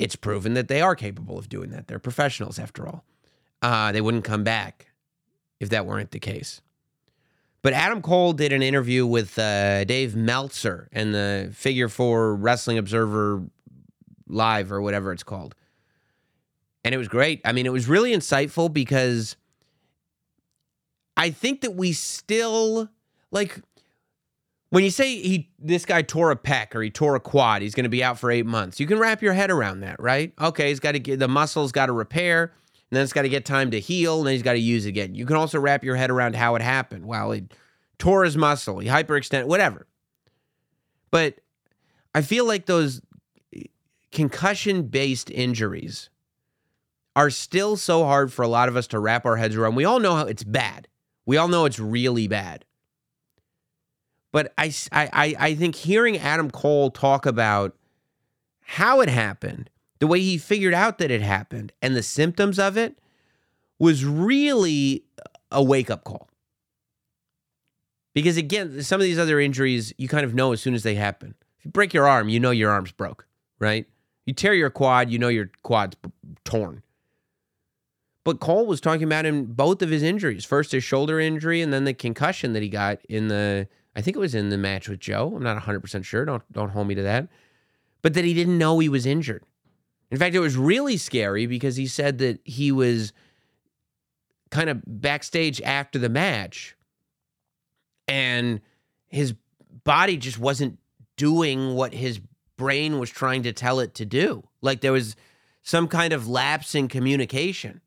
it's 0.02 0.16
proven 0.16 0.54
that 0.54 0.68
they 0.68 0.80
are 0.80 0.94
capable 0.94 1.38
of 1.38 1.48
doing 1.48 1.70
that. 1.70 1.86
They're 1.86 1.98
professionals, 1.98 2.58
after 2.58 2.86
all. 2.86 3.04
Uh, 3.60 3.92
they 3.92 4.00
wouldn't 4.00 4.24
come 4.24 4.44
back 4.44 4.88
if 5.60 5.68
that 5.70 5.86
weren't 5.86 6.10
the 6.10 6.18
case. 6.18 6.60
But 7.62 7.72
Adam 7.74 8.02
Cole 8.02 8.32
did 8.32 8.52
an 8.52 8.62
interview 8.62 9.06
with 9.06 9.38
uh, 9.38 9.84
Dave 9.84 10.16
Meltzer 10.16 10.88
and 10.92 11.14
the 11.14 11.50
Figure 11.54 11.88
Four 11.88 12.34
Wrestling 12.34 12.76
Observer 12.76 13.44
Live 14.26 14.72
or 14.72 14.82
whatever 14.82 15.12
it's 15.12 15.22
called. 15.22 15.54
And 16.84 16.92
it 16.92 16.98
was 16.98 17.06
great. 17.06 17.40
I 17.44 17.52
mean, 17.52 17.66
it 17.66 17.72
was 17.72 17.88
really 17.88 18.12
insightful 18.12 18.72
because 18.72 19.36
I 21.16 21.30
think 21.30 21.60
that 21.60 21.76
we 21.76 21.92
still 21.92 22.88
like 23.30 23.60
when 24.72 24.84
you 24.84 24.90
say 24.90 25.20
he 25.20 25.50
this 25.58 25.84
guy 25.84 26.00
tore 26.00 26.30
a 26.30 26.36
pec 26.36 26.74
or 26.74 26.80
he 26.80 26.88
tore 26.88 27.14
a 27.14 27.20
quad, 27.20 27.60
he's 27.60 27.74
going 27.74 27.84
to 27.84 27.90
be 27.90 28.02
out 28.02 28.18
for 28.18 28.30
eight 28.30 28.46
months. 28.46 28.80
You 28.80 28.86
can 28.86 28.98
wrap 28.98 29.20
your 29.20 29.34
head 29.34 29.50
around 29.50 29.80
that, 29.80 30.00
right? 30.00 30.32
Okay, 30.40 30.70
he's 30.70 30.80
got 30.80 30.92
to 30.92 30.98
get 30.98 31.18
the 31.18 31.28
muscle's 31.28 31.72
got 31.72 31.86
to 31.86 31.92
repair, 31.92 32.44
and 32.44 32.96
then 32.96 33.02
it's 33.02 33.12
got 33.12 33.22
to 33.22 33.28
get 33.28 33.44
time 33.44 33.70
to 33.72 33.80
heal, 33.80 34.16
and 34.20 34.26
then 34.26 34.32
he's 34.32 34.42
got 34.42 34.54
to 34.54 34.58
use 34.58 34.86
again. 34.86 35.14
You 35.14 35.26
can 35.26 35.36
also 35.36 35.60
wrap 35.60 35.84
your 35.84 35.96
head 35.96 36.10
around 36.10 36.36
how 36.36 36.54
it 36.54 36.62
happened. 36.62 37.04
Well, 37.04 37.32
he 37.32 37.44
tore 37.98 38.24
his 38.24 38.34
muscle, 38.34 38.78
he 38.78 38.88
hyperextended, 38.88 39.44
whatever. 39.44 39.86
But 41.10 41.40
I 42.14 42.22
feel 42.22 42.46
like 42.46 42.64
those 42.64 43.02
eh, 43.54 43.64
concussion 44.10 44.84
based 44.84 45.30
injuries 45.30 46.08
are 47.14 47.28
still 47.28 47.76
so 47.76 48.04
hard 48.04 48.32
for 48.32 48.40
a 48.40 48.48
lot 48.48 48.70
of 48.70 48.76
us 48.76 48.86
to 48.86 48.98
wrap 48.98 49.26
our 49.26 49.36
heads 49.36 49.54
around. 49.54 49.74
We 49.74 49.84
all 49.84 50.00
know 50.00 50.14
how 50.14 50.24
it's 50.24 50.44
bad. 50.44 50.88
We 51.26 51.36
all 51.36 51.48
know 51.48 51.66
it's 51.66 51.78
really 51.78 52.26
bad. 52.26 52.64
But 54.32 54.52
I, 54.56 54.72
I, 54.90 55.34
I 55.38 55.54
think 55.54 55.74
hearing 55.76 56.18
Adam 56.18 56.50
Cole 56.50 56.90
talk 56.90 57.26
about 57.26 57.76
how 58.62 59.00
it 59.00 59.10
happened, 59.10 59.68
the 59.98 60.06
way 60.06 60.20
he 60.20 60.38
figured 60.38 60.74
out 60.74 60.98
that 60.98 61.10
it 61.10 61.20
happened, 61.20 61.72
and 61.82 61.94
the 61.94 62.02
symptoms 62.02 62.58
of 62.58 62.76
it 62.76 62.98
was 63.78 64.04
really 64.04 65.04
a 65.50 65.62
wake 65.62 65.90
up 65.90 66.04
call. 66.04 66.28
Because 68.14 68.36
again, 68.36 68.82
some 68.82 69.00
of 69.00 69.04
these 69.04 69.18
other 69.18 69.38
injuries, 69.38 69.92
you 69.98 70.08
kind 70.08 70.24
of 70.24 70.34
know 70.34 70.52
as 70.52 70.60
soon 70.60 70.74
as 70.74 70.82
they 70.82 70.94
happen. 70.94 71.34
If 71.58 71.66
you 71.66 71.70
break 71.70 71.94
your 71.94 72.08
arm, 72.08 72.28
you 72.28 72.40
know 72.40 72.50
your 72.50 72.70
arm's 72.70 72.92
broke, 72.92 73.26
right? 73.58 73.86
You 74.24 74.32
tear 74.32 74.54
your 74.54 74.70
quad, 74.70 75.10
you 75.10 75.18
know 75.18 75.28
your 75.28 75.50
quad's 75.62 75.96
torn. 76.44 76.82
But 78.24 78.40
Cole 78.40 78.66
was 78.66 78.80
talking 78.80 79.04
about 79.04 79.26
in 79.26 79.46
both 79.46 79.82
of 79.82 79.90
his 79.90 80.02
injuries. 80.02 80.44
First 80.44 80.72
his 80.72 80.84
shoulder 80.84 81.18
injury 81.18 81.60
and 81.60 81.72
then 81.72 81.84
the 81.84 81.94
concussion 81.94 82.52
that 82.52 82.62
he 82.62 82.68
got 82.68 83.04
in 83.06 83.28
the 83.28 83.68
I 83.94 84.00
think 84.00 84.16
it 84.16 84.20
was 84.20 84.34
in 84.34 84.48
the 84.48 84.58
match 84.58 84.88
with 84.88 85.00
Joe. 85.00 85.32
I'm 85.36 85.42
not 85.42 85.62
100% 85.62 86.04
sure. 86.04 86.24
Don't 86.24 86.42
don't 86.52 86.70
hold 86.70 86.86
me 86.86 86.94
to 86.94 87.02
that. 87.02 87.28
But 88.00 88.14
that 88.14 88.24
he 88.24 88.34
didn't 88.34 88.58
know 88.58 88.78
he 88.78 88.88
was 88.88 89.06
injured. 89.06 89.44
In 90.10 90.18
fact, 90.18 90.34
it 90.34 90.40
was 90.40 90.56
really 90.56 90.96
scary 90.96 91.46
because 91.46 91.76
he 91.76 91.86
said 91.86 92.18
that 92.18 92.40
he 92.44 92.72
was 92.72 93.12
kind 94.50 94.68
of 94.68 94.82
backstage 94.86 95.60
after 95.62 95.98
the 95.98 96.10
match 96.10 96.76
and 98.06 98.60
his 99.08 99.34
body 99.84 100.16
just 100.16 100.38
wasn't 100.38 100.78
doing 101.16 101.74
what 101.74 101.94
his 101.94 102.20
brain 102.56 102.98
was 102.98 103.10
trying 103.10 103.42
to 103.44 103.52
tell 103.52 103.80
it 103.80 103.94
to 103.94 104.04
do. 104.04 104.46
Like 104.60 104.80
there 104.80 104.92
was 104.92 105.16
some 105.62 105.88
kind 105.88 106.12
of 106.12 106.28
lapse 106.28 106.74
in 106.74 106.88
communication 106.88 107.80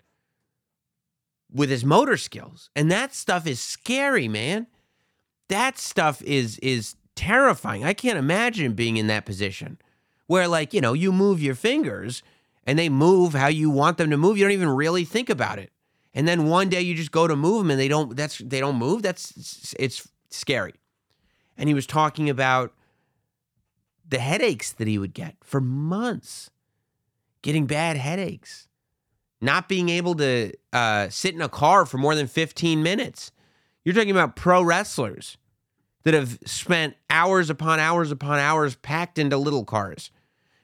with 1.51 1.69
his 1.69 1.85
motor 1.85 2.17
skills. 2.17 2.69
And 2.75 2.91
that 2.91 3.13
stuff 3.13 3.45
is 3.45 3.61
scary, 3.61 4.27
man. 4.27 4.67
That 5.49 5.77
stuff 5.77 6.21
is 6.23 6.57
is 6.59 6.95
terrifying. 7.15 7.83
I 7.83 7.93
can't 7.93 8.17
imagine 8.17 8.73
being 8.73 8.97
in 8.97 9.07
that 9.07 9.25
position 9.25 9.77
where 10.27 10.47
like, 10.47 10.73
you 10.73 10.81
know, 10.81 10.93
you 10.93 11.11
move 11.11 11.41
your 11.41 11.55
fingers 11.55 12.23
and 12.65 12.77
they 12.77 12.89
move 12.89 13.33
how 13.33 13.47
you 13.47 13.69
want 13.69 13.97
them 13.97 14.09
to 14.09 14.17
move. 14.17 14.37
You 14.37 14.43
don't 14.45 14.51
even 14.51 14.69
really 14.69 15.05
think 15.05 15.29
about 15.29 15.59
it. 15.59 15.71
And 16.13 16.27
then 16.27 16.47
one 16.47 16.69
day 16.69 16.81
you 16.81 16.95
just 16.95 17.11
go 17.11 17.27
to 17.27 17.35
move 17.35 17.59
them 17.59 17.71
and 17.71 17.79
they 17.79 17.87
don't 17.87 18.15
that's 18.15 18.39
they 18.39 18.59
don't 18.59 18.77
move. 18.77 19.01
That's 19.01 19.75
it's 19.79 20.07
scary. 20.29 20.73
And 21.57 21.69
he 21.69 21.75
was 21.75 21.85
talking 21.85 22.29
about 22.29 22.73
the 24.07 24.19
headaches 24.19 24.71
that 24.73 24.87
he 24.87 24.97
would 24.97 25.13
get 25.13 25.35
for 25.43 25.59
months, 25.59 26.49
getting 27.41 27.65
bad 27.65 27.97
headaches, 27.97 28.67
not 29.41 29.67
being 29.67 29.89
able 29.89 30.15
to 30.15 30.53
uh, 30.73 31.09
sit 31.09 31.33
in 31.33 31.41
a 31.41 31.49
car 31.49 31.85
for 31.85 31.97
more 31.97 32.15
than 32.15 32.27
15 32.27 32.83
minutes. 32.83 33.31
You're 33.85 33.93
talking 33.93 34.11
about 34.11 34.35
pro 34.35 34.63
wrestlers 34.63 35.37
that 36.03 36.15
have 36.15 36.39
spent 36.45 36.95
hours 37.09 37.49
upon 37.49 37.79
hours 37.79 38.11
upon 38.11 38.39
hours 38.39 38.75
packed 38.75 39.17
into 39.17 39.37
little 39.37 39.63
cars. 39.63 40.11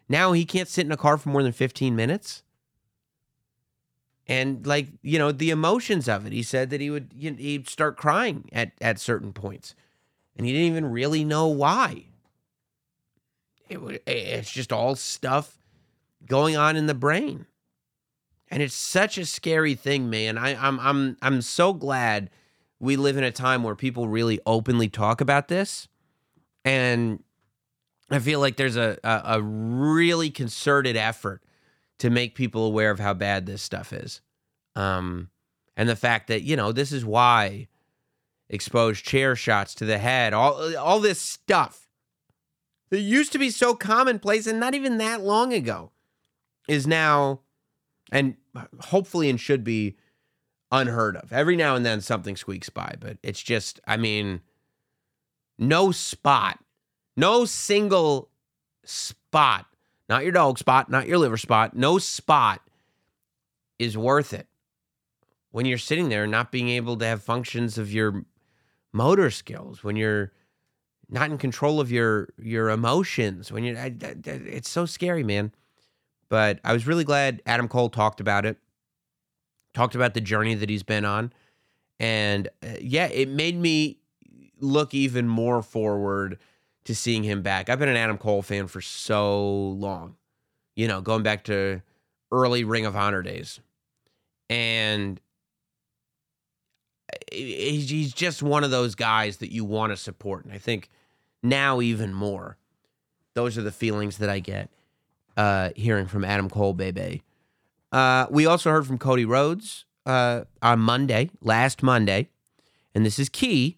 Now 0.10 0.34
he 0.34 0.44
can't 0.44 0.68
sit 0.68 0.86
in 0.86 0.92
a 0.92 0.98
car 0.98 1.18
for 1.18 1.30
more 1.30 1.44
than 1.44 1.52
15 1.54 1.96
minutes. 1.96 2.44
And 4.28 4.66
like, 4.66 4.88
you 5.02 5.20
know, 5.20 5.32
the 5.32 5.52
emotions 5.52 6.10
of 6.10 6.26
it. 6.26 6.34
He 6.34 6.44
said 6.44 6.70
that 6.72 6.82
he 6.82 6.90
would 6.90 7.14
he'd 7.18 7.70
start 7.70 7.96
crying 7.96 8.50
at 8.52 8.72
at 8.82 9.00
certain 9.00 9.34
points. 9.34 9.76
And 10.36 10.46
he 10.46 10.54
didn't 10.54 10.68
even 10.68 10.92
really 10.92 11.24
know 11.24 11.48
why. 11.48 12.06
It, 13.70 14.04
it's 14.08 14.52
just 14.52 14.74
all 14.74 14.96
stuff 14.96 15.58
going 16.26 16.58
on 16.58 16.76
in 16.76 16.88
the 16.88 16.94
brain. 16.94 17.46
And 18.50 18.62
it's 18.62 18.74
such 18.74 19.18
a 19.18 19.26
scary 19.26 19.76
thing, 19.76 20.10
man. 20.10 20.38
I, 20.38 20.56
I'm 20.56 20.80
I'm 20.80 21.18
I'm 21.22 21.42
so 21.42 21.74
glad 21.74 22.30
we 22.82 22.96
live 22.96 23.16
in 23.16 23.24
a 23.24 23.32
time 23.32 23.62
where 23.62 23.76
people 23.76 24.08
really 24.08 24.40
openly 24.46 24.90
talk 24.90 25.22
about 25.22 25.48
this. 25.48 25.88
And 26.66 27.24
I 28.10 28.18
feel 28.18 28.40
like 28.40 28.58
there's 28.58 28.76
a, 28.76 28.98
a, 29.04 29.22
a 29.36 29.42
really 29.42 30.32
concerted 30.32 30.98
effort 30.98 31.44
to 32.00 32.10
make 32.10 32.34
people 32.34 32.66
aware 32.66 32.90
of 32.90 33.00
how 33.00 33.14
bad 33.14 33.46
this 33.46 33.62
stuff 33.62 33.94
is. 33.94 34.22
Um, 34.76 35.30
and 35.78 35.88
the 35.88 35.96
fact 35.96 36.28
that, 36.28 36.42
you 36.42 36.56
know, 36.56 36.72
this 36.72 36.92
is 36.92 37.06
why 37.06 37.68
exposed 38.50 39.06
chair 39.06 39.36
shots 39.36 39.76
to 39.76 39.86
the 39.86 40.00
head, 40.00 40.34
all 40.34 40.76
all 40.76 41.00
this 41.00 41.22
stuff 41.22 41.88
that 42.90 43.00
used 43.00 43.32
to 43.32 43.40
be 43.40 43.52
so 43.52 43.76
commonplace 43.76 44.48
and 44.48 44.60
not 44.60 44.74
even 44.74 44.98
that 44.98 45.22
long 45.22 45.54
ago 45.54 45.92
is 46.68 46.88
now 46.88 47.42
and 48.12 48.36
hopefully 48.80 49.30
and 49.30 49.40
should 49.40 49.64
be 49.64 49.96
unheard 50.72 51.18
of. 51.18 51.32
Every 51.34 51.56
now 51.56 51.76
and 51.76 51.86
then 51.86 52.02
something 52.02 52.36
squeaks 52.36 52.70
by, 52.70 52.96
but 53.00 53.18
it's 53.24 53.42
just 53.42 53.80
I 53.88 53.98
mean 53.98 54.42
no 55.58 55.92
spot, 55.92 56.60
no 57.16 57.46
single 57.46 58.30
spot, 58.84 59.66
not 60.10 60.24
your 60.24 60.32
dog 60.32 60.58
spot, 60.58 60.90
not 60.90 61.08
your 61.08 61.18
liver 61.18 61.38
spot, 61.38 61.76
no 61.76 61.98
spot 61.98 62.62
is 63.78 63.98
worth 63.98 64.34
it 64.34 64.48
when 65.52 65.66
you're 65.66 65.78
sitting 65.78 66.10
there 66.10 66.26
not 66.26 66.52
being 66.52 66.70
able 66.70 66.98
to 66.98 67.06
have 67.06 67.22
functions 67.22 67.78
of 67.78 67.92
your 67.94 68.26
motor 68.92 69.30
skills, 69.30 69.84
when 69.84 69.96
you're 69.96 70.32
not 71.10 71.30
in 71.30 71.38
control 71.38 71.80
of 71.80 71.92
your 71.92 72.30
your 72.38 72.70
emotions, 72.70 73.52
when 73.52 73.64
you're 73.64 73.78
it's 73.78 74.70
so 74.70 74.86
scary, 74.86 75.24
man. 75.24 75.52
But 76.30 76.60
I 76.64 76.74
was 76.74 76.88
really 76.88 77.04
glad 77.04 77.42
Adam 77.46 77.68
Cole 77.68 77.90
talked 77.90 78.22
about 78.22 78.46
it, 78.46 78.58
talked 79.74 79.96
about 79.96 80.14
the 80.14 80.22
journey 80.22 80.56
that 80.56 80.70
he's 80.70 80.84
been 80.84 81.06
on, 81.06 81.34
and 82.00 82.48
uh, 82.64 82.76
yeah, 82.80 83.08
it 83.08 83.30
made 83.30 83.58
me 83.58 83.98
look 84.60 84.94
even 84.94 85.28
more 85.28 85.62
forward 85.62 86.38
to 86.86 86.96
seeing 86.96 87.24
him 87.24 87.42
back. 87.42 87.70
I've 87.70 87.80
been 87.80 87.90
an 87.90 87.96
Adam 87.96 88.18
Cole 88.18 88.42
fan 88.42 88.68
for 88.68 88.82
so 88.82 89.50
long, 89.50 90.16
you 90.76 90.88
know, 90.88 91.02
going 91.02 91.24
back 91.24 91.44
to 91.46 91.82
early 92.32 92.64
Ring 92.64 92.86
of 92.86 92.96
Honor 92.96 93.22
days, 93.22 93.60
and 94.50 95.20
he's 97.32 98.14
just 98.14 98.44
one 98.44 98.64
of 98.64 98.72
those 98.72 98.96
guys 98.96 99.38
that 99.38 99.52
you 99.52 99.66
want 99.66 99.92
to 99.92 99.98
support. 99.98 100.46
And 100.46 100.54
I 100.54 100.58
think 100.58 100.90
now 101.44 101.82
even 101.82 102.14
more, 102.14 102.58
those 103.34 103.58
are 103.58 103.62
the 103.62 103.72
feelings 103.72 104.18
that 104.18 104.30
I 104.30 104.40
get 104.40 104.70
uh, 105.38 105.70
hearing 105.76 106.08
from 106.08 106.26
Adam 106.26 106.50
Cole, 106.50 106.74
baby. 106.74 107.24
Uh, 107.92 108.28
we 108.30 108.46
also 108.46 108.72
heard 108.72 108.88
from 108.88 108.98
Cody 108.98 109.26
Rhodes 109.26 109.86
uh, 110.06 110.42
on 110.62 110.80
Monday, 110.80 111.30
last 111.42 111.84
Monday, 111.84 112.30
and 112.96 113.06
this 113.06 113.20
is 113.20 113.30
key 113.30 113.78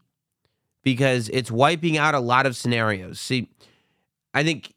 because 0.83 1.29
it's 1.29 1.49
wiping 1.51 1.97
out 1.97 2.13
a 2.13 2.19
lot 2.19 2.45
of 2.45 2.55
scenarios. 2.55 3.19
See, 3.19 3.49
I 4.33 4.43
think 4.43 4.73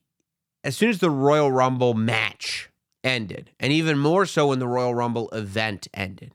as 0.65 0.77
soon 0.77 0.91
as 0.91 0.99
the 0.99 1.11
Royal 1.11 1.51
Rumble 1.51 1.95
match 1.95 2.71
ended, 3.05 3.51
and 3.61 3.73
even 3.73 3.99
more 3.99 4.27
so 4.27 4.49
when 4.49 4.59
the 4.59 4.69
Royal 4.69 4.95
Rumble 4.95 5.29
event 5.31 5.89
ended, 5.93 6.35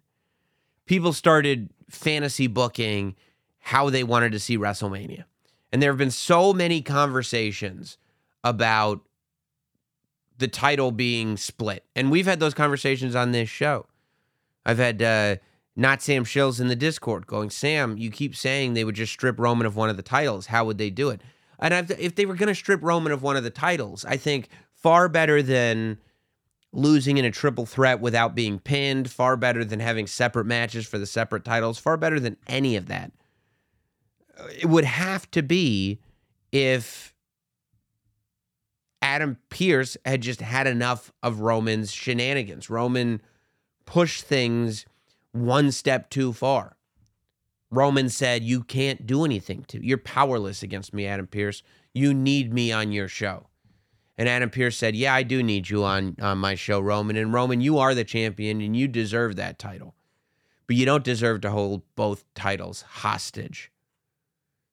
people 0.86 1.14
started 1.14 1.70
fantasy 1.90 2.48
booking 2.48 3.16
how 3.60 3.90
they 3.90 4.04
wanted 4.04 4.32
to 4.32 4.40
see 4.40 4.58
WrestleMania. 4.58 5.26
And 5.72 5.82
there 5.82 5.92
have 5.92 5.98
been 5.98 6.12
so 6.12 6.54
many 6.54 6.82
conversations 6.82 7.98
about 8.44 9.02
the 10.42 10.50
title 10.50 10.92
being 10.92 11.38
split. 11.38 11.86
And 11.96 12.12
we've 12.12 12.26
had 12.26 12.42
those 12.42 12.54
conversations 12.54 13.16
on 13.16 13.32
this 13.32 13.48
show. 13.48 13.86
I've 14.66 14.78
had 14.78 15.02
uh, 15.02 15.38
Notsam 15.78 16.24
Shills 16.24 16.60
in 16.60 16.68
the 16.68 16.76
Discord 16.76 17.26
going, 17.26 17.50
Sam, 17.50 17.98
you 17.98 18.12
keep 18.12 18.36
saying 18.36 18.74
they 18.74 18.84
would 18.84 18.96
just 18.96 19.14
strip 19.14 19.40
Roman 19.40 19.66
of 19.66 19.78
one 19.78 19.90
of 19.90 19.96
the 19.96 20.04
titles. 20.04 20.48
How 20.48 20.66
would 20.66 20.78
they 20.78 20.90
do 20.90 21.10
it? 21.10 21.22
And 21.60 21.74
I've, 21.74 21.92
if 21.92 22.16
they 22.16 22.26
were 22.26 22.36
going 22.36 22.50
to 22.50 22.56
strip 22.56 22.82
Roman 22.84 23.14
of 23.14 23.24
one 23.24 23.38
of 23.38 23.44
the 23.44 23.50
titles, 23.50 24.04
I 24.04 24.18
think 24.18 24.50
far 24.74 25.08
better 25.08 25.42
than 25.42 26.00
losing 26.74 27.18
in 27.18 27.26
a 27.26 27.32
triple 27.32 27.66
threat 27.66 28.00
without 28.00 28.36
being 28.36 28.60
pinned, 28.60 29.10
far 29.10 29.38
better 29.38 29.64
than 29.64 29.80
having 29.80 30.08
separate 30.08 30.46
matches 30.46 30.88
for 30.88 30.98
the 30.98 31.06
separate 31.06 31.46
titles, 31.46 31.78
far 31.78 31.98
better 31.98 32.20
than 32.20 32.38
any 32.48 32.76
of 32.76 32.88
that. 32.88 33.12
it 34.60 34.66
would 34.66 34.86
have 34.86 35.30
to 35.32 35.44
be 35.44 36.00
if 36.52 37.14
Adam 39.12 39.38
Pearce 39.50 39.98
had 40.06 40.22
just 40.22 40.40
had 40.40 40.68
enough 40.68 41.12
of 41.22 41.42
Roman's 41.42 41.92
shenanigans. 41.92 42.70
Roman 42.70 43.22
pushed 43.86 44.24
things 44.24 44.86
one 45.34 45.70
step 45.74 46.10
too 46.10 46.32
far. 46.32 46.78
Roman 47.70 48.08
said, 48.08 48.42
You 48.42 48.64
can't 48.64 49.06
do 49.06 49.26
anything 49.26 49.66
to 49.66 49.86
you're 49.86 49.98
powerless 49.98 50.64
against 50.64 50.94
me, 50.94 51.08
Adam 51.08 51.28
Pearce. 51.28 51.62
You 51.94 52.14
need 52.14 52.54
me 52.54 52.72
on 52.72 52.94
your 52.94 53.10
show. 53.10 53.48
And 54.18 54.30
Adam 54.30 54.50
Pearce 54.50 54.78
said, 54.78 54.96
Yeah, 54.96 55.14
I 55.14 55.24
do 55.24 55.44
need 55.44 55.70
you 55.70 55.84
on, 55.84 56.16
on 56.22 56.38
my 56.38 56.56
show, 56.56 56.80
Roman. 56.80 57.18
And 57.18 57.34
Roman, 57.34 57.60
you 57.60 57.80
are 57.80 57.94
the 57.94 58.06
champion 58.06 58.62
and 58.62 58.78
you 58.78 58.88
deserve 58.88 59.36
that 59.36 59.60
title. 59.60 59.94
But 60.68 60.78
you 60.78 60.86
don't 60.86 61.04
deserve 61.04 61.42
to 61.42 61.52
hold 61.52 61.82
both 61.98 62.24
titles 62.34 62.84
hostage. 62.84 63.74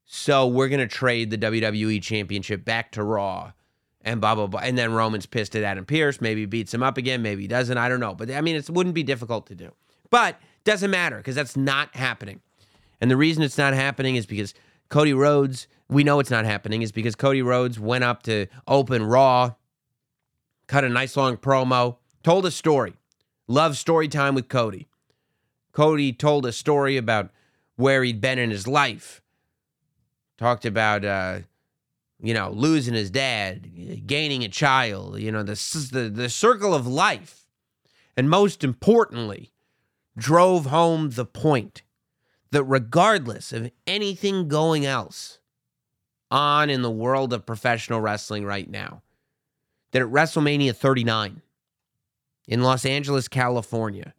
So 0.04 0.46
we're 0.46 0.68
going 0.68 0.78
to 0.78 0.86
trade 0.86 1.30
the 1.30 1.38
WWE 1.38 2.00
championship 2.00 2.64
back 2.64 2.92
to 2.92 3.02
Raw 3.02 3.50
and 4.02 4.20
blah, 4.20 4.34
blah, 4.34 4.46
blah. 4.46 4.60
And 4.60 4.78
then 4.78 4.92
Roman's 4.92 5.26
pissed 5.26 5.56
at 5.56 5.62
Adam 5.62 5.84
Pearce. 5.84 6.20
Maybe 6.20 6.46
beats 6.46 6.72
him 6.72 6.82
up 6.82 6.96
again. 6.96 7.22
Maybe 7.22 7.42
he 7.42 7.48
doesn't. 7.48 7.76
I 7.76 7.88
don't 7.88 8.00
know. 8.00 8.14
But 8.14 8.30
I 8.30 8.40
mean, 8.40 8.56
it 8.56 8.70
wouldn't 8.70 8.94
be 8.94 9.02
difficult 9.02 9.46
to 9.48 9.54
do. 9.54 9.72
But 10.10 10.40
doesn't 10.64 10.90
matter 10.90 11.16
because 11.16 11.34
that's 11.34 11.56
not 11.56 11.94
happening. 11.96 12.40
And 13.00 13.10
the 13.10 13.16
reason 13.16 13.42
it's 13.42 13.58
not 13.58 13.74
happening 13.74 14.16
is 14.16 14.26
because 14.26 14.54
Cody 14.88 15.12
Rhodes, 15.12 15.68
we 15.88 16.04
know 16.04 16.20
it's 16.20 16.30
not 16.30 16.44
happening, 16.44 16.82
is 16.82 16.92
because 16.92 17.14
Cody 17.14 17.42
Rhodes 17.42 17.78
went 17.78 18.04
up 18.04 18.22
to 18.24 18.46
open 18.66 19.04
Raw, 19.04 19.54
cut 20.66 20.84
a 20.84 20.88
nice 20.88 21.16
long 21.16 21.36
promo, 21.36 21.96
told 22.22 22.46
a 22.46 22.50
story. 22.50 22.94
Love 23.46 23.76
story 23.76 24.08
time 24.08 24.34
with 24.34 24.48
Cody. 24.48 24.88
Cody 25.72 26.12
told 26.12 26.44
a 26.44 26.52
story 26.52 26.96
about 26.96 27.30
where 27.76 28.02
he'd 28.02 28.20
been 28.20 28.38
in 28.38 28.50
his 28.50 28.66
life. 28.66 29.22
Talked 30.36 30.64
about, 30.64 31.04
uh, 31.04 31.40
you 32.20 32.34
know, 32.34 32.50
losing 32.50 32.94
his 32.94 33.10
dad, 33.10 34.06
gaining 34.06 34.42
a 34.42 34.48
child, 34.48 35.20
you 35.20 35.30
know, 35.30 35.42
the, 35.42 35.88
the, 35.92 36.08
the 36.08 36.28
circle 36.28 36.74
of 36.74 36.86
life. 36.86 37.46
And 38.16 38.28
most 38.28 38.64
importantly, 38.64 39.52
drove 40.16 40.66
home 40.66 41.10
the 41.10 41.24
point 41.24 41.82
that 42.50 42.64
regardless 42.64 43.52
of 43.52 43.70
anything 43.86 44.48
going 44.48 44.84
else 44.84 45.38
on 46.30 46.70
in 46.70 46.82
the 46.82 46.90
world 46.90 47.32
of 47.32 47.46
professional 47.46 48.00
wrestling 48.00 48.44
right 48.44 48.68
now, 48.68 49.02
that 49.92 50.02
at 50.02 50.08
WrestleMania 50.08 50.74
39 50.74 51.42
in 52.48 52.62
Los 52.62 52.84
Angeles, 52.84 53.28
California, 53.28 54.14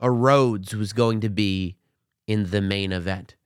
a 0.00 0.10
Rhodes 0.10 0.74
was 0.74 0.92
going 0.92 1.20
to 1.20 1.28
be 1.28 1.76
in 2.26 2.50
the 2.50 2.60
main 2.60 2.92
event. 2.92 3.36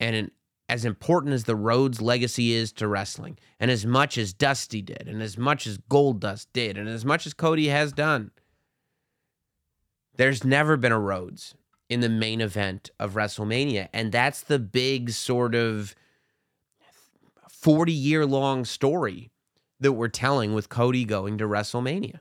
And 0.00 0.16
an, 0.16 0.30
as 0.68 0.84
important 0.84 1.34
as 1.34 1.44
the 1.44 1.56
Rhodes 1.56 2.00
legacy 2.00 2.52
is 2.52 2.72
to 2.72 2.88
wrestling, 2.88 3.38
and 3.60 3.70
as 3.70 3.84
much 3.84 4.16
as 4.16 4.32
Dusty 4.32 4.80
did, 4.80 5.06
and 5.06 5.22
as 5.22 5.36
much 5.36 5.66
as 5.66 5.78
Goldust 5.78 6.46
did, 6.52 6.78
and 6.78 6.88
as 6.88 7.04
much 7.04 7.26
as 7.26 7.34
Cody 7.34 7.68
has 7.68 7.92
done, 7.92 8.30
there's 10.16 10.44
never 10.44 10.76
been 10.76 10.92
a 10.92 10.98
Rhodes 10.98 11.54
in 11.88 12.00
the 12.00 12.08
main 12.08 12.40
event 12.40 12.90
of 12.98 13.14
WrestleMania. 13.14 13.88
And 13.92 14.10
that's 14.10 14.40
the 14.42 14.58
big 14.58 15.10
sort 15.10 15.54
of 15.54 15.94
40 17.48 17.92
year 17.92 18.24
long 18.24 18.64
story 18.64 19.30
that 19.80 19.92
we're 19.92 20.08
telling 20.08 20.54
with 20.54 20.68
Cody 20.68 21.04
going 21.04 21.38
to 21.38 21.44
WrestleMania. 21.44 22.20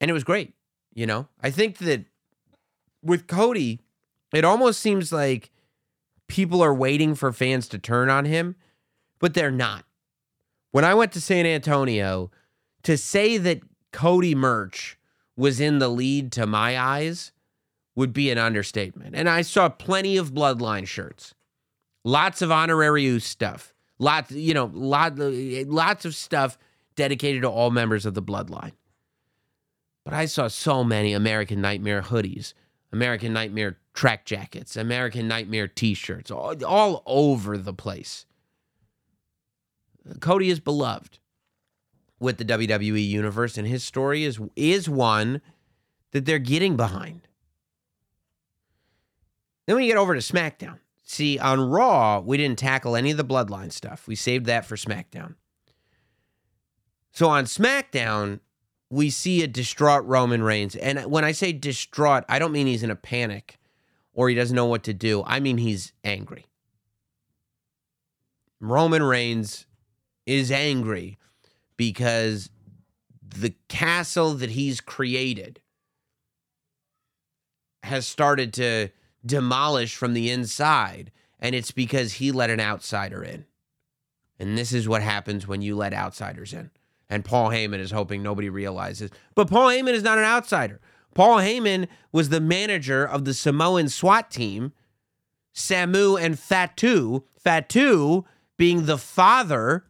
And 0.00 0.10
it 0.10 0.14
was 0.14 0.24
great. 0.24 0.54
You 0.94 1.06
know, 1.06 1.28
I 1.42 1.50
think 1.50 1.78
that 1.78 2.04
with 3.02 3.26
Cody, 3.26 3.80
it 4.32 4.44
almost 4.44 4.80
seems 4.80 5.12
like 5.12 5.50
people 6.28 6.62
are 6.62 6.74
waiting 6.74 7.14
for 7.14 7.32
fans 7.32 7.68
to 7.68 7.78
turn 7.78 8.08
on 8.08 8.24
him, 8.24 8.54
but 9.18 9.34
they're 9.34 9.50
not. 9.50 9.84
When 10.70 10.84
I 10.84 10.94
went 10.94 11.12
to 11.12 11.20
San 11.20 11.46
Antonio, 11.46 12.30
to 12.82 12.96
say 12.96 13.38
that 13.38 13.62
Cody 13.92 14.34
merch 14.34 14.98
was 15.36 15.60
in 15.60 15.78
the 15.78 15.88
lead 15.88 16.30
to 16.32 16.46
my 16.46 16.78
eyes 16.78 17.32
would 17.94 18.12
be 18.12 18.30
an 18.30 18.38
understatement. 18.38 19.14
And 19.14 19.28
I 19.28 19.42
saw 19.42 19.68
plenty 19.68 20.16
of 20.16 20.32
bloodline 20.32 20.86
shirts, 20.86 21.34
lots 22.04 22.42
of 22.42 22.52
honorary 22.52 23.18
stuff, 23.20 23.74
lots, 23.98 24.30
you 24.30 24.54
know, 24.54 24.70
lot, 24.72 25.18
lots 25.18 26.04
of 26.04 26.14
stuff 26.14 26.58
dedicated 26.94 27.42
to 27.42 27.48
all 27.48 27.70
members 27.70 28.06
of 28.06 28.14
the 28.14 28.22
bloodline. 28.22 28.72
But 30.04 30.14
I 30.14 30.26
saw 30.26 30.48
so 30.48 30.84
many 30.84 31.12
American 31.12 31.60
Nightmare 31.60 32.02
hoodies, 32.02 32.54
American 32.92 33.32
Nightmare 33.32 33.78
track 33.94 34.24
jackets, 34.24 34.76
American 34.76 35.28
Nightmare 35.28 35.68
t-shirts, 35.68 36.30
all, 36.30 36.54
all 36.64 37.02
over 37.06 37.58
the 37.58 37.74
place. 37.74 38.26
Cody 40.20 40.48
is 40.48 40.60
beloved 40.60 41.18
with 42.18 42.38
the 42.38 42.44
WWE 42.44 43.06
universe, 43.06 43.58
and 43.58 43.66
his 43.66 43.84
story 43.84 44.24
is 44.24 44.40
is 44.56 44.88
one 44.88 45.40
that 46.12 46.24
they're 46.24 46.38
getting 46.38 46.76
behind. 46.76 47.28
Then 49.66 49.76
we 49.76 49.86
get 49.86 49.98
over 49.98 50.14
to 50.14 50.20
SmackDown. 50.20 50.78
See, 51.04 51.38
on 51.38 51.60
Raw, 51.60 52.20
we 52.20 52.36
didn't 52.36 52.58
tackle 52.58 52.96
any 52.96 53.10
of 53.10 53.16
the 53.16 53.24
bloodline 53.24 53.72
stuff. 53.72 54.06
We 54.06 54.14
saved 54.14 54.46
that 54.46 54.64
for 54.64 54.76
SmackDown. 54.76 55.34
So 57.12 57.28
on 57.28 57.44
SmackDown, 57.44 58.40
we 58.90 59.10
see 59.10 59.42
a 59.42 59.46
distraught 59.46 60.06
Roman 60.06 60.42
Reigns. 60.42 60.74
And 60.76 61.10
when 61.10 61.24
I 61.24 61.32
say 61.32 61.52
distraught, 61.52 62.24
I 62.28 62.38
don't 62.38 62.52
mean 62.52 62.66
he's 62.66 62.82
in 62.82 62.90
a 62.90 62.96
panic 62.96 63.58
or 64.14 64.28
he 64.28 64.34
doesn't 64.34 64.56
know 64.56 64.66
what 64.66 64.82
to 64.84 64.94
do. 64.94 65.22
I 65.26 65.40
mean 65.40 65.58
he's 65.58 65.92
angry. 66.04 66.46
Roman 68.60 69.02
Reigns 69.02 69.66
is 70.26 70.50
angry 70.50 71.18
because 71.76 72.50
the 73.22 73.54
castle 73.68 74.34
that 74.34 74.50
he's 74.50 74.80
created 74.80 75.60
has 77.82 78.06
started 78.06 78.52
to 78.54 78.88
demolish 79.24 79.94
from 79.94 80.14
the 80.14 80.30
inside. 80.30 81.12
And 81.38 81.54
it's 81.54 81.70
because 81.70 82.14
he 82.14 82.32
let 82.32 82.50
an 82.50 82.58
outsider 82.58 83.22
in. 83.22 83.44
And 84.40 84.58
this 84.58 84.72
is 84.72 84.88
what 84.88 85.02
happens 85.02 85.46
when 85.46 85.62
you 85.62 85.76
let 85.76 85.94
outsiders 85.94 86.52
in. 86.52 86.70
And 87.10 87.24
Paul 87.24 87.50
Heyman 87.50 87.78
is 87.78 87.90
hoping 87.90 88.22
nobody 88.22 88.50
realizes. 88.50 89.10
But 89.34 89.48
Paul 89.48 89.68
Heyman 89.68 89.94
is 89.94 90.02
not 90.02 90.18
an 90.18 90.24
outsider. 90.24 90.80
Paul 91.14 91.38
Heyman 91.38 91.88
was 92.12 92.28
the 92.28 92.40
manager 92.40 93.04
of 93.04 93.24
the 93.24 93.34
Samoan 93.34 93.88
SWAT 93.88 94.30
team, 94.30 94.72
Samu 95.54 96.20
and 96.20 96.38
Fatu. 96.38 97.24
Fatu 97.38 98.24
being 98.56 98.86
the 98.86 98.98
father 98.98 99.84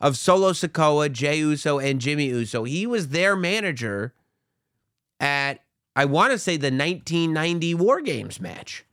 of 0.00 0.16
Solo 0.16 0.52
Sikoa, 0.52 1.12
Jey 1.12 1.38
Uso, 1.38 1.78
and 1.78 2.00
Jimmy 2.00 2.26
Uso. 2.26 2.64
He 2.64 2.86
was 2.86 3.08
their 3.08 3.36
manager 3.36 4.14
at 5.20 5.60
I 5.96 6.04
want 6.04 6.30
to 6.32 6.38
say 6.38 6.56
the 6.56 6.66
1990 6.66 7.74
War 7.74 8.00
Games 8.00 8.40
match. 8.40 8.84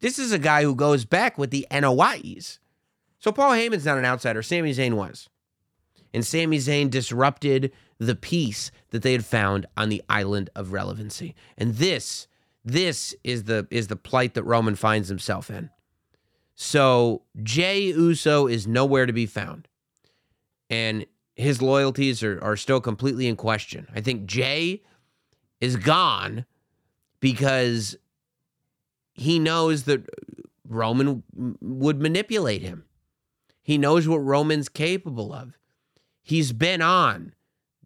This 0.00 0.18
is 0.18 0.30
a 0.30 0.38
guy 0.38 0.62
who 0.62 0.74
goes 0.74 1.04
back 1.04 1.38
with 1.38 1.50
the 1.50 1.66
Anoa'is. 1.70 2.58
So 3.18 3.32
Paul 3.32 3.52
Heyman's 3.52 3.86
not 3.86 3.98
an 3.98 4.04
outsider. 4.04 4.42
Sami 4.42 4.72
Zayn 4.72 4.94
was. 4.94 5.30
And 6.14 6.26
Sami 6.26 6.58
Zayn 6.58 6.90
disrupted 6.90 7.72
the 7.98 8.14
peace 8.14 8.70
that 8.90 9.02
they 9.02 9.12
had 9.12 9.24
found 9.24 9.66
on 9.76 9.88
the 9.88 10.02
island 10.08 10.50
of 10.54 10.72
relevancy. 10.72 11.34
And 11.56 11.76
this, 11.76 12.26
this 12.64 13.14
is 13.24 13.44
the 13.44 13.66
is 13.70 13.88
the 13.88 13.96
plight 13.96 14.34
that 14.34 14.42
Roman 14.44 14.74
finds 14.74 15.08
himself 15.08 15.50
in. 15.50 15.70
So 16.54 17.22
Jey 17.42 17.86
Uso 17.86 18.46
is 18.46 18.66
nowhere 18.66 19.06
to 19.06 19.12
be 19.12 19.26
found. 19.26 19.68
And 20.68 21.06
his 21.34 21.62
loyalties 21.62 22.22
are, 22.22 22.42
are 22.42 22.56
still 22.56 22.80
completely 22.80 23.26
in 23.26 23.36
question. 23.36 23.88
I 23.94 24.00
think 24.00 24.26
Jey 24.26 24.82
is 25.60 25.76
gone 25.76 26.44
because 27.20 27.96
he 29.14 29.38
knows 29.38 29.84
that 29.84 30.08
Roman 30.68 31.22
would 31.34 32.00
manipulate 32.00 32.62
him. 32.62 32.84
He 33.62 33.78
knows 33.78 34.08
what 34.08 34.18
Roman's 34.18 34.68
capable 34.68 35.32
of. 35.32 35.58
He's 36.22 36.52
been 36.52 36.80
on 36.80 37.34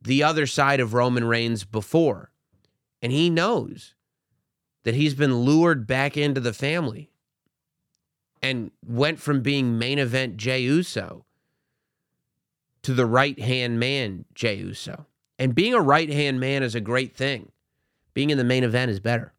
the 0.00 0.22
other 0.22 0.46
side 0.46 0.80
of 0.80 0.94
Roman 0.94 1.24
Reigns 1.24 1.64
before, 1.64 2.30
and 3.02 3.10
he 3.10 3.30
knows 3.30 3.94
that 4.84 4.94
he's 4.94 5.14
been 5.14 5.40
lured 5.40 5.86
back 5.86 6.16
into 6.16 6.40
the 6.40 6.52
family 6.52 7.10
and 8.42 8.70
went 8.86 9.18
from 9.18 9.40
being 9.40 9.78
main 9.78 9.98
event 9.98 10.36
Jey 10.36 10.60
Uso 10.60 11.24
to 12.82 12.94
the 12.94 13.06
right 13.06 13.38
hand 13.40 13.80
man 13.80 14.26
Jey 14.34 14.56
Uso. 14.56 15.06
And 15.38 15.54
being 15.54 15.74
a 15.74 15.80
right 15.80 16.08
hand 16.08 16.38
man 16.38 16.62
is 16.62 16.74
a 16.74 16.80
great 16.80 17.16
thing. 17.16 17.50
Being 18.14 18.30
in 18.30 18.38
the 18.38 18.44
main 18.44 18.64
event 18.64 18.90
is 18.90 19.00
better. 19.00 19.32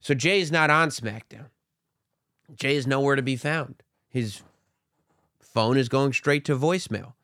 So 0.00 0.14
Jey's 0.14 0.52
not 0.52 0.70
on 0.70 0.90
SmackDown. 0.90 1.46
Jey 2.54 2.76
is 2.76 2.86
nowhere 2.86 3.16
to 3.16 3.22
be 3.22 3.36
found. 3.36 3.82
His 4.08 4.42
phone 5.54 5.76
is 5.76 5.88
going 5.88 6.12
straight 6.12 6.44
to 6.46 6.56
voicemail. 6.56 7.14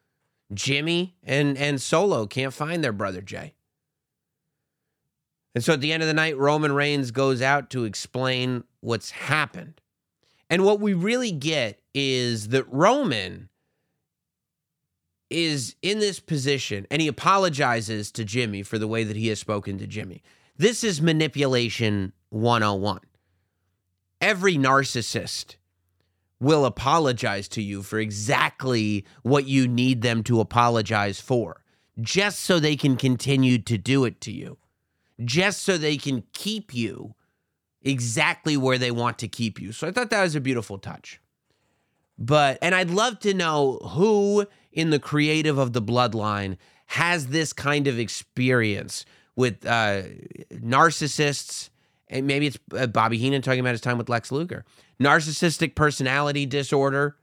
Jimmy 0.52 1.16
and, 1.24 1.56
and 1.58 1.80
Solo 1.80 2.26
can't 2.26 2.54
find 2.54 2.82
their 2.82 2.92
brother 2.92 3.20
Jey. 3.20 3.54
And 5.54 5.64
so 5.64 5.72
at 5.74 5.80
the 5.80 5.92
end 5.92 6.02
of 6.02 6.06
the 6.06 6.14
night, 6.14 6.38
Roman 6.38 6.72
Reigns 6.72 7.10
goes 7.10 7.42
out 7.42 7.70
to 7.70 7.84
explain 7.84 8.64
what's 8.80 9.10
happened. 9.10 9.80
And 10.50 10.64
what 10.64 10.80
we 10.80 10.94
really 10.94 11.32
get 11.32 11.80
is 11.94 12.48
that 12.48 12.70
Roman 12.72 13.48
is 15.30 15.76
in 15.82 15.98
this 15.98 16.20
position 16.20 16.86
and 16.90 17.02
he 17.02 17.08
apologizes 17.08 18.10
to 18.12 18.24
Jimmy 18.24 18.62
for 18.62 18.78
the 18.78 18.88
way 18.88 19.04
that 19.04 19.16
he 19.16 19.28
has 19.28 19.38
spoken 19.38 19.78
to 19.78 19.86
Jimmy. 19.86 20.22
This 20.56 20.82
is 20.82 21.02
manipulation 21.02 22.12
101. 22.30 23.00
Every 24.20 24.56
narcissist 24.56 25.56
will 26.40 26.64
apologize 26.64 27.48
to 27.48 27.62
you 27.62 27.82
for 27.82 27.98
exactly 27.98 29.04
what 29.22 29.46
you 29.46 29.66
need 29.66 30.02
them 30.02 30.22
to 30.22 30.40
apologize 30.40 31.20
for, 31.20 31.62
just 32.00 32.40
so 32.40 32.60
they 32.60 32.76
can 32.76 32.96
continue 32.96 33.58
to 33.58 33.76
do 33.76 34.04
it 34.04 34.20
to 34.20 34.32
you, 34.32 34.58
just 35.24 35.62
so 35.62 35.76
they 35.76 35.96
can 35.96 36.22
keep 36.32 36.72
you 36.72 37.14
exactly 37.82 38.56
where 38.56 38.78
they 38.78 38.90
want 38.90 39.18
to 39.18 39.28
keep 39.28 39.60
you. 39.60 39.72
So 39.72 39.88
I 39.88 39.92
thought 39.92 40.10
that 40.10 40.22
was 40.22 40.34
a 40.34 40.40
beautiful 40.40 40.78
touch. 40.78 41.20
But, 42.18 42.58
and 42.60 42.74
I'd 42.74 42.90
love 42.90 43.20
to 43.20 43.32
know 43.32 43.78
who 43.92 44.46
in 44.72 44.90
the 44.90 44.98
creative 44.98 45.58
of 45.58 45.72
the 45.72 45.82
bloodline 45.82 46.56
has 46.86 47.28
this 47.28 47.52
kind 47.52 47.86
of 47.86 47.98
experience 47.98 49.04
with 49.36 49.64
uh, 49.64 50.02
narcissists. 50.52 51.70
And 52.08 52.26
maybe 52.26 52.48
it's 52.48 52.58
uh, 52.76 52.86
Bobby 52.88 53.18
Heenan 53.18 53.42
talking 53.42 53.60
about 53.60 53.72
his 53.72 53.80
time 53.80 53.98
with 53.98 54.08
Lex 54.08 54.32
Luger. 54.32 54.64
Narcissistic 55.00 55.74
personality 55.74 56.44
disorder, 56.44 57.16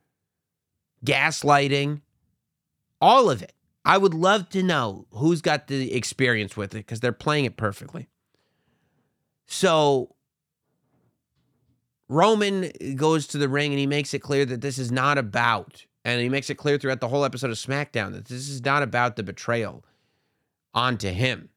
gaslighting, 1.05 2.01
all 3.01 3.29
of 3.29 3.41
it. 3.41 3.53
I 3.83 3.97
would 3.97 4.13
love 4.13 4.49
to 4.49 4.63
know 4.63 5.05
who's 5.11 5.41
got 5.41 5.67
the 5.67 5.93
experience 5.93 6.57
with 6.57 6.73
it 6.73 6.79
because 6.79 7.01
they're 7.01 7.11
playing 7.11 7.45
it 7.45 7.57
perfectly. 7.57 8.07
So 9.45 10.15
Roman 12.09 12.71
goes 12.95 13.27
to 13.27 13.37
the 13.37 13.49
ring 13.49 13.71
and 13.71 13.79
he 13.79 13.85
makes 13.85 14.13
it 14.13 14.19
clear 14.19 14.45
that 14.45 14.61
this 14.61 14.79
is 14.79 14.91
not 14.91 15.17
about, 15.17 15.85
and 16.03 16.19
he 16.19 16.29
makes 16.29 16.49
it 16.49 16.55
clear 16.55 16.77
throughout 16.77 16.99
the 16.99 17.07
whole 17.07 17.25
episode 17.25 17.51
of 17.51 17.57
SmackDown 17.57 18.13
that 18.13 18.25
this 18.25 18.49
is 18.49 18.63
not 18.63 18.81
about 18.81 19.15
the 19.15 19.23
betrayal 19.23 19.85
onto 20.73 21.09
him. 21.09 21.49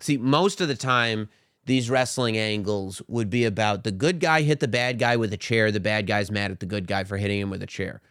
See, 0.00 0.16
most 0.16 0.60
of 0.60 0.68
the 0.68 0.74
time, 0.74 1.28
these 1.66 1.90
wrestling 1.90 2.36
angles 2.36 3.00
would 3.08 3.30
be 3.30 3.44
about 3.44 3.84
the 3.84 3.92
good 3.92 4.20
guy 4.20 4.42
hit 4.42 4.60
the 4.60 4.68
bad 4.68 4.98
guy 4.98 5.16
with 5.16 5.32
a 5.32 5.36
chair, 5.36 5.70
the 5.70 5.80
bad 5.80 6.06
guy's 6.06 6.30
mad 6.30 6.50
at 6.50 6.60
the 6.60 6.66
good 6.66 6.86
guy 6.86 7.04
for 7.04 7.16
hitting 7.16 7.40
him 7.40 7.50
with 7.50 7.62
a 7.62 7.66
chair. 7.66 8.02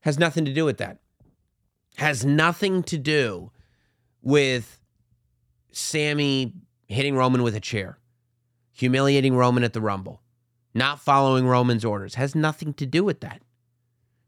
Has 0.00 0.18
nothing 0.18 0.44
to 0.44 0.52
do 0.52 0.64
with 0.64 0.78
that. 0.78 0.98
Has 1.96 2.24
nothing 2.24 2.82
to 2.84 2.98
do 2.98 3.50
with 4.22 4.80
Sami 5.72 6.54
hitting 6.88 7.16
Roman 7.16 7.42
with 7.42 7.54
a 7.54 7.60
chair, 7.60 7.98
humiliating 8.72 9.36
Roman 9.36 9.64
at 9.64 9.72
the 9.72 9.80
Rumble 9.80 10.22
not 10.74 11.00
following 11.00 11.46
Roman's 11.46 11.84
orders 11.84 12.14
has 12.14 12.34
nothing 12.34 12.72
to 12.74 12.86
do 12.86 13.04
with 13.04 13.20
that. 13.20 13.42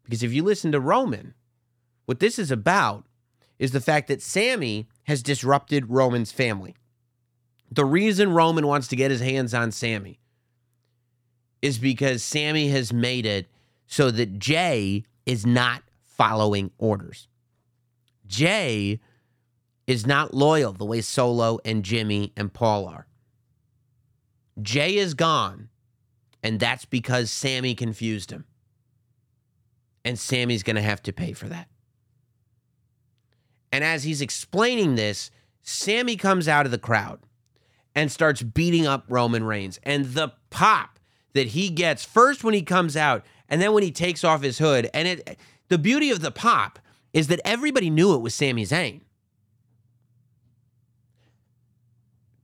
Because 0.04 0.22
if 0.22 0.32
you 0.32 0.42
listen 0.42 0.72
to 0.72 0.80
Roman, 0.80 1.34
what 2.06 2.20
this 2.20 2.38
is 2.38 2.50
about 2.50 3.06
is 3.58 3.70
the 3.70 3.80
fact 3.80 4.08
that 4.08 4.22
Sami 4.22 4.88
has 5.04 5.22
disrupted 5.22 5.90
Roman's 5.90 6.32
family. 6.32 6.74
The 7.72 7.86
reason 7.86 8.34
Roman 8.34 8.66
wants 8.66 8.88
to 8.88 8.96
get 8.96 9.10
his 9.10 9.22
hands 9.22 9.54
on 9.54 9.72
Sami 9.72 10.20
is 11.62 11.78
because 11.78 12.22
Sami 12.22 12.68
has 12.68 12.92
made 12.92 13.24
it 13.24 13.48
so 13.86 14.10
that 14.10 14.38
Jey 14.38 15.04
is 15.24 15.46
not 15.46 15.82
following 16.04 16.70
orders. 16.76 17.28
Jey 18.26 19.00
is 19.86 20.06
not 20.06 20.34
loyal 20.34 20.74
the 20.74 20.84
way 20.84 21.00
Solo 21.00 21.60
and 21.64 21.82
Jimmy 21.82 22.34
and 22.36 22.52
Paul 22.52 22.86
are. 22.86 23.06
Jey 24.60 24.96
is 24.96 25.14
gone 25.14 25.70
and 26.42 26.60
that's 26.60 26.84
because 26.84 27.30
Sami 27.30 27.74
confused 27.74 28.32
him. 28.32 28.44
And 30.04 30.18
Sami's 30.18 30.62
going 30.62 30.76
to 30.76 30.82
have 30.82 31.02
to 31.04 31.12
pay 31.12 31.32
for 31.32 31.48
that. 31.48 31.68
And 33.70 33.82
as 33.82 34.04
he's 34.04 34.20
explaining 34.20 34.96
this, 34.96 35.30
Sami 35.62 36.16
comes 36.16 36.48
out 36.48 36.66
of 36.66 36.72
the 36.72 36.78
crowd 36.78 37.20
and 37.94 38.10
starts 38.10 38.42
beating 38.42 38.86
up 38.86 39.04
Roman 39.08 39.44
Reigns. 39.44 39.78
And 39.82 40.06
the 40.06 40.32
pop 40.50 40.98
that 41.34 41.48
he 41.48 41.68
gets 41.68 42.04
first 42.04 42.44
when 42.44 42.54
he 42.54 42.62
comes 42.62 42.96
out 42.96 43.24
and 43.48 43.60
then 43.60 43.72
when 43.72 43.82
he 43.82 43.90
takes 43.90 44.24
off 44.24 44.42
his 44.42 44.58
hood. 44.58 44.88
And 44.94 45.08
it 45.08 45.38
the 45.68 45.78
beauty 45.78 46.10
of 46.10 46.20
the 46.20 46.30
pop 46.30 46.78
is 47.12 47.28
that 47.28 47.40
everybody 47.44 47.90
knew 47.90 48.14
it 48.14 48.20
was 48.20 48.34
Sami 48.34 48.64
Zayn. 48.64 49.00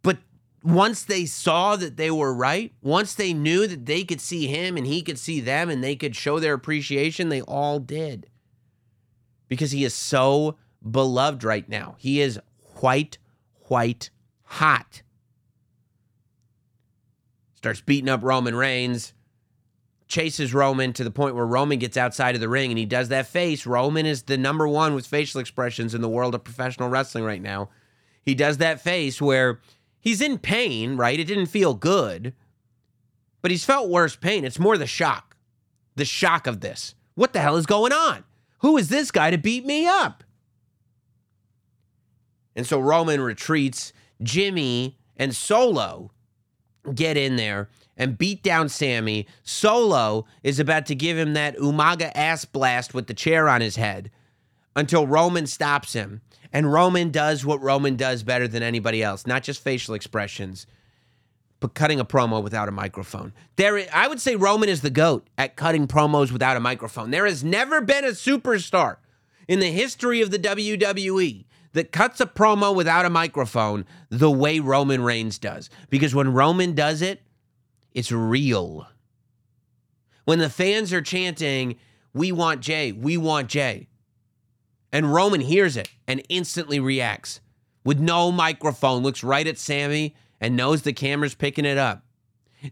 But 0.03 0.19
once 0.63 1.03
they 1.05 1.27
saw 1.27 1.77
that 1.77 1.97
they 1.97 2.11
were 2.11 2.33
right, 2.33 2.73
once 2.81 3.15
they 3.15 3.33
knew 3.33 3.67
that 3.67 3.87
they 3.87 4.05
could 4.05 4.21
see 4.21 4.47
him 4.47 4.77
and 4.77 4.87
he 4.87 5.03
could 5.03 5.19
see 5.19 5.41
them 5.41 5.69
and 5.69 5.85
they 5.85 5.97
could 5.97 6.17
show 6.17 6.39
their 6.39 6.55
appreciation, 6.55 7.29
they 7.29 7.43
all 7.43 7.79
did. 7.79 8.29
Because 9.49 9.73
he 9.73 9.85
is 9.85 9.95
so 9.95 10.57
beloved 10.89 11.45
right 11.45 11.69
now. 11.69 11.97
He 11.99 12.21
is 12.21 12.39
white, 12.81 13.19
white 13.69 14.11
hot. 14.45 15.03
Starts 17.59 17.81
beating 17.81 18.09
up 18.09 18.23
Roman 18.23 18.55
Reigns, 18.55 19.13
chases 20.07 20.55
Roman 20.55 20.93
to 20.93 21.03
the 21.03 21.11
point 21.11 21.35
where 21.35 21.45
Roman 21.45 21.81
gets 21.81 21.97
outside 21.97 22.37
of 22.37 22.41
the 22.41 22.49
ring 22.49 22.71
and 22.71 22.79
he 22.79 22.87
does 22.87 23.09
that 23.09 23.27
face. 23.27 23.67
Roman 23.67 24.07
is 24.07 24.23
the 24.23 24.39
number 24.39 24.69
one 24.69 24.95
with 24.95 25.09
facial 25.09 25.41
expressions 25.41 25.93
in 25.93 26.01
the 26.01 26.09
world 26.09 26.37
of 26.37 26.45
professional 26.45 26.89
wrestling 26.89 27.25
right 27.25 27.43
now. 27.43 27.69
He 28.23 28.37
does 28.37 28.59
that 28.59 28.81
face 28.81 29.21
where 29.21 29.59
He's 30.01 30.21
in 30.21 30.39
pain, 30.39 30.97
right? 30.97 31.19
It 31.19 31.27
didn't 31.27 31.47
feel 31.47 31.75
good, 31.75 32.33
but 33.43 33.51
he's 33.51 33.65
felt 33.65 33.91
worse 33.91 34.17
pain. 34.17 34.45
It's 34.45 34.59
more 34.59 34.79
the 34.79 34.87
shock, 34.87 35.37
the 35.97 36.05
shock 36.05 36.47
of 36.47 36.61
this. 36.61 36.95
What 37.15 37.33
the 37.33 37.41
hell 37.41 37.57
is 37.57 37.67
going 37.67 37.93
on? 37.93 38.25
Who 38.61 38.77
is 38.77 38.89
this 38.89 39.11
guy 39.11 39.31
to 39.31 39.39
beat 39.39 39.67
me 39.67 39.87
up? 39.87 40.23
And 42.55 42.67
so 42.67 42.79
Roman 42.79 43.21
retreats. 43.21 43.93
Jimmy 44.23 44.99
and 45.17 45.35
Solo 45.35 46.11
get 46.95 47.17
in 47.17 47.37
there 47.37 47.69
and 47.97 48.19
beat 48.19 48.43
down 48.43 48.69
Sami. 48.69 49.27
Solo 49.43 50.25
is 50.43 50.61
about 50.61 50.87
to 50.87 50.95
give 50.95 51.19
him 51.19 51.35
that 51.35 51.57
Umaga 51.57 52.13
ass 52.15 52.45
blast 52.45 52.95
with 52.95 53.07
the 53.07 53.15
chair 53.15 53.49
on 53.49 53.61
his 53.61 53.77
head 53.77 54.11
until 54.77 55.07
Roman 55.07 55.47
stops 55.47 55.93
him 55.93 56.21
and 56.53 56.73
Roman 56.73 57.11
does 57.11 57.45
what 57.45 57.61
Roman 57.61 57.97
does 57.97 58.23
better 58.23 58.49
than 58.49 58.63
anybody 58.63 59.03
else, 59.03 59.27
not 59.27 59.43
just 59.43 59.63
facial 59.63 59.95
expressions, 59.95 60.67
but 61.61 61.75
cutting 61.75 62.01
a 62.01 62.05
promo 62.05 62.43
without 62.43 62.69
a 62.69 62.73
microphone. 62.73 63.33
There, 63.57 63.85
I 63.93 64.09
would 64.09 64.21
say 64.21 64.37
Roman 64.37 64.69
is 64.69 64.81
the 64.81 64.91
GOAT 64.91 65.27
at 65.37 65.57
cutting 65.57 65.89
promos 65.89 66.31
without 66.31 66.57
a 66.57 66.61
microphone. 66.61 67.11
There 67.11 67.27
has 67.27 67.43
never 67.43 67.81
been 67.81 68.05
a 68.05 68.09
superstar 68.09 68.97
in 69.49 69.61
the 69.61 69.71
history 69.73 70.21
of 70.21 70.31
the 70.31 70.39
WWE 70.39 71.45
that 71.73 71.93
cuts 71.93 72.21
a 72.21 72.27
promo 72.27 72.75
without 72.75 73.05
a 73.05 73.11
microphone 73.11 73.85
the 74.11 74.31
way 74.31 74.61
Roman 74.61 75.03
Reigns 75.03 75.39
does. 75.39 75.71
Because 75.91 76.15
when 76.15 76.33
Roman 76.33 76.75
does 76.75 77.03
it, 77.03 77.23
it's 77.93 78.13
real. 78.13 78.87
When 80.25 80.39
the 80.39 80.51
fans 80.51 80.93
are 80.93 81.03
chanting, 81.03 81.77
We 82.13 82.33
want 82.33 82.61
Jey, 82.61 82.93
we 82.93 83.17
want 83.17 83.49
Jey, 83.49 83.89
and 84.93 85.13
Roman 85.13 85.41
hears 85.41 85.77
it 85.77 85.91
and 86.07 86.23
instantly 86.29 86.81
reacts 86.81 87.41
with 87.85 88.01
no 88.01 88.33
microphone, 88.33 89.03
looks 89.03 89.23
right 89.23 89.47
at 89.47 89.59
Sami 89.59 90.15
and 90.41 90.57
knows 90.57 90.83
the 90.83 90.93
camera's 90.93 91.35
picking 91.35 91.65
it 91.65 91.79
up. 91.79 92.05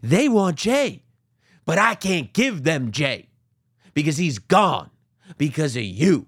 They 0.01 0.27
want 0.27 0.57
Jey, 0.57 1.03
but 1.65 1.77
I 1.77 1.95
can't 1.95 2.33
give 2.33 2.63
them 2.63 2.91
Jey 2.91 3.29
because 3.93 4.17
he's 4.17 4.39
gone 4.39 4.89
because 5.37 5.75
of 5.75 5.83
you. 5.83 6.27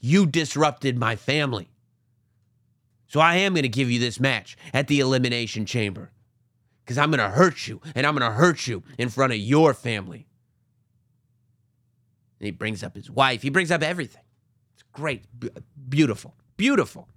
You 0.00 0.26
disrupted 0.26 0.98
my 0.98 1.16
family. 1.16 1.70
So 3.08 3.20
I 3.20 3.36
am 3.36 3.54
going 3.54 3.62
to 3.62 3.68
give 3.68 3.90
you 3.90 3.98
this 3.98 4.20
match 4.20 4.56
at 4.72 4.86
the 4.86 5.00
Elimination 5.00 5.64
Chamber 5.64 6.10
because 6.84 6.98
I'm 6.98 7.10
going 7.10 7.20
to 7.20 7.30
hurt 7.30 7.66
you 7.66 7.80
and 7.94 8.06
I'm 8.06 8.16
going 8.16 8.30
to 8.30 8.36
hurt 8.36 8.66
you 8.66 8.82
in 8.98 9.08
front 9.08 9.32
of 9.32 9.38
your 9.38 9.74
family. 9.74 10.26
And 12.38 12.46
he 12.46 12.50
brings 12.50 12.82
up 12.84 12.94
his 12.94 13.10
wife, 13.10 13.42
he 13.42 13.50
brings 13.50 13.70
up 13.70 13.82
everything 13.82 14.22
It's 14.74 14.84
great, 14.92 15.24
B- 15.38 15.50
beautiful, 15.88 16.34
beautiful. 16.56 17.08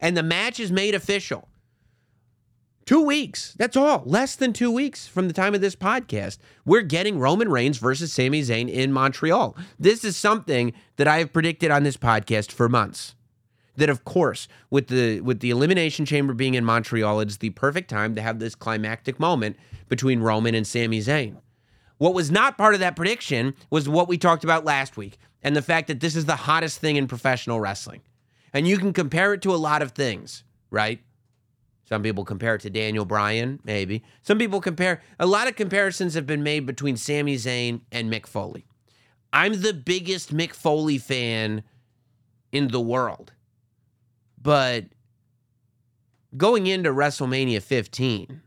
And 0.00 0.16
the 0.16 0.22
match 0.22 0.60
is 0.60 0.70
made 0.70 0.94
official. 0.94 1.48
Two 2.88 3.02
weeks. 3.02 3.54
That's 3.58 3.76
all. 3.76 4.02
Less 4.06 4.34
than 4.34 4.54
two 4.54 4.70
weeks 4.70 5.06
from 5.06 5.28
the 5.28 5.34
time 5.34 5.54
of 5.54 5.60
this 5.60 5.76
podcast. 5.76 6.38
We're 6.64 6.80
getting 6.80 7.18
Roman 7.18 7.50
Reigns 7.50 7.76
versus 7.76 8.14
Sami 8.14 8.40
Zayn 8.40 8.66
in 8.66 8.94
Montreal. 8.94 9.54
This 9.78 10.04
is 10.04 10.16
something 10.16 10.72
that 10.96 11.06
I 11.06 11.18
have 11.18 11.30
predicted 11.30 11.70
on 11.70 11.82
this 11.82 11.98
podcast 11.98 12.50
for 12.50 12.66
months. 12.66 13.14
That 13.76 13.90
of 13.90 14.06
course, 14.06 14.48
with 14.70 14.86
the 14.86 15.20
with 15.20 15.40
the 15.40 15.50
elimination 15.50 16.06
chamber 16.06 16.32
being 16.32 16.54
in 16.54 16.64
Montreal, 16.64 17.20
it's 17.20 17.36
the 17.36 17.50
perfect 17.50 17.90
time 17.90 18.14
to 18.14 18.22
have 18.22 18.38
this 18.38 18.54
climactic 18.54 19.20
moment 19.20 19.58
between 19.90 20.20
Roman 20.20 20.54
and 20.54 20.66
Sami 20.66 21.00
Zayn. 21.00 21.36
What 21.98 22.14
was 22.14 22.30
not 22.30 22.56
part 22.56 22.72
of 22.72 22.80
that 22.80 22.96
prediction 22.96 23.52
was 23.68 23.86
what 23.86 24.08
we 24.08 24.16
talked 24.16 24.44
about 24.44 24.64
last 24.64 24.96
week 24.96 25.18
and 25.42 25.54
the 25.54 25.60
fact 25.60 25.88
that 25.88 26.00
this 26.00 26.16
is 26.16 26.24
the 26.24 26.36
hottest 26.36 26.80
thing 26.80 26.96
in 26.96 27.06
professional 27.06 27.60
wrestling. 27.60 28.00
And 28.54 28.66
you 28.66 28.78
can 28.78 28.94
compare 28.94 29.34
it 29.34 29.42
to 29.42 29.54
a 29.54 29.56
lot 29.56 29.82
of 29.82 29.92
things, 29.92 30.42
right? 30.70 31.02
Some 31.88 32.02
people 32.02 32.22
compare 32.22 32.54
it 32.54 32.60
to 32.60 32.70
Daniel 32.70 33.06
Bryan, 33.06 33.60
maybe. 33.64 34.04
Some 34.20 34.36
people 34.36 34.60
compare, 34.60 35.00
a 35.18 35.24
lot 35.24 35.48
of 35.48 35.56
comparisons 35.56 36.12
have 36.12 36.26
been 36.26 36.42
made 36.42 36.66
between 36.66 36.98
Sami 36.98 37.36
Zayn 37.36 37.80
and 37.90 38.12
Mick 38.12 38.26
Foley. 38.26 38.66
I'm 39.32 39.62
the 39.62 39.72
biggest 39.72 40.36
Mick 40.36 40.52
Foley 40.52 40.98
fan 40.98 41.62
in 42.52 42.68
the 42.68 42.80
world. 42.80 43.32
But 44.40 44.88
going 46.36 46.66
into 46.66 46.90
WrestleMania 46.90 47.62
15, 47.62 48.42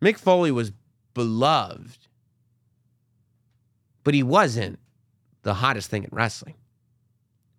Mick 0.00 0.16
Foley 0.16 0.50
was 0.50 0.72
beloved, 1.12 2.08
but 4.02 4.14
he 4.14 4.22
wasn't 4.22 4.78
the 5.42 5.52
hottest 5.52 5.90
thing 5.90 6.04
in 6.04 6.10
wrestling. 6.10 6.54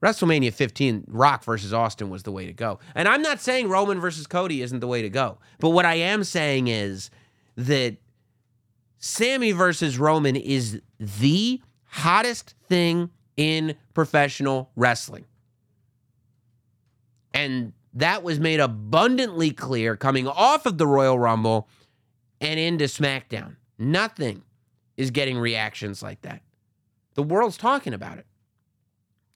WrestleMania 0.02 0.54
15, 0.54 1.06
Rock 1.08 1.44
versus 1.44 1.74
Austin 1.74 2.10
was 2.10 2.24
the 2.24 2.32
way 2.32 2.46
to 2.46 2.54
go. 2.54 2.80
And 2.94 3.08
I'm 3.08 3.22
not 3.22 3.42
saying 3.42 3.70
Roman 3.70 4.00
versus 4.00 4.28
Cody 4.28 4.62
isn't 4.62 4.80
the 4.80 4.88
way 4.88 5.02
to 5.02 5.10
go. 5.10 5.40
But 5.60 5.70
what 5.70 5.86
I 5.86 5.96
am 5.96 6.24
saying 6.24 6.68
is 6.68 7.10
that 7.56 7.98
Sami 9.00 9.52
versus 9.52 9.98
Roman 9.98 10.36
is 10.36 10.82
the 11.00 11.62
hottest 11.86 12.54
thing 12.68 13.10
in 13.38 13.76
professional 13.94 14.70
wrestling. 14.76 15.26
And 17.34 17.74
that 17.94 18.24
was 18.24 18.40
made 18.40 18.60
abundantly 18.60 19.52
clear 19.52 19.96
coming 19.96 20.28
off 20.28 20.66
of 20.66 20.78
the 20.78 20.88
Royal 20.88 21.18
Rumble 21.18 21.68
and 22.40 22.60
into 22.60 22.86
SmackDown. 22.86 23.56
Nothing 23.80 24.44
is 24.96 25.12
getting 25.12 25.38
reactions 25.38 26.04
like 26.04 26.22
that. 26.22 26.42
The 27.16 27.24
world's 27.24 27.58
talking 27.58 27.94
about 27.94 28.18
it. 28.18 28.26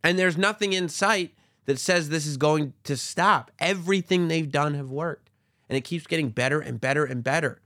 And 0.04 0.18
there's 0.18 0.38
nothing 0.38 0.74
in 0.74 0.90
sight 0.90 1.34
that 1.66 1.80
says 1.80 2.10
this 2.10 2.26
is 2.26 2.38
going 2.38 2.74
to 2.84 2.98
stop. 2.98 3.52
Everything 3.60 4.28
they've 4.28 4.52
done 4.52 4.74
have 4.74 4.90
worked. 4.90 5.30
And 5.70 5.78
it 5.78 5.84
keeps 5.84 6.08
getting 6.08 6.30
better 6.30 6.60
and 6.60 6.82
better 6.82 7.06
and 7.06 7.24
better. 7.24 7.62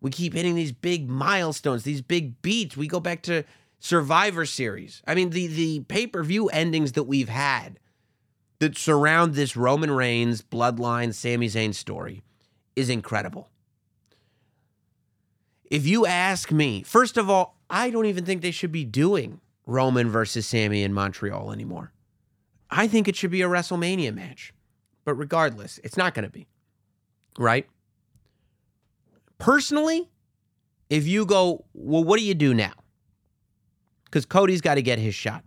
We 0.00 0.10
keep 0.10 0.34
hitting 0.34 0.54
these 0.54 0.72
big 0.72 1.08
milestones, 1.08 1.82
these 1.82 2.02
big 2.02 2.40
beats. 2.42 2.76
We 2.76 2.86
go 2.86 3.00
back 3.00 3.22
to 3.22 3.44
Survivor 3.80 4.44
Series. 4.44 5.02
I 5.06 5.14
mean, 5.14 5.30
the 5.30 5.46
the 5.46 5.80
pay-per-view 5.80 6.48
endings 6.48 6.92
that 6.92 7.04
we've 7.04 7.28
had 7.28 7.78
that 8.58 8.76
surround 8.76 9.34
this 9.34 9.56
Roman 9.56 9.90
Reigns 9.90 10.42
bloodline 10.42 11.14
Sami 11.14 11.48
Zayn 11.48 11.74
story 11.74 12.22
is 12.76 12.88
incredible. 12.90 13.48
If 15.70 15.86
you 15.86 16.06
ask 16.06 16.50
me, 16.50 16.82
first 16.82 17.16
of 17.16 17.28
all, 17.28 17.56
I 17.70 17.90
don't 17.90 18.06
even 18.06 18.24
think 18.24 18.42
they 18.42 18.50
should 18.50 18.72
be 18.72 18.84
doing 18.84 19.40
Roman 19.68 20.08
versus 20.08 20.46
Sami 20.46 20.82
in 20.82 20.94
Montreal 20.94 21.52
anymore. 21.52 21.92
I 22.70 22.88
think 22.88 23.06
it 23.06 23.14
should 23.14 23.30
be 23.30 23.42
a 23.42 23.48
WrestleMania 23.48 24.14
match. 24.14 24.54
But 25.04 25.14
regardless, 25.14 25.78
it's 25.84 25.96
not 25.96 26.14
going 26.14 26.24
to 26.24 26.30
be. 26.30 26.48
Right? 27.38 27.66
Personally, 29.36 30.08
if 30.88 31.06
you 31.06 31.26
go, 31.26 31.66
well, 31.74 32.02
what 32.02 32.18
do 32.18 32.24
you 32.24 32.34
do 32.34 32.54
now? 32.54 32.72
Because 34.06 34.24
Cody's 34.24 34.62
got 34.62 34.76
to 34.76 34.82
get 34.82 34.98
his 34.98 35.14
shot. 35.14 35.44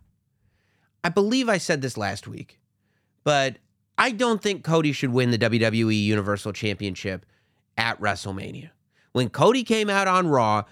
I 1.02 1.08
believe 1.08 1.48
I 1.48 1.58
said 1.58 1.82
this 1.82 1.96
last 1.96 2.28
week, 2.28 2.60
but 3.24 3.56
I 3.98 4.12
don't 4.12 4.40
think 4.40 4.62
Cody 4.62 4.92
should 4.92 5.12
win 5.12 5.32
the 5.32 5.38
WWE 5.38 6.00
Universal 6.00 6.52
Championship 6.52 7.26
at 7.76 8.00
WrestleMania. 8.00 8.70
When 9.10 9.30
Cody 9.30 9.64
came 9.64 9.90
out 9.90 10.06
on 10.06 10.28
Raw, 10.28 10.62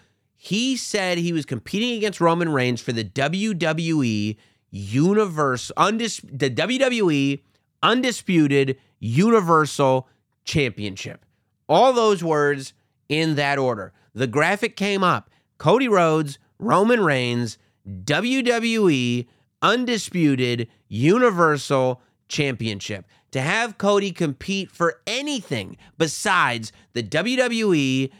he 0.42 0.74
said 0.74 1.18
he 1.18 1.34
was 1.34 1.44
competing 1.44 1.98
against 1.98 2.18
Roman 2.18 2.50
Reigns 2.50 2.80
for 2.80 2.92
the 2.92 3.04
WWE 3.04 4.38
Universe 4.70 5.70
undis- 5.76 6.24
the 6.32 6.48
WWE 6.48 7.42
Undisputed 7.82 8.78
Universal 9.00 10.08
Championship. 10.44 11.26
All 11.68 11.92
those 11.92 12.24
words 12.24 12.72
in 13.10 13.34
that 13.34 13.58
order. 13.58 13.92
The 14.14 14.26
graphic 14.26 14.76
came 14.76 15.04
up. 15.04 15.28
Cody 15.58 15.88
Rhodes, 15.88 16.38
Roman 16.58 17.04
Reigns, 17.04 17.58
WWE 17.86 19.26
Undisputed 19.60 20.68
Universal 20.88 22.00
Championship. 22.28 23.04
To 23.32 23.42
have 23.42 23.76
Cody 23.76 24.10
compete 24.10 24.70
for 24.70 25.02
anything 25.06 25.76
besides 25.98 26.72
the 26.94 27.02
WWE 27.02 28.10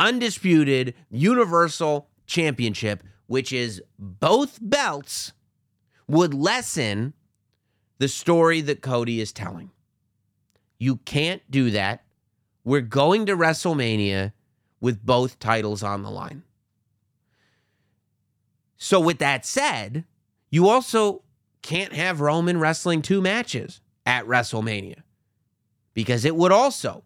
Undisputed 0.00 0.94
Universal 1.10 2.08
Championship, 2.26 3.04
which 3.26 3.52
is 3.52 3.82
both 3.98 4.58
belts, 4.60 5.32
would 6.08 6.34
lessen 6.34 7.12
the 7.98 8.08
story 8.08 8.62
that 8.62 8.80
Cody 8.80 9.20
is 9.20 9.32
telling. 9.32 9.70
You 10.78 10.96
can't 10.96 11.42
do 11.50 11.70
that. 11.72 12.02
We're 12.64 12.80
going 12.80 13.26
to 13.26 13.36
WrestleMania 13.36 14.32
with 14.80 15.04
both 15.04 15.38
titles 15.38 15.82
on 15.82 16.02
the 16.02 16.10
line. 16.10 16.42
So, 18.78 18.98
with 18.98 19.18
that 19.18 19.44
said, 19.44 20.04
you 20.48 20.68
also 20.68 21.22
can't 21.60 21.92
have 21.92 22.22
Roman 22.22 22.58
wrestling 22.58 23.02
two 23.02 23.20
matches 23.20 23.82
at 24.06 24.24
WrestleMania 24.24 25.02
because 25.92 26.24
it 26.24 26.34
would 26.34 26.52
also 26.52 27.04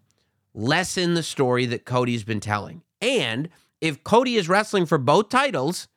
lessen 0.55 1.15
the 1.15 1.23
story 1.25 1.67
that 1.67 1.85
Cody's 1.85 2.23
been 2.23 2.39
telling. 2.39 2.84
And 3.05 3.51
if 3.83 4.03
Cody 4.03 4.37
is 4.37 4.49
wrestling 4.49 4.87
for 4.87 4.97
both 4.97 5.29
titles, 5.29 5.89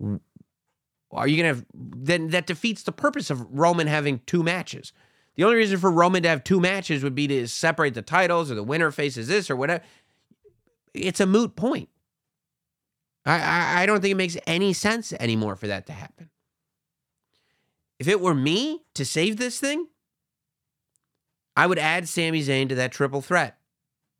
are 0.00 1.28
you 1.28 1.42
going 1.42 1.54
to 1.54 1.56
have 1.56 1.66
then 1.74 2.28
that 2.28 2.46
defeats 2.46 2.82
the 2.82 2.90
purpose 2.90 3.28
of 3.28 3.46
Roman 3.52 3.86
having 3.86 4.20
two 4.26 4.42
matches? 4.42 4.94
The 5.36 5.44
only 5.44 5.56
reason 5.56 5.78
for 5.78 5.90
Roman 5.90 6.22
to 6.22 6.28
have 6.30 6.42
two 6.42 6.58
matches 6.58 7.02
would 7.02 7.14
be 7.14 7.26
to 7.28 7.46
separate 7.48 7.92
the 7.92 8.02
titles 8.02 8.50
or 8.50 8.54
the 8.54 8.62
winner 8.62 8.90
faces 8.90 9.28
this 9.28 9.50
or 9.50 9.56
whatever. 9.56 9.84
It's 10.94 11.20
a 11.20 11.26
moot 11.26 11.54
point. 11.54 11.90
I, 13.26 13.40
I, 13.40 13.82
I 13.82 13.86
don't 13.86 14.00
think 14.00 14.12
it 14.12 14.16
makes 14.16 14.36
any 14.46 14.72
sense 14.72 15.12
anymore 15.12 15.56
for 15.56 15.66
that 15.66 15.86
to 15.86 15.92
happen. 15.92 16.30
If 17.98 18.08
it 18.08 18.20
were 18.20 18.34
me 18.34 18.80
to 18.94 19.04
save 19.04 19.36
this 19.36 19.60
thing, 19.60 19.86
I 21.54 21.66
would 21.66 21.78
add 21.78 22.08
Sami 22.08 22.42
Zayn 22.42 22.70
to 22.70 22.74
that 22.74 22.92
triple 22.92 23.20
threat. 23.20 23.58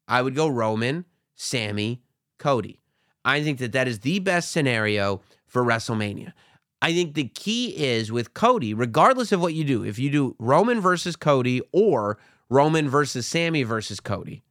I 0.07 0.21
would 0.21 0.35
go 0.35 0.47
Roman, 0.47 1.07
Sami, 1.35 2.03
Cody. 2.39 2.81
I 3.25 3.43
think 3.43 3.59
that 3.59 3.73
that 3.73 3.89
is 3.89 4.01
the 4.01 4.19
best 4.19 4.51
scenario 4.51 5.21
for 5.47 5.65
WrestleMania. 5.65 6.33
I 6.81 6.93
think 6.93 7.15
the 7.15 7.29
key 7.29 7.77
is 7.77 8.11
with 8.11 8.35
Cody, 8.35 8.75
regardless 8.75 9.31
of 9.31 9.41
what 9.41 9.55
you 9.55 9.65
do, 9.65 9.85
if 9.85 9.99
you 9.99 10.11
do 10.11 10.37
Roman 10.39 10.81
versus 10.81 11.15
Cody 11.15 11.63
or 11.73 12.19
Roman 12.51 12.89
versus 12.89 13.27
Sami 13.27 13.63
versus 13.63 14.01
Cody, 14.01 14.43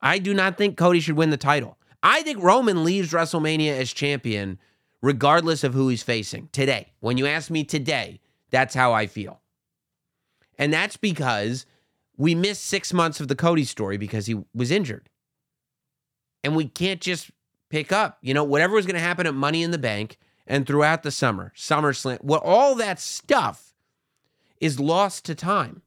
I 0.00 0.18
do 0.18 0.32
not 0.32 0.56
think 0.56 0.76
Cody 0.76 1.00
should 1.00 1.16
win 1.16 1.30
the 1.30 1.36
title. 1.36 1.78
I 2.02 2.22
think 2.22 2.42
Roman 2.42 2.84
leaves 2.84 3.12
WrestleMania 3.12 3.78
as 3.78 3.92
champion 3.92 4.58
regardless 5.02 5.64
of 5.64 5.74
who 5.74 5.88
he's 5.88 6.02
facing 6.02 6.48
today. 6.52 6.92
When 7.00 7.18
you 7.18 7.26
ask 7.26 7.50
me 7.50 7.64
today, 7.64 8.20
that's 8.50 8.74
how 8.74 8.92
I 8.92 9.06
feel. 9.06 9.40
And 10.58 10.72
that's 10.72 10.96
because 10.96 11.66
we 12.16 12.34
missed 12.34 12.64
six 12.64 12.92
months 12.92 13.20
of 13.20 13.28
the 13.28 13.34
Cody 13.34 13.64
story 13.64 13.96
because 13.96 14.26
he 14.26 14.40
was 14.54 14.70
injured. 14.70 15.08
And 16.44 16.56
we 16.56 16.66
can't 16.66 17.00
just 17.00 17.30
pick 17.70 17.92
up, 17.92 18.18
you 18.20 18.34
know, 18.34 18.44
whatever 18.44 18.74
was 18.74 18.86
going 18.86 18.94
to 18.94 19.00
happen 19.00 19.26
at 19.26 19.34
Money 19.34 19.62
in 19.62 19.70
the 19.70 19.78
Bank 19.78 20.18
and 20.46 20.66
throughout 20.66 21.02
the 21.02 21.10
summer, 21.10 21.52
SummerSlam, 21.56 22.22
well, 22.22 22.40
all 22.40 22.74
that 22.74 23.00
stuff 23.00 23.74
is 24.60 24.80
lost 24.80 25.24
to 25.26 25.34
time. 25.34 25.82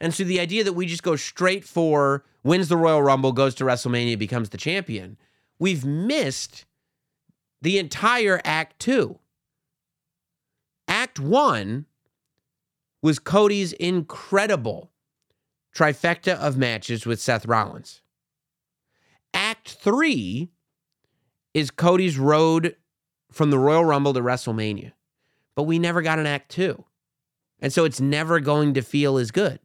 And 0.00 0.14
so 0.14 0.24
the 0.24 0.40
idea 0.40 0.64
that 0.64 0.72
we 0.72 0.86
just 0.86 1.02
go 1.02 1.16
straight 1.16 1.64
for 1.64 2.24
wins 2.42 2.68
the 2.68 2.76
Royal 2.76 3.02
Rumble, 3.02 3.32
goes 3.32 3.54
to 3.56 3.64
WrestleMania, 3.64 4.18
becomes 4.18 4.50
the 4.50 4.58
champion, 4.58 5.16
we've 5.58 5.84
missed 5.84 6.66
the 7.62 7.78
entire 7.78 8.40
Act 8.44 8.78
Two. 8.78 9.18
Act 10.86 11.18
One 11.18 11.86
was 13.02 13.18
Cody's 13.18 13.72
incredible 13.74 14.90
trifecta 15.74 16.34
of 16.36 16.56
matches 16.56 17.06
with 17.06 17.20
Seth 17.20 17.46
Rollins. 17.46 18.02
Act 19.34 19.72
Three 19.74 20.50
is 21.52 21.70
Cody's 21.70 22.18
road 22.18 22.76
from 23.30 23.50
the 23.50 23.58
Royal 23.58 23.84
Rumble 23.84 24.14
to 24.14 24.20
WrestleMania. 24.20 24.92
But 25.54 25.64
we 25.64 25.78
never 25.78 26.00
got 26.00 26.18
an 26.18 26.26
Act 26.26 26.50
Two. 26.50 26.84
And 27.60 27.72
so 27.72 27.84
it's 27.84 28.00
never 28.00 28.40
going 28.40 28.74
to 28.74 28.82
feel 28.82 29.18
as 29.18 29.30
good. 29.30 29.58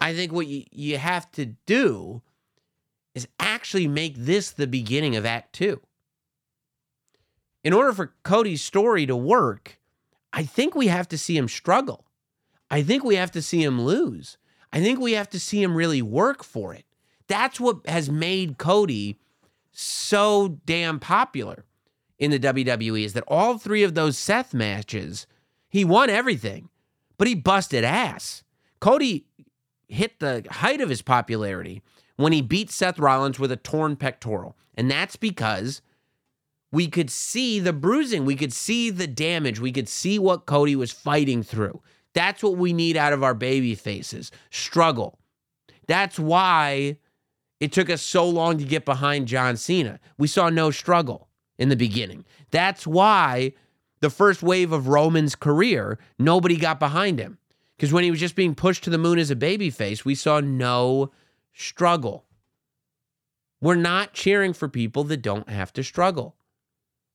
I 0.00 0.14
think 0.14 0.32
what 0.32 0.46
you, 0.46 0.64
you 0.70 0.98
have 0.98 1.30
to 1.32 1.46
do 1.66 2.22
is 3.14 3.28
actually 3.38 3.86
make 3.86 4.16
this 4.16 4.50
the 4.50 4.66
beginning 4.66 5.16
of 5.16 5.26
Act 5.26 5.52
Two. 5.52 5.80
In 7.62 7.72
order 7.72 7.92
for 7.92 8.14
Cody's 8.24 8.62
story 8.62 9.06
to 9.06 9.14
work, 9.14 9.78
I 10.32 10.42
think 10.44 10.74
we 10.74 10.88
have 10.88 11.08
to 11.08 11.18
see 11.18 11.36
him 11.36 11.46
struggle. 11.48 12.06
I 12.70 12.82
think 12.82 13.04
we 13.04 13.16
have 13.16 13.30
to 13.32 13.42
see 13.42 13.62
him 13.62 13.80
lose. 13.80 14.38
I 14.72 14.80
think 14.80 14.98
we 14.98 15.12
have 15.12 15.28
to 15.30 15.40
see 15.40 15.62
him 15.62 15.76
really 15.76 16.02
work 16.02 16.42
for 16.42 16.74
it. 16.74 16.84
That's 17.28 17.60
what 17.60 17.86
has 17.86 18.10
made 18.10 18.58
Cody 18.58 19.18
so 19.72 20.58
damn 20.66 20.98
popular 20.98 21.64
in 22.18 22.30
the 22.30 22.38
WWE 22.38 23.04
is 23.04 23.14
that 23.14 23.24
all 23.26 23.58
three 23.58 23.82
of 23.82 23.94
those 23.94 24.16
Seth 24.16 24.54
matches, 24.54 25.26
he 25.68 25.84
won 25.84 26.10
everything, 26.10 26.68
but 27.18 27.26
he 27.26 27.34
busted 27.34 27.84
ass. 27.84 28.44
Cody 28.80 29.26
hit 29.88 30.20
the 30.20 30.44
height 30.50 30.80
of 30.80 30.88
his 30.88 31.02
popularity 31.02 31.82
when 32.16 32.32
he 32.32 32.42
beat 32.42 32.70
Seth 32.70 32.98
Rollins 32.98 33.38
with 33.38 33.52
a 33.52 33.56
torn 33.56 33.96
pectoral. 33.96 34.56
And 34.74 34.90
that's 34.90 35.16
because 35.16 35.82
we 36.70 36.88
could 36.88 37.10
see 37.10 37.60
the 37.60 37.72
bruising, 37.72 38.24
we 38.24 38.36
could 38.36 38.52
see 38.52 38.90
the 38.90 39.06
damage, 39.06 39.60
we 39.60 39.72
could 39.72 39.88
see 39.88 40.18
what 40.18 40.46
Cody 40.46 40.74
was 40.74 40.90
fighting 40.90 41.42
through. 41.42 41.80
That's 42.14 42.42
what 42.42 42.56
we 42.56 42.72
need 42.72 42.96
out 42.96 43.12
of 43.12 43.22
our 43.22 43.34
baby 43.34 43.74
faces 43.74 44.30
struggle. 44.50 45.18
That's 45.86 46.18
why 46.18 46.98
it 47.60 47.72
took 47.72 47.90
us 47.90 48.02
so 48.02 48.28
long 48.28 48.58
to 48.58 48.64
get 48.64 48.84
behind 48.84 49.28
John 49.28 49.56
Cena. 49.56 50.00
We 50.18 50.28
saw 50.28 50.48
no 50.48 50.70
struggle 50.70 51.28
in 51.58 51.68
the 51.68 51.76
beginning. 51.76 52.24
That's 52.50 52.86
why 52.86 53.52
the 54.00 54.10
first 54.10 54.42
wave 54.42 54.72
of 54.72 54.88
Roman's 54.88 55.34
career, 55.34 55.98
nobody 56.18 56.56
got 56.56 56.80
behind 56.80 57.18
him. 57.18 57.38
Because 57.76 57.92
when 57.92 58.04
he 58.04 58.10
was 58.10 58.20
just 58.20 58.36
being 58.36 58.54
pushed 58.54 58.84
to 58.84 58.90
the 58.90 58.98
moon 58.98 59.18
as 59.18 59.30
a 59.30 59.36
babyface, 59.36 60.04
we 60.04 60.14
saw 60.14 60.40
no 60.40 61.12
struggle. 61.52 62.24
We're 63.60 63.74
not 63.76 64.12
cheering 64.12 64.52
for 64.52 64.68
people 64.68 65.04
that 65.04 65.22
don't 65.22 65.48
have 65.48 65.72
to 65.74 65.84
struggle. 65.84 66.36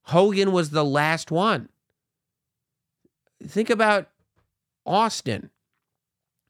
Hogan 0.04 0.54
was 0.54 0.70
the 0.70 0.86
last 0.86 1.30
one. 1.30 1.68
Think 3.46 3.70
about 3.70 4.10
Austin. 4.88 5.52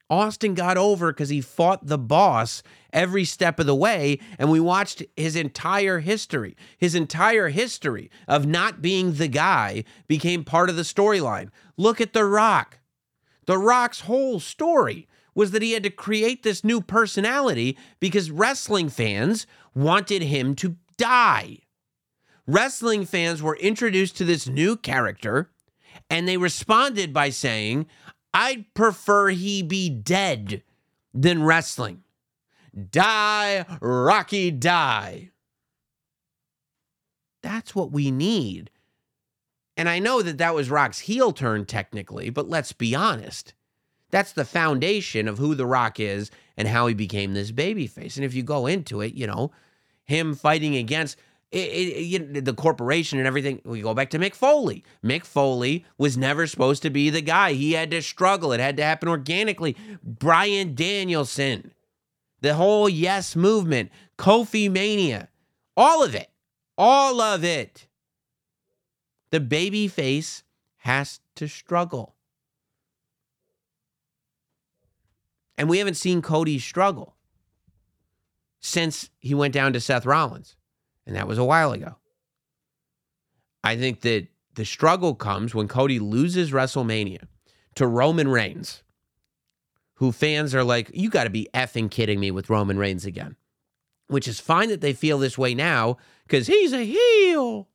Austin 0.10 0.54
got 0.54 0.78
over 0.78 1.12
because 1.12 1.30
he 1.30 1.42
fought 1.42 1.88
the 1.88 1.98
boss 1.98 2.64
every 2.94 3.26
step 3.26 3.60
of 3.60 3.66
the 3.66 3.76
way, 3.76 4.20
and 4.40 4.50
we 4.50 4.60
watched 4.60 5.04
his 5.18 5.36
entire 5.36 6.00
history. 6.00 6.56
His 6.78 6.96
entire 6.96 7.50
history 7.50 8.10
of 8.28 8.46
not 8.46 8.82
being 8.82 9.14
the 9.14 9.28
guy 9.28 9.84
became 10.08 10.46
part 10.46 10.70
of 10.70 10.78
the 10.78 10.84
storyline. 10.84 11.50
Look 11.76 12.00
at 12.00 12.14
The 12.14 12.24
Rock. 12.24 12.80
The 13.48 13.58
Rock's 13.58 14.02
whole 14.02 14.40
story 14.40 15.08
was 15.36 15.52
that 15.52 15.62
he 15.62 15.74
had 15.74 15.84
to 15.84 15.90
create 15.90 16.44
this 16.44 16.64
new 16.64 16.82
personality 16.82 17.78
because 18.00 18.32
wrestling 18.32 18.90
fans 18.90 19.46
wanted 19.76 20.24
him 20.24 20.56
to 20.56 20.78
die. 20.98 21.60
Wrestling 22.48 23.06
fans 23.06 23.42
were 23.42 23.58
introduced 23.58 24.18
to 24.18 24.24
this 24.24 24.48
new 24.48 24.78
character 24.78 25.52
and 26.10 26.28
they 26.28 26.38
responded 26.38 27.14
by 27.14 27.30
saying, 27.30 27.88
I'd 28.34 28.74
prefer 28.74 29.30
he 29.30 29.62
be 29.62 29.90
dead 29.90 30.64
than 31.14 31.44
wrestling. 31.44 32.04
Die, 32.92 33.66
Rocky, 33.82 34.52
die. 34.52 35.32
That's 37.42 37.74
what 37.74 37.92
we 37.92 38.12
need. 38.12 38.70
And 39.76 39.88
I 39.88 40.00
know 40.00 40.22
that 40.22 40.40
that 40.40 40.56
was 40.56 40.70
Rock's 40.70 41.00
heel 41.00 41.32
turn 41.32 41.66
technically, 41.66 42.30
but 42.30 42.50
let's 42.50 42.74
be 42.74 42.96
honest. 42.96 43.54
That's 44.10 44.32
the 44.32 44.46
foundation 44.46 45.28
of 45.28 45.38
who 45.38 45.54
The 45.54 45.66
Rock 45.66 46.00
is 46.00 46.32
and 46.56 46.68
how 46.68 46.88
he 46.88 46.94
became 46.94 47.34
this 47.34 47.52
babyface. 47.52 48.16
And 48.16 48.26
if 48.26 48.34
you 48.34 48.44
go 48.44 48.66
into 48.66 49.02
it, 49.02 49.14
you 49.14 49.28
know, 49.28 49.52
him 50.04 50.36
fighting 50.36 50.76
against 50.76 51.18
it, 51.52 51.58
it, 51.58 52.02
you 52.02 52.20
know, 52.20 52.42
the 52.42 52.54
corporation 52.54 53.20
and 53.20 53.28
everything. 53.28 53.62
We 53.64 53.82
go 53.82 53.94
back 53.94 54.10
to 54.12 54.20
Mick 54.20 54.36
Foley. 54.36 54.84
Mick 55.04 55.24
Foley 55.24 55.86
was 55.98 56.18
never 56.18 56.46
supposed 56.46 56.82
to 56.84 56.90
be 56.90 57.10
the 57.10 57.22
guy. 57.22 57.54
He 57.54 57.74
had 57.74 57.92
to 57.92 58.02
struggle. 58.02 58.52
It 58.52 58.60
had 58.60 58.78
to 58.78 58.84
happen 58.84 59.08
organically. 59.08 59.78
Bryan 60.04 60.76
Danielson, 60.76 61.74
the 62.42 62.56
whole 62.56 62.90
Yes 62.90 63.36
movement, 63.36 63.92
Kofi 64.18 64.70
Mania, 64.70 65.30
all 65.78 66.04
of 66.04 66.16
it, 66.16 66.30
all 66.78 67.22
of 67.22 67.44
it. 67.44 67.88
The 69.30 69.40
baby 69.40 69.88
face 69.88 70.44
has 70.78 71.20
to 71.36 71.48
struggle. 71.48 72.16
And 75.58 75.70
we 75.70 75.80
haven't 75.80 75.96
seen 75.96 76.22
Cody 76.22 76.60
struggle 76.60 77.16
since 78.60 79.10
he 79.20 79.34
went 79.34 79.54
down 79.54 79.74
to 79.74 79.80
Seth 79.80 80.06
Rollins. 80.06 80.56
And 81.08 81.16
that 81.16 81.28
was 81.28 81.38
a 81.38 81.44
while 81.44 81.72
ago. 81.72 81.96
I 83.64 83.78
think 83.78 84.02
that 84.02 84.28
the 84.56 84.66
struggle 84.66 85.16
comes 85.16 85.56
when 85.56 85.68
Cody 85.68 86.00
loses 86.00 86.52
WrestleMania 86.52 87.24
to 87.76 87.88
Roman 87.88 88.28
Reigns, 88.28 88.84
who 89.96 90.12
fans 90.12 90.54
are 90.54 90.64
like, 90.64 90.92
you 90.94 91.10
got 91.10 91.24
to 91.24 91.30
be 91.30 91.48
effing 91.54 91.90
kidding 91.90 92.20
me 92.20 92.30
with 92.30 92.50
Roman 92.50 92.78
Reigns 92.78 93.06
again. 93.06 93.38
Which 94.08 94.28
is 94.28 94.40
fine 94.40 94.70
that 94.70 94.82
they 94.82 94.94
feel 94.94 95.18
this 95.18 95.38
way 95.38 95.56
now 95.56 95.98
because 96.28 96.48
he's 96.48 96.74
a 96.74 96.84
heel. 96.84 97.68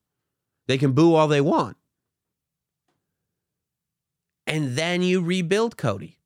They 0.66 0.78
can 0.78 0.92
boo 0.92 1.14
all 1.14 1.28
they 1.28 1.40
want. 1.40 1.76
And 4.46 4.76
then 4.76 5.02
you 5.02 5.22
rebuild 5.22 5.76
Cody. 5.76 6.18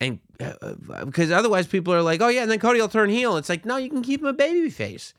And 0.00 0.20
because 0.38 1.30
uh, 1.30 1.36
otherwise 1.36 1.66
people 1.66 1.94
are 1.94 2.02
like, 2.02 2.20
oh 2.20 2.28
yeah, 2.28 2.42
and 2.42 2.50
then 2.50 2.58
Cody 2.58 2.80
will 2.80 2.88
turn 2.88 3.10
heel. 3.10 3.36
It's 3.36 3.48
like, 3.48 3.64
no, 3.64 3.76
you 3.76 3.88
can 3.88 4.02
keep 4.02 4.20
him 4.20 4.26
a 4.26 4.32
baby 4.32 4.70
face. 4.70 5.14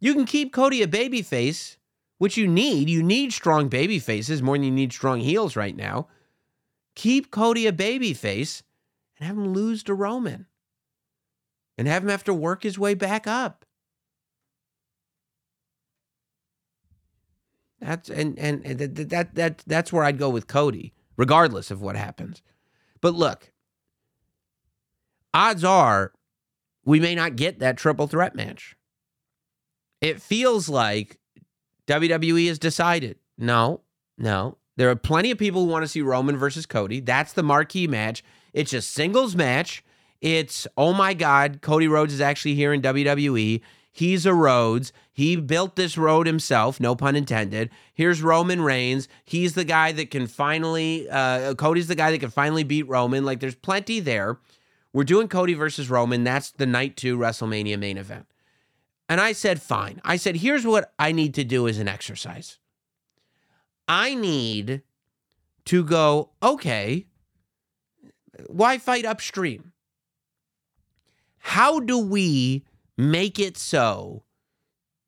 You 0.00 0.14
can 0.14 0.24
keep 0.24 0.52
Cody 0.52 0.82
a 0.82 0.88
baby 0.88 1.22
face, 1.22 1.76
which 2.18 2.36
you 2.36 2.46
need. 2.46 2.88
You 2.88 3.02
need 3.02 3.32
strong 3.32 3.68
baby 3.68 3.98
faces 3.98 4.42
more 4.42 4.56
than 4.56 4.64
you 4.64 4.70
need 4.70 4.92
strong 4.92 5.20
heels 5.20 5.56
right 5.56 5.76
now. 5.76 6.08
Keep 6.94 7.30
Cody 7.30 7.66
a 7.66 7.72
baby 7.72 8.14
face 8.14 8.62
and 9.18 9.26
have 9.26 9.36
him 9.36 9.52
lose 9.52 9.82
to 9.84 9.94
Roman. 9.94 10.46
And 11.76 11.86
have 11.86 12.02
him 12.02 12.08
have 12.08 12.24
to 12.24 12.34
work 12.34 12.64
his 12.64 12.78
way 12.78 12.94
back 12.94 13.26
up. 13.26 13.64
That's 17.80 18.10
and, 18.10 18.36
and 18.38 18.64
that, 18.64 19.10
that 19.10 19.34
that 19.36 19.58
that's 19.66 19.92
where 19.92 20.02
I'd 20.02 20.18
go 20.18 20.28
with 20.28 20.48
Cody, 20.48 20.92
regardless 21.16 21.70
of 21.70 21.80
what 21.80 21.94
happens. 21.94 22.42
But 23.00 23.14
look, 23.14 23.52
odds 25.32 25.62
are 25.62 26.12
we 26.84 26.98
may 26.98 27.14
not 27.14 27.36
get 27.36 27.60
that 27.60 27.76
triple 27.76 28.08
threat 28.08 28.34
match. 28.34 28.76
It 30.00 30.22
feels 30.22 30.68
like 30.68 31.18
WWE 31.86 32.48
has 32.48 32.58
decided. 32.58 33.18
No, 33.36 33.80
no. 34.16 34.58
There 34.76 34.90
are 34.90 34.96
plenty 34.96 35.30
of 35.30 35.38
people 35.38 35.64
who 35.64 35.70
want 35.70 35.82
to 35.82 35.88
see 35.88 36.02
Roman 36.02 36.36
versus 36.36 36.66
Cody. 36.66 37.00
That's 37.00 37.32
the 37.32 37.42
marquee 37.42 37.88
match. 37.88 38.22
It's 38.52 38.72
a 38.72 38.80
singles 38.80 39.34
match. 39.34 39.82
It's, 40.20 40.66
oh 40.76 40.92
my 40.92 41.14
God, 41.14 41.60
Cody 41.62 41.88
Rhodes 41.88 42.12
is 42.14 42.20
actually 42.20 42.54
here 42.54 42.72
in 42.72 42.82
WWE. 42.82 43.60
He's 43.90 44.26
a 44.26 44.34
Rhodes. 44.34 44.92
He 45.12 45.34
built 45.34 45.74
this 45.74 45.98
road 45.98 46.28
himself, 46.28 46.78
no 46.78 46.94
pun 46.94 47.16
intended. 47.16 47.70
Here's 47.94 48.22
Roman 48.22 48.62
Reigns. 48.62 49.08
He's 49.24 49.54
the 49.54 49.64
guy 49.64 49.90
that 49.92 50.12
can 50.12 50.28
finally, 50.28 51.08
uh, 51.10 51.54
Cody's 51.54 51.88
the 51.88 51.96
guy 51.96 52.12
that 52.12 52.20
can 52.20 52.30
finally 52.30 52.62
beat 52.62 52.86
Roman. 52.88 53.24
Like, 53.24 53.40
there's 53.40 53.56
plenty 53.56 53.98
there. 53.98 54.38
We're 54.92 55.04
doing 55.04 55.26
Cody 55.26 55.54
versus 55.54 55.90
Roman. 55.90 56.22
That's 56.22 56.52
the 56.52 56.66
night 56.66 56.96
two 56.96 57.18
WrestleMania 57.18 57.78
main 57.78 57.98
event. 57.98 58.26
And 59.08 59.20
I 59.20 59.32
said, 59.32 59.62
fine. 59.62 60.00
I 60.04 60.16
said, 60.16 60.36
here's 60.36 60.66
what 60.66 60.92
I 60.98 61.12
need 61.12 61.34
to 61.34 61.44
do 61.44 61.66
as 61.66 61.78
an 61.78 61.88
exercise. 61.88 62.58
I 63.88 64.14
need 64.14 64.82
to 65.64 65.82
go, 65.82 66.30
okay, 66.42 67.06
why 68.46 68.76
fight 68.78 69.06
upstream? 69.06 69.72
How 71.38 71.80
do 71.80 71.98
we 71.98 72.64
make 72.98 73.38
it 73.38 73.56
so 73.56 74.24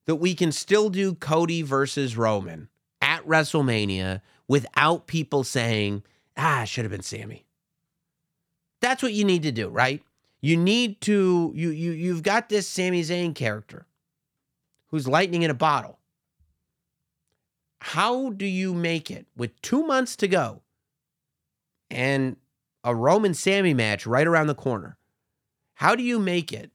that 0.07 0.17
we 0.17 0.35
can 0.35 0.51
still 0.51 0.89
do 0.89 1.15
Cody 1.15 1.61
versus 1.61 2.17
Roman 2.17 2.69
at 3.03 3.27
WrestleMania 3.27 4.23
without 4.49 5.07
people 5.07 5.45
saying, 5.45 6.03
ah, 6.37 6.65
should 6.65 6.85
have 6.85 6.93
been 6.93 7.03
Sami? 7.03 7.45
That's 8.81 9.03
what 9.03 9.13
you 9.13 9.25
need 9.25 9.43
to 9.43 9.53
do, 9.53 9.69
right? 9.69 10.03
You 10.41 10.57
need 10.57 11.03
to 11.03 11.53
you 11.55 11.69
you 11.69 11.93
you've 11.93 12.23
got 12.23 12.49
this 12.49 12.67
Sami 12.67 13.03
Zayn 13.03 13.35
character 13.35 13.87
who's 14.91 15.09
lightning 15.09 15.43
in 15.43 15.51
a 15.51 15.55
bottle. 15.55 15.99
How 17.81 18.31
do 18.31 18.45
you 18.45 18.75
make 18.75 19.11
it 19.11 19.27
with 19.37 19.61
two 19.63 19.87
months 19.87 20.17
to 20.17 20.29
go 20.29 20.63
and 21.91 22.37
a 22.85 22.95
Roman 22.95 23.35
Sami 23.35 23.75
match 23.75 24.07
right 24.07 24.27
around 24.27 24.49
the 24.49 24.55
corner? 24.55 24.97
How 25.75 25.95
do 25.95 26.03
you 26.03 26.19
make 26.19 26.53
it 26.53 26.71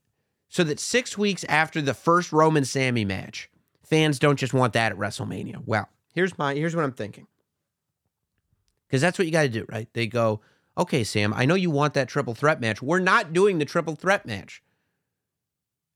so 0.48 0.64
that 0.64 0.80
six 0.80 1.16
weeks 1.16 1.44
after 1.44 1.80
the 1.80 1.94
first 1.94 2.32
Roman 2.32 2.64
Sami 2.64 3.04
match, 3.04 3.48
fans 3.84 4.18
don't 4.18 4.38
just 4.38 4.52
want 4.52 4.72
that 4.72 4.92
at 4.92 4.98
WrestleMania? 4.98 5.62
Well, 5.64 5.88
here's 6.12 6.36
my 6.36 6.54
here's 6.54 6.74
what 6.74 6.84
I'm 6.84 6.92
thinking. 6.92 7.28
Because 8.88 9.00
that's 9.00 9.18
what 9.18 9.26
you 9.26 9.32
got 9.32 9.42
to 9.42 9.48
do, 9.48 9.66
right? 9.68 9.88
They 9.92 10.06
go, 10.06 10.40
okay, 10.78 11.04
Sam, 11.04 11.34
I 11.34 11.44
know 11.44 11.54
you 11.54 11.70
want 11.70 11.94
that 11.94 12.08
triple 12.08 12.34
threat 12.34 12.60
match. 12.60 12.80
We're 12.80 12.98
not 12.98 13.32
doing 13.32 13.58
the 13.58 13.64
triple 13.64 13.96
threat 13.96 14.26
match. 14.26 14.62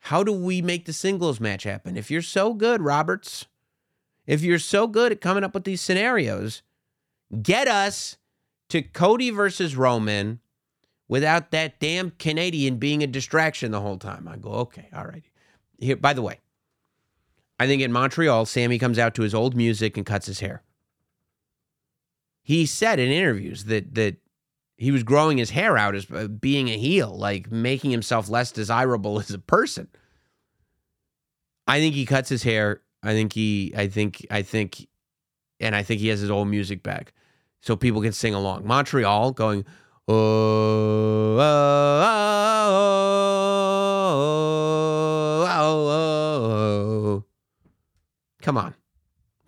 How 0.01 0.25
do 0.25 0.33
we 0.33 0.63
make 0.63 0.87
the 0.87 0.93
singles 0.93 1.41
match 1.41 1.65
happen? 1.65 1.97
If 1.97 2.11
you're 2.11 2.23
so 2.23 2.55
good, 2.55 2.81
Roberts, 2.81 3.47
if 4.27 4.43
you're 4.43 4.59
so 4.59 4.87
good 4.87 5.13
at 5.13 5.21
coming 5.21 5.45
up 5.45 5.55
with 5.55 5.65
these 5.65 5.81
scenarios, 5.81 6.63
get 7.43 7.69
us 7.69 8.17
to 8.71 8.83
Cody 8.83 9.31
versus 9.31 9.77
Roman 9.77 10.41
without 11.07 11.51
that 11.51 11.79
damn 11.81 12.13
Canadian 12.13 12.77
being 12.77 13.03
a 13.03 13.07
distraction 13.07 13.73
the 13.73 13.81
whole 13.81 13.99
time. 13.99 14.27
I 14.29 14.37
go, 14.37 14.51
okay, 14.51 14.89
all 14.95 15.05
right. 15.05 15.25
Here, 15.79 15.97
by 15.97 16.13
the 16.13 16.23
way, 16.23 16.41
I 17.59 17.67
think 17.67 17.83
in 17.83 17.93
Montreal, 17.93 18.47
Sami 18.47 18.79
comes 18.79 18.99
out 18.99 19.15
to 19.17 19.23
his 19.23 19.35
old 19.35 19.55
music 19.55 19.97
and 19.97 20.07
cuts 20.07 20.27
his 20.27 20.41
hair. 20.41 20.63
He 22.43 22.65
said 22.65 22.99
in 22.99 23.11
interviews 23.11 23.65
that 23.65 23.95
that 23.95 24.17
he 24.81 24.91
was 24.91 25.03
growing 25.03 25.37
his 25.37 25.51
hair 25.51 25.77
out 25.77 25.95
as 25.95 26.11
uh, 26.11 26.27
being 26.27 26.69
a 26.69 26.79
heel, 26.79 27.15
like 27.15 27.53
making 27.53 27.91
himself 27.91 28.31
less 28.31 28.51
desirable 28.51 29.21
as 29.21 29.31
a 29.31 29.39
person. 29.39 29.89
I 31.67 31.81
think 31.81 31.95
he 31.95 32.07
cuts 32.07 32.31
his 32.31 32.43
hair. 32.43 32.81
I 33.03 33.13
think 33.13 33.35
he, 33.35 33.75
I 33.77 33.89
think, 33.89 34.27
I 34.31 34.41
think, 34.41 34.89
and 35.61 35.77
I 35.77 35.83
think 35.83 36.01
he 36.01 36.09
has 36.09 36.21
his 36.21 36.31
old 36.31 36.49
music 36.49 36.83
back 36.83 37.13
so 37.61 37.77
people 37.77 38.01
can 38.01 38.13
sing 38.13 38.35
along. 38.35 38.67
Montreal 38.67 39.33
going, 39.33 39.67
oh, 40.09 41.37
oh, 41.39 41.45
oh, 45.47 45.89
oh, 45.91 47.19
oh. 47.19 47.25
come 48.41 48.57
on, 48.57 48.75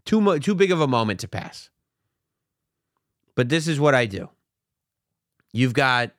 too 0.05 0.21
mu- 0.21 0.39
too 0.39 0.55
big 0.55 0.71
of 0.71 0.83
a 0.83 0.87
moment 0.87 1.21
to 1.21 1.29
pass. 1.29 1.71
But 3.35 3.49
this 3.49 3.67
is 3.67 3.81
what 3.81 3.95
I 3.95 4.05
do. 4.05 4.29
You've 5.53 5.75
got 5.75 6.13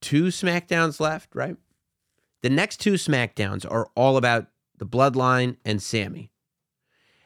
two 0.00 0.24
SmackDowns 0.24 1.00
left, 1.00 1.34
right? 1.34 1.56
The 2.42 2.50
next 2.50 2.78
two 2.78 2.92
SmackDowns 2.92 3.68
are 3.68 3.90
all 3.94 4.16
about 4.16 4.46
the 4.76 4.86
Bloodline 4.86 5.56
and 5.64 5.82
Sami. 5.82 6.30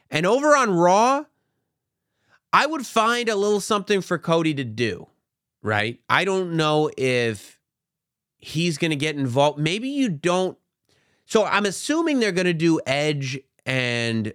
And 0.09 0.25
over 0.25 0.55
on 0.55 0.71
Raw, 0.71 1.25
I 2.51 2.65
would 2.65 2.85
find 2.85 3.29
a 3.29 3.35
little 3.35 3.59
something 3.59 4.01
for 4.01 4.17
Cody 4.17 4.53
to 4.55 4.63
do, 4.63 5.07
right? 5.61 5.99
I 6.09 6.25
don't 6.25 6.53
know 6.53 6.89
if 6.97 7.59
he's 8.37 8.77
going 8.77 8.91
to 8.91 8.97
get 8.97 9.15
involved. 9.15 9.59
Maybe 9.59 9.89
you 9.89 10.09
don't. 10.09 10.57
So 11.25 11.45
I'm 11.45 11.65
assuming 11.65 12.19
they're 12.19 12.31
going 12.31 12.45
to 12.45 12.53
do 12.53 12.79
Edge 12.87 13.39
and 13.65 14.33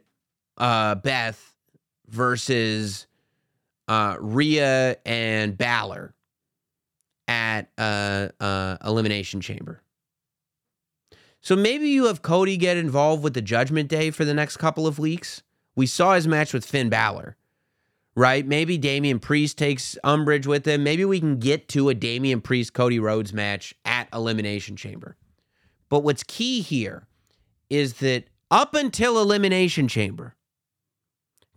uh, 0.59 0.95
Beth 0.97 1.55
versus 2.09 3.07
uh, 3.89 4.17
Rhea 4.21 4.97
and 5.05 5.57
Balor 5.57 6.15
at 7.29 7.71
uh, 7.79 8.29
uh, 8.41 8.77
Elimination 8.85 9.41
Chamber. 9.41 9.83
So 11.41 11.57
maybe 11.57 11.89
you 11.89 12.07
have 12.07 12.23
Cody 12.23 12.57
get 12.57 12.77
involved 12.79 13.23
with 13.23 13.35
the 13.35 13.43
Judgment 13.43 13.89
Day 13.89 14.11
for 14.11 14.25
the 14.25 14.33
next 14.33 14.57
couple 14.57 14.87
of 14.87 14.99
weeks. 14.99 15.43
We 15.77 15.87
saw 15.87 16.15
his 16.15 16.27
match 16.27 16.55
with 16.55 16.65
Finn 16.65 16.89
Balor, 16.89 17.37
right? 18.17 18.47
Maybe 18.47 18.79
Damian 18.79 19.19
Priest 19.19 19.59
takes 19.59 19.99
umbrage 20.05 20.47
with 20.47 20.67
him. 20.67 20.83
Maybe 20.83 21.05
we 21.05 21.21
can 21.21 21.39
get 21.39 21.69
to 21.69 21.91
a 21.91 21.95
Damian 21.95 22.41
Priest 22.41 22.73
Cody 22.73 22.99
Rhodes 22.99 23.35
match 23.35 23.75
at 23.85 24.09
Elimination 24.11 24.77
Chamber. 24.77 25.17
But 25.91 26.01
what's 26.01 26.23
key 26.23 26.63
here 26.63 27.07
is 27.69 27.95
that 27.95 28.25
up 28.51 28.75
until 28.75 29.21
Elimination 29.21 29.87
Chamber, 29.87 30.37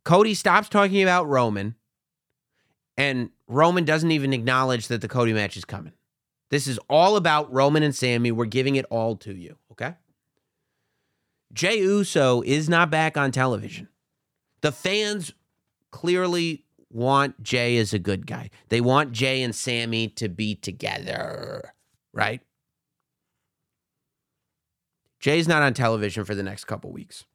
Cody 0.03 0.33
stops 0.33 0.67
talking 0.67 1.01
about 1.01 1.29
Roman, 1.29 1.75
and 2.97 3.29
Roman 3.47 3.85
doesn't 3.85 4.11
even 4.11 4.33
acknowledge 4.33 4.87
that 4.87 5.01
the 5.01 5.07
Cody 5.07 5.33
match 5.33 5.55
is 5.55 5.65
coming. 5.65 5.93
This 6.49 6.67
is 6.67 6.79
all 6.89 7.15
about 7.15 7.53
Roman 7.53 7.83
and 7.83 7.95
Sami. 7.95 8.31
We're 8.31 8.45
giving 8.45 8.75
it 8.75 8.85
all 8.89 9.15
to 9.17 9.33
you, 9.33 9.57
okay? 9.71 9.95
Jey 11.53 11.79
Uso 11.79 12.41
is 12.41 12.67
not 12.67 12.89
back 12.89 13.17
on 13.17 13.31
television. 13.31 13.89
The 14.61 14.71
fans 14.71 15.33
clearly 15.91 16.65
want 16.89 17.41
Jey 17.43 17.77
as 17.77 17.93
a 17.93 17.99
good 17.99 18.25
guy. 18.25 18.49
They 18.69 18.81
want 18.81 19.11
Jey 19.11 19.43
and 19.43 19.53
Sami 19.53 20.07
to 20.09 20.29
be 20.29 20.55
together, 20.55 21.73
right? 22.13 22.41
Jey's 25.19 25.47
not 25.47 25.61
on 25.61 25.73
television 25.73 26.25
for 26.25 26.35
the 26.35 26.43
next 26.43 26.65
couple 26.65 26.91
weeks. 26.91 27.25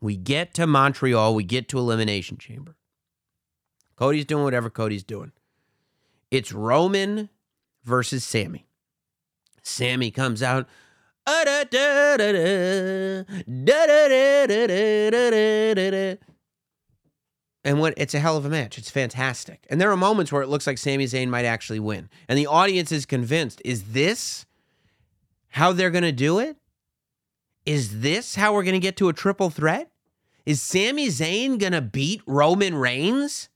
We 0.00 0.16
get 0.16 0.54
to 0.54 0.66
Montreal, 0.66 1.34
we 1.34 1.44
get 1.44 1.68
to 1.68 1.78
Elimination 1.78 2.38
Chamber. 2.38 2.77
Cody's 3.98 4.26
doing 4.26 4.44
whatever 4.44 4.70
Cody's 4.70 5.02
doing. 5.02 5.32
It's 6.30 6.52
Roman 6.52 7.30
versus 7.82 8.22
Sami. 8.22 8.68
Sami 9.60 10.12
comes 10.12 10.40
out. 10.40 10.68
And 11.26 11.48
what 17.80 17.94
it's 17.96 18.14
a 18.14 18.20
hell 18.20 18.36
of 18.36 18.44
a 18.44 18.48
match. 18.48 18.78
It's 18.78 18.88
fantastic. 18.88 19.66
And 19.68 19.80
there 19.80 19.90
are 19.90 19.96
moments 19.96 20.30
where 20.30 20.42
it 20.42 20.48
looks 20.48 20.68
like 20.68 20.78
Sami 20.78 21.06
Zayn 21.06 21.28
might 21.28 21.44
actually 21.44 21.80
win. 21.80 22.08
And 22.28 22.38
the 22.38 22.46
audience 22.46 22.92
is 22.92 23.04
convinced. 23.04 23.60
Is 23.64 23.94
this 23.94 24.46
how 25.48 25.72
they're 25.72 25.90
going 25.90 26.04
to 26.04 26.12
do 26.12 26.38
it? 26.38 26.56
Is 27.66 28.00
this 28.00 28.36
how 28.36 28.54
we're 28.54 28.62
going 28.62 28.74
to 28.74 28.78
get 28.78 28.96
to 28.98 29.08
a 29.08 29.12
triple 29.12 29.50
threat? 29.50 29.90
Is 30.46 30.62
Sami 30.62 31.08
Zayn 31.08 31.58
going 31.58 31.72
to 31.72 31.82
beat 31.82 32.22
Roman 32.26 32.76
Reigns, 32.76 33.48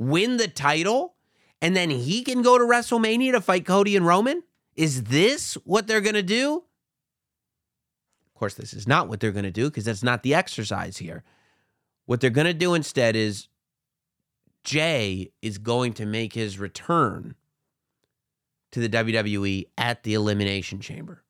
win 0.00 0.38
the 0.38 0.48
title, 0.48 1.14
and 1.62 1.76
then 1.76 1.90
he 1.90 2.24
can 2.24 2.42
go 2.42 2.58
to 2.58 2.64
WrestleMania 2.64 3.32
to 3.32 3.40
fight 3.40 3.64
Cody 3.64 3.94
and 3.94 4.04
Roman? 4.04 4.42
Is 4.74 5.04
this 5.04 5.54
what 5.64 5.86
they're 5.86 6.00
going 6.00 6.14
to 6.14 6.22
do? 6.22 6.64
Of 8.26 8.34
course, 8.34 8.54
this 8.54 8.72
is 8.72 8.88
not 8.88 9.08
what 9.08 9.20
they're 9.20 9.30
going 9.30 9.44
to 9.44 9.50
do 9.50 9.66
because 9.66 9.84
that's 9.84 10.02
not 10.02 10.22
the 10.22 10.34
exercise 10.34 10.96
here. 10.96 11.22
What 12.06 12.20
they're 12.20 12.30
going 12.30 12.46
to 12.46 12.54
do 12.54 12.74
instead 12.74 13.14
is 13.14 13.48
Jey 14.64 15.32
is 15.42 15.58
going 15.58 15.92
to 15.94 16.06
make 16.06 16.32
his 16.32 16.58
return 16.58 17.34
to 18.72 18.80
the 18.80 18.88
WWE 18.88 19.66
at 19.76 20.02
the 20.02 20.14
Elimination 20.14 20.80
Chamber. 20.80 21.22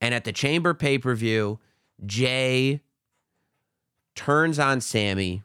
And 0.00 0.14
at 0.14 0.24
the 0.24 0.32
Chamber 0.32 0.72
pay 0.72 0.98
per 0.98 1.14
view, 1.14 1.60
Jey 2.04 2.80
turns 4.14 4.58
on 4.58 4.80
Sami, 4.80 5.42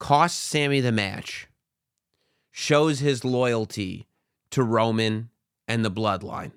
costs 0.00 0.42
Sami 0.42 0.80
the 0.80 0.90
match, 0.90 1.46
shows 2.50 2.98
his 2.98 3.24
loyalty 3.24 4.08
to 4.50 4.64
Roman 4.64 5.30
and 5.68 5.84
the 5.84 5.90
bloodline. 5.90 6.50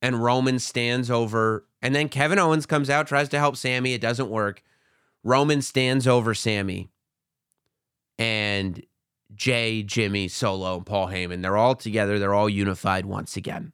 And 0.00 0.22
Roman 0.22 0.60
stands 0.60 1.10
over, 1.10 1.66
and 1.82 1.94
then 1.94 2.08
Kevin 2.08 2.38
Owens 2.38 2.66
comes 2.66 2.88
out, 2.88 3.08
tries 3.08 3.28
to 3.30 3.38
help 3.38 3.56
Sami. 3.56 3.94
It 3.94 4.00
doesn't 4.00 4.30
work. 4.30 4.62
Roman 5.24 5.62
stands 5.62 6.06
over 6.06 6.34
Sami. 6.34 6.90
And 8.18 8.84
Jey, 9.34 9.82
Jimmy, 9.82 10.28
Solo, 10.28 10.76
and 10.76 10.86
Paul 10.86 11.08
Heyman, 11.08 11.42
they're 11.42 11.56
all 11.56 11.74
together. 11.74 12.18
They're 12.18 12.34
all 12.34 12.48
unified 12.48 13.06
once 13.06 13.36
again. 13.36 13.72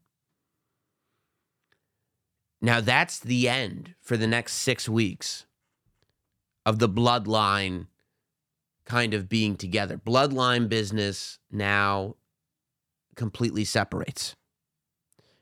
Now, 2.62 2.80
that's 2.80 3.18
the 3.18 3.48
end 3.48 3.94
for 4.00 4.16
the 4.16 4.26
next 4.26 4.54
six 4.54 4.88
weeks 4.88 5.46
of 6.64 6.78
the 6.78 6.88
bloodline 6.88 7.86
kind 8.90 9.14
of 9.14 9.28
being 9.28 9.54
together. 9.54 9.96
Bloodline 9.96 10.68
business 10.68 11.38
now 11.52 12.16
completely 13.14 13.64
separates. 13.64 14.34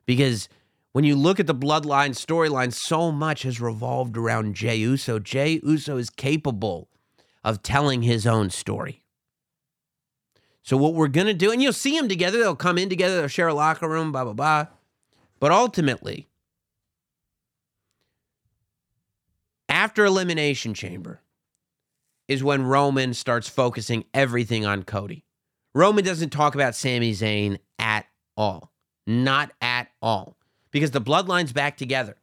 Because 0.05 0.51
when 0.92 1.05
you 1.05 1.16
look 1.16 1.40
at 1.40 1.46
the 1.46 1.55
bloodline 1.55 2.11
storyline, 2.11 2.74
so 2.74 3.11
much 3.11 3.44
has 3.44 3.59
revolved 3.59 4.18
around 4.18 4.55
Jey 4.55 4.76
Uso. 4.76 5.18
Jey 5.18 5.61
Uso 5.62 5.96
is 5.96 6.11
capable 6.11 6.90
of 7.42 7.62
telling 7.62 8.03
his 8.03 8.26
own 8.26 8.51
story. 8.51 9.03
So, 10.62 10.76
what 10.76 10.92
we're 10.92 11.09
going 11.09 11.28
to 11.28 11.32
do, 11.32 11.51
and 11.51 11.62
you'll 11.62 11.72
see 11.72 11.96
them 11.96 12.07
together, 12.07 12.38
they'll 12.38 12.55
come 12.55 12.76
in 12.76 12.90
together, 12.90 13.16
they'll 13.16 13.28
share 13.28 13.49
a 13.49 13.55
locker 13.55 13.88
room, 13.88 14.12
blah, 14.12 14.24
blah, 14.24 14.34
blah. 14.34 14.66
But 15.40 15.53
ultimately, 15.53 16.28
after 19.70 20.05
Elimination 20.05 20.74
Chamber 20.74 21.22
is 22.29 22.45
when 22.45 22.62
Roman 22.62 23.14
starts 23.14 23.49
focusing 23.49 24.05
everything 24.14 24.64
on 24.64 24.85
Cody. 24.85 25.24
Roman 25.74 26.05
doesn't 26.05 26.31
talk 26.31 26.55
about 26.55 26.74
Sami 26.74 27.12
Zayn 27.12 27.59
at 27.79 28.07
all. 28.37 28.72
Not 29.07 29.51
at 29.61 29.89
all. 30.03 30.37
Because 30.70 30.91
the 30.91 31.01
bloodline's 31.01 31.53
back 31.53 31.76
together. 31.76 32.16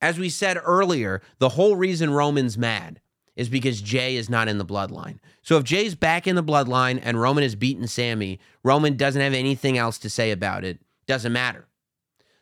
As 0.00 0.18
we 0.18 0.28
said 0.28 0.58
earlier, 0.64 1.20
the 1.38 1.50
whole 1.50 1.76
reason 1.76 2.10
Roman's 2.10 2.56
mad 2.56 3.00
is 3.36 3.48
because 3.48 3.80
Jey 3.80 4.16
is 4.16 4.30
not 4.30 4.48
in 4.48 4.58
the 4.58 4.64
bloodline. 4.64 5.18
So 5.42 5.56
if 5.56 5.64
Jey's 5.64 5.94
back 5.94 6.26
in 6.26 6.36
the 6.36 6.42
bloodline 6.42 7.00
and 7.02 7.20
Roman 7.20 7.42
has 7.42 7.56
beaten 7.56 7.88
Sami, 7.88 8.38
Roman 8.62 8.96
doesn't 8.96 9.20
have 9.20 9.34
anything 9.34 9.76
else 9.76 9.98
to 9.98 10.10
say 10.10 10.30
about 10.30 10.64
it. 10.64 10.78
Doesn't 11.06 11.32
matter. 11.32 11.66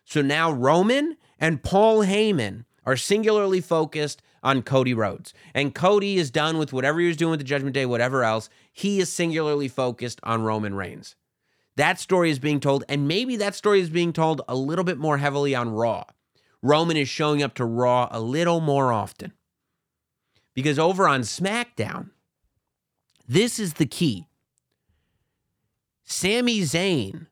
So 0.04 0.20
now 0.20 0.52
Roman 0.52 1.16
and 1.38 1.62
Paul 1.62 2.00
Heyman 2.00 2.64
are 2.84 2.96
singularly 2.96 3.60
focused 3.60 4.22
on 4.42 4.62
Cody 4.62 4.94
Rhodes. 4.94 5.34
And 5.54 5.74
Cody 5.74 6.16
is 6.16 6.30
done 6.30 6.58
with 6.58 6.72
whatever 6.72 7.00
he 7.00 7.06
was 7.06 7.16
doing 7.16 7.30
with 7.30 7.40
the 7.40 7.44
Judgment 7.44 7.74
Day, 7.74 7.86
whatever 7.86 8.24
else. 8.24 8.48
He 8.72 9.00
is 9.00 9.12
singularly 9.12 9.68
focused 9.68 10.20
on 10.22 10.42
Roman 10.42 10.74
Reigns. 10.74 11.14
That 11.76 11.98
story 11.98 12.30
is 12.30 12.38
being 12.38 12.60
told, 12.60 12.84
and 12.88 13.08
maybe 13.08 13.36
that 13.36 13.54
story 13.54 13.80
is 13.80 13.88
being 13.88 14.12
told 14.12 14.42
a 14.48 14.54
little 14.54 14.84
bit 14.84 14.98
more 14.98 15.18
heavily 15.18 15.54
on 15.54 15.70
Raw. 15.70 16.04
Roman 16.62 16.96
is 16.96 17.08
showing 17.08 17.42
up 17.42 17.54
to 17.54 17.64
Raw 17.64 18.08
a 18.10 18.20
little 18.20 18.60
more 18.60 18.92
often. 18.92 19.32
Because 20.54 20.78
over 20.78 21.08
on 21.08 21.22
SmackDown, 21.22 22.10
this 23.26 23.58
is 23.58 23.74
the 23.74 23.86
key. 23.86 24.26
Sami 26.04 26.60
Zayn 26.60 27.26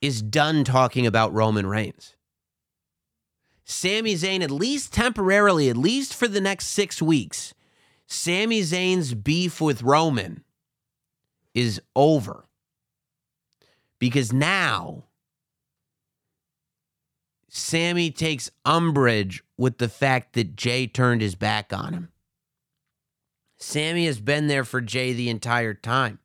is 0.00 0.22
done 0.22 0.64
talking 0.64 1.06
about 1.06 1.34
Roman 1.34 1.66
Reigns. 1.66 2.14
Sami 3.70 4.14
Zayn, 4.14 4.42
at 4.42 4.50
least 4.50 4.92
temporarily, 4.92 5.68
at 5.68 5.76
least 5.76 6.12
for 6.12 6.26
the 6.26 6.40
next 6.40 6.66
six 6.66 7.00
weeks, 7.00 7.54
Sami 8.08 8.62
Zayn's 8.62 9.14
beef 9.14 9.60
with 9.60 9.84
Roman 9.84 10.42
is 11.54 11.80
over. 11.94 12.46
Because 14.00 14.32
now 14.32 15.04
Sami 17.48 18.10
takes 18.10 18.50
umbrage 18.64 19.44
with 19.56 19.78
the 19.78 19.88
fact 19.88 20.32
that 20.32 20.56
Jey 20.56 20.88
turned 20.88 21.22
his 21.22 21.36
back 21.36 21.72
on 21.72 21.92
him. 21.92 22.08
Sami 23.56 24.06
has 24.06 24.20
been 24.20 24.48
there 24.48 24.64
for 24.64 24.80
Jey 24.80 25.12
the 25.12 25.30
entire 25.30 25.74
time. 25.74 26.18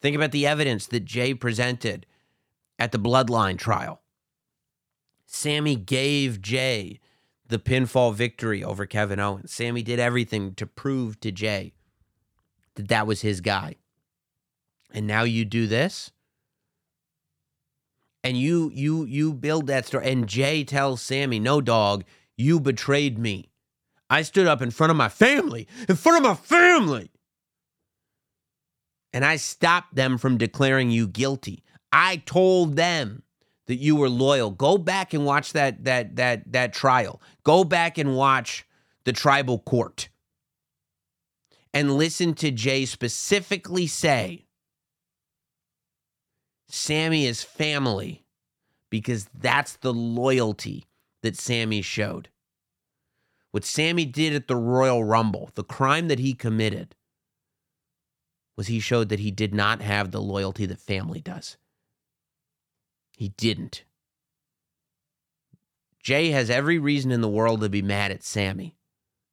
Think 0.00 0.16
about 0.16 0.32
the 0.32 0.46
evidence 0.46 0.86
that 0.86 1.04
Jey 1.04 1.34
presented 1.34 2.06
at 2.78 2.92
the 2.92 2.98
Bloodline 2.98 3.58
trial. 3.58 4.00
Sami 5.30 5.76
gave 5.76 6.40
Jey 6.40 7.00
the 7.46 7.58
pinfall 7.58 8.14
victory 8.14 8.64
over 8.64 8.86
Kevin 8.86 9.20
Owens. 9.20 9.52
Sami 9.52 9.82
did 9.82 10.00
everything 10.00 10.54
to 10.54 10.66
prove 10.66 11.20
to 11.20 11.30
Jey 11.30 11.74
that 12.74 12.88
that 12.88 13.06
was 13.06 13.20
his 13.20 13.42
guy. 13.42 13.76
And 14.90 15.06
now 15.06 15.24
you 15.24 15.44
do 15.44 15.66
this? 15.66 16.10
And 18.24 18.38
you 18.38 18.70
you 18.74 19.04
you 19.04 19.34
build 19.34 19.66
that 19.66 19.86
story 19.86 20.10
and 20.10 20.26
Jey 20.26 20.64
tells 20.64 21.02
Sami, 21.02 21.38
"No 21.38 21.60
dog, 21.60 22.04
you 22.36 22.58
betrayed 22.58 23.18
me. 23.18 23.50
I 24.08 24.22
stood 24.22 24.46
up 24.46 24.62
in 24.62 24.70
front 24.70 24.90
of 24.90 24.96
my 24.96 25.10
family, 25.10 25.68
in 25.88 25.96
front 25.96 26.18
of 26.18 26.22
my 26.24 26.34
family. 26.34 27.10
And 29.12 29.24
I 29.26 29.36
stopped 29.36 29.94
them 29.94 30.16
from 30.16 30.38
declaring 30.38 30.90
you 30.90 31.06
guilty. 31.06 31.62
I 31.92 32.16
told 32.16 32.76
them 32.76 33.22
that 33.68 33.76
you 33.76 33.94
were 33.94 34.08
loyal. 34.08 34.50
Go 34.50 34.78
back 34.78 35.14
and 35.14 35.24
watch 35.24 35.52
that 35.52 35.84
that 35.84 36.16
that 36.16 36.52
that 36.52 36.72
trial. 36.72 37.22
Go 37.44 37.62
back 37.62 37.96
and 37.98 38.16
watch 38.16 38.66
the 39.04 39.12
tribal 39.12 39.60
court. 39.60 40.08
And 41.72 41.96
listen 41.96 42.34
to 42.34 42.50
Jey 42.50 42.86
specifically 42.86 43.86
say 43.86 44.46
Sami 46.68 47.26
is 47.26 47.42
family 47.42 48.24
because 48.90 49.28
that's 49.38 49.76
the 49.76 49.92
loyalty 49.92 50.86
that 51.22 51.36
Sami 51.36 51.82
showed. 51.82 52.30
What 53.50 53.64
Sami 53.64 54.06
did 54.06 54.34
at 54.34 54.48
the 54.48 54.56
Royal 54.56 55.04
Rumble, 55.04 55.50
the 55.54 55.64
crime 55.64 56.08
that 56.08 56.18
he 56.18 56.32
committed, 56.34 56.94
was 58.56 58.66
he 58.66 58.80
showed 58.80 59.10
that 59.10 59.20
he 59.20 59.30
did 59.30 59.54
not 59.54 59.82
have 59.82 60.10
the 60.10 60.20
loyalty 60.20 60.66
that 60.66 60.80
family 60.80 61.20
does. 61.20 61.58
He 63.18 63.30
didn't. 63.30 63.82
Jey 66.00 66.30
has 66.30 66.50
every 66.50 66.78
reason 66.78 67.10
in 67.10 67.20
the 67.20 67.28
world 67.28 67.62
to 67.62 67.68
be 67.68 67.82
mad 67.82 68.12
at 68.12 68.22
Sami. 68.22 68.76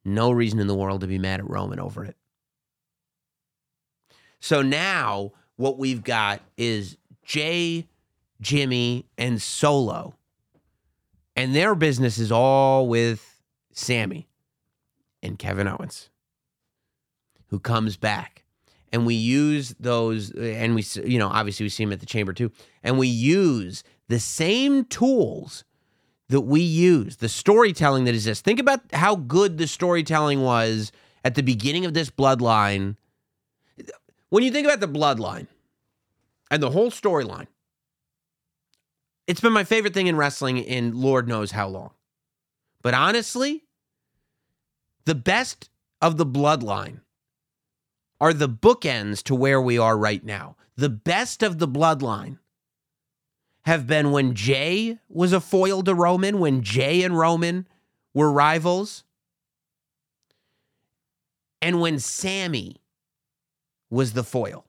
No 0.03 0.31
reason 0.31 0.59
in 0.59 0.65
the 0.65 0.73
world 0.73 1.01
to 1.01 1.07
be 1.07 1.19
mad 1.19 1.39
at 1.39 1.47
Roman 1.47 1.79
over 1.79 2.03
it. 2.03 2.17
So 4.39 4.63
now 4.63 5.33
what 5.55 5.77
we've 5.77 6.03
got 6.03 6.41
is 6.57 6.97
Jey, 7.23 7.87
Jimmy, 8.41 9.05
and 9.19 9.39
Solo. 9.39 10.15
And 11.35 11.55
their 11.55 11.75
business 11.75 12.17
is 12.17 12.31
all 12.31 12.87
with 12.87 13.39
Sami 13.71 14.27
and 15.21 15.37
Kevin 15.37 15.67
Owens, 15.67 16.09
who 17.49 17.59
comes 17.59 17.97
back. 17.97 18.44
And 18.95 19.05
we 19.05 19.13
use 19.13 19.75
those, 19.77 20.31
and 20.31 20.73
we, 20.73 20.85
you 21.03 21.19
know, 21.19 21.27
obviously 21.27 21.65
we 21.65 21.69
see 21.69 21.83
them 21.83 21.91
at 21.91 21.99
the 21.99 22.05
chamber 22.05 22.31
too. 22.31 22.49
And 22.81 22.97
we 22.97 23.09
use 23.09 23.83
the 24.07 24.21
same 24.21 24.85
tools 24.85 25.65
that 26.29 26.39
we 26.39 26.61
use, 26.61 27.17
the 27.17 27.27
storytelling 27.27 28.05
that 28.05 28.13
exists. 28.13 28.41
Think 28.41 28.57
about 28.57 28.79
how 28.93 29.17
good 29.17 29.57
the 29.57 29.67
storytelling 29.67 30.43
was 30.43 30.93
at 31.25 31.35
the 31.35 31.43
beginning 31.43 31.83
of 31.83 31.93
this 31.93 32.09
bloodline. 32.09 32.95
When 34.29 34.43
you 34.43 34.51
think 34.51 34.65
about 34.65 34.79
the 34.79 34.87
bloodline 34.87 35.47
and 36.49 36.63
the 36.63 36.69
whole 36.69 36.89
storyline, 36.89 37.47
it's 39.27 39.41
been 39.41 39.51
my 39.51 39.65
favorite 39.65 39.93
thing 39.93 40.07
in 40.07 40.15
wrestling 40.15 40.57
in 40.57 40.93
Lord 40.93 41.27
knows 41.27 41.51
how 41.51 41.67
long. 41.67 41.91
But 42.81 42.93
honestly, 42.93 43.65
the 45.03 45.15
best 45.15 45.69
of 46.01 46.15
the 46.15 46.25
bloodline 46.25 47.01
are 48.19 48.33
the 48.33 48.49
bookends 48.49 49.21
to 49.23 49.35
where 49.35 49.61
we 49.61 49.77
are 49.77 49.97
right 49.97 50.23
now. 50.23 50.55
The 50.75 50.89
best 50.89 51.43
of 51.43 51.59
the 51.59 51.67
bloodline 51.67 52.39
have 53.63 53.87
been 53.87 54.11
when 54.11 54.35
Jey 54.35 54.99
was 55.09 55.33
a 55.33 55.41
foil 55.41 55.81
to 55.83 55.95
Roman, 55.95 56.39
when 56.39 56.61
Jey 56.61 57.03
and 57.03 57.17
Roman 57.17 57.67
were 58.13 58.31
rivals, 58.31 59.03
and 61.61 61.81
when 61.81 61.99
Sami 61.99 62.77
was 63.89 64.13
the 64.13 64.23
foil. 64.23 64.65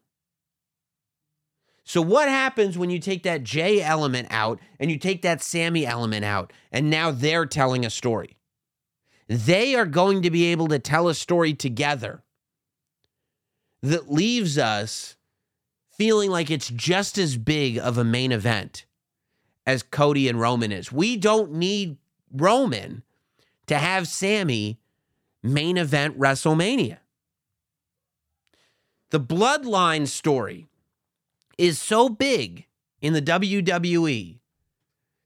So, 1.85 2.03
what 2.03 2.29
happens 2.29 2.77
when 2.77 2.91
you 2.91 2.99
take 2.99 3.23
that 3.23 3.45
Jey 3.45 3.81
element 3.81 4.29
out 4.31 4.61
and 4.81 4.91
you 4.91 4.99
take 4.99 5.23
that 5.23 5.43
Sami 5.43 5.87
element 5.87 6.25
out, 6.25 6.53
and 6.73 6.91
now 6.91 7.11
they're 7.11 7.47
telling 7.47 7.85
a 7.85 7.91
story? 7.91 8.39
They 9.29 9.75
are 9.75 9.87
going 9.87 10.23
to 10.23 10.31
be 10.31 10.47
able 10.47 10.69
to 10.69 10.79
tell 10.79 11.09
a 11.09 11.15
story 11.15 11.53
together 11.53 12.23
that 13.87 14.11
leaves 14.11 14.59
us 14.59 15.15
feeling 15.91 16.29
like 16.29 16.51
it's 16.51 16.69
just 16.69 17.19
as 17.19 17.37
big 17.37 17.79
of 17.79 17.97
a 17.97 18.05
main 18.05 18.33
event 18.33 18.85
as 19.65 19.85
Cody 19.85 20.29
and 20.29 20.41
Roman 20.41 20.73
is. 20.73 20.91
We 20.91 21.17
don't 21.17 21.53
need 21.53 21.97
Roman 22.33 23.05
to 23.69 23.79
have 23.79 24.09
Sami 24.09 24.81
main 25.41 25.77
event 25.79 26.19
WrestleMania. 26.19 26.99
The 29.11 29.21
bloodline 29.21 30.09
story 30.09 30.67
is 31.57 31.81
so 31.81 32.09
big 32.09 32.67
in 33.01 33.13
the 33.13 33.23
WWE 33.23 34.41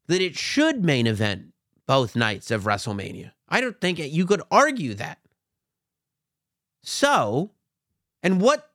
that 0.07 0.21
it 0.21 0.37
should 0.37 0.85
main 0.85 1.07
event 1.07 1.55
both 1.87 2.15
nights 2.15 2.51
of 2.51 2.65
WrestleMania. 2.65 3.33
I 3.49 3.63
don't 3.63 3.81
think 3.81 3.99
you 3.99 4.27
could 4.27 4.43
argue 4.51 4.93
that. 4.95 5.19
So, 6.83 7.53
and 8.23 8.41
what 8.41 8.71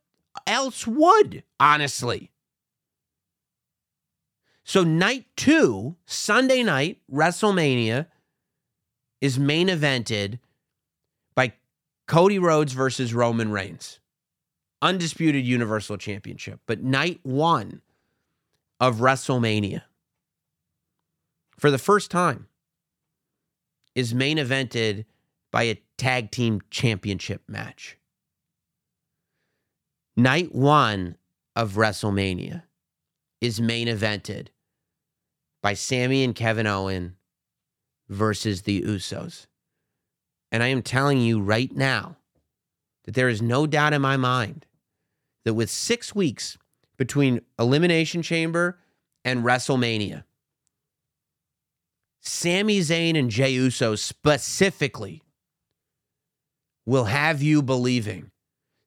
else 0.48 0.88
would, 0.88 1.44
honestly? 1.60 2.32
So, 4.64 4.84
night 4.84 5.26
two, 5.36 5.96
Sunday 6.06 6.64
night, 6.64 7.00
WrestleMania, 7.12 8.08
is 9.22 9.38
main 9.38 9.68
evented 9.68 10.40
by 11.36 11.54
Cody 12.08 12.40
Rhodes 12.40 12.74
versus 12.74 13.14
Roman 13.14 13.52
Reigns. 13.52 14.00
Undisputed 14.82 15.46
Universal 15.46 15.98
Championship. 15.98 16.60
But 16.66 16.84
night 16.84 17.20
one 17.24 17.82
of 18.80 18.98
WrestleMania, 18.98 19.84
for 21.58 21.72
the 21.72 21.78
first 21.78 22.12
time, 22.12 22.48
is 23.94 24.14
main 24.14 24.38
evented 24.38 25.06
by 25.52 25.64
a 25.64 25.82
tag 25.98 26.32
team 26.32 26.62
championship 26.70 27.44
match. 27.48 27.98
Night 30.18 30.56
one 30.56 31.18
of 31.56 31.74
WrestleMania 31.74 32.64
is 33.42 33.60
main 33.60 33.88
evented 33.88 34.48
by 35.62 35.74
Sami 35.74 36.24
and 36.24 36.34
Kevin 36.34 36.68
Owen 36.68 37.18
versus 38.08 38.62
the 38.62 38.82
Usos. 38.84 39.48
And 40.52 40.64
I 40.64 40.68
am 40.68 40.82
telling 40.82 41.20
you 41.20 41.42
right 41.42 41.72
now 41.76 42.16
that 43.04 43.14
there 43.14 43.28
is 43.28 43.42
no 43.42 43.68
doubt 43.68 43.92
in 43.92 44.02
my 44.02 44.16
mind 44.16 44.66
that 45.44 45.54
with 45.54 45.70
six 45.70 46.16
weeks 46.16 46.58
between 46.98 47.42
Elimination 47.60 48.22
Chamber 48.22 48.80
and 49.26 49.44
WrestleMania, 49.44 50.24
Sami 52.22 52.80
Zayn 52.80 53.20
and 53.20 53.30
Jey 53.30 53.52
Uso 53.52 53.96
specifically 53.96 55.22
will 56.86 57.06
have 57.06 57.42
you 57.42 57.62
believing 57.62 58.32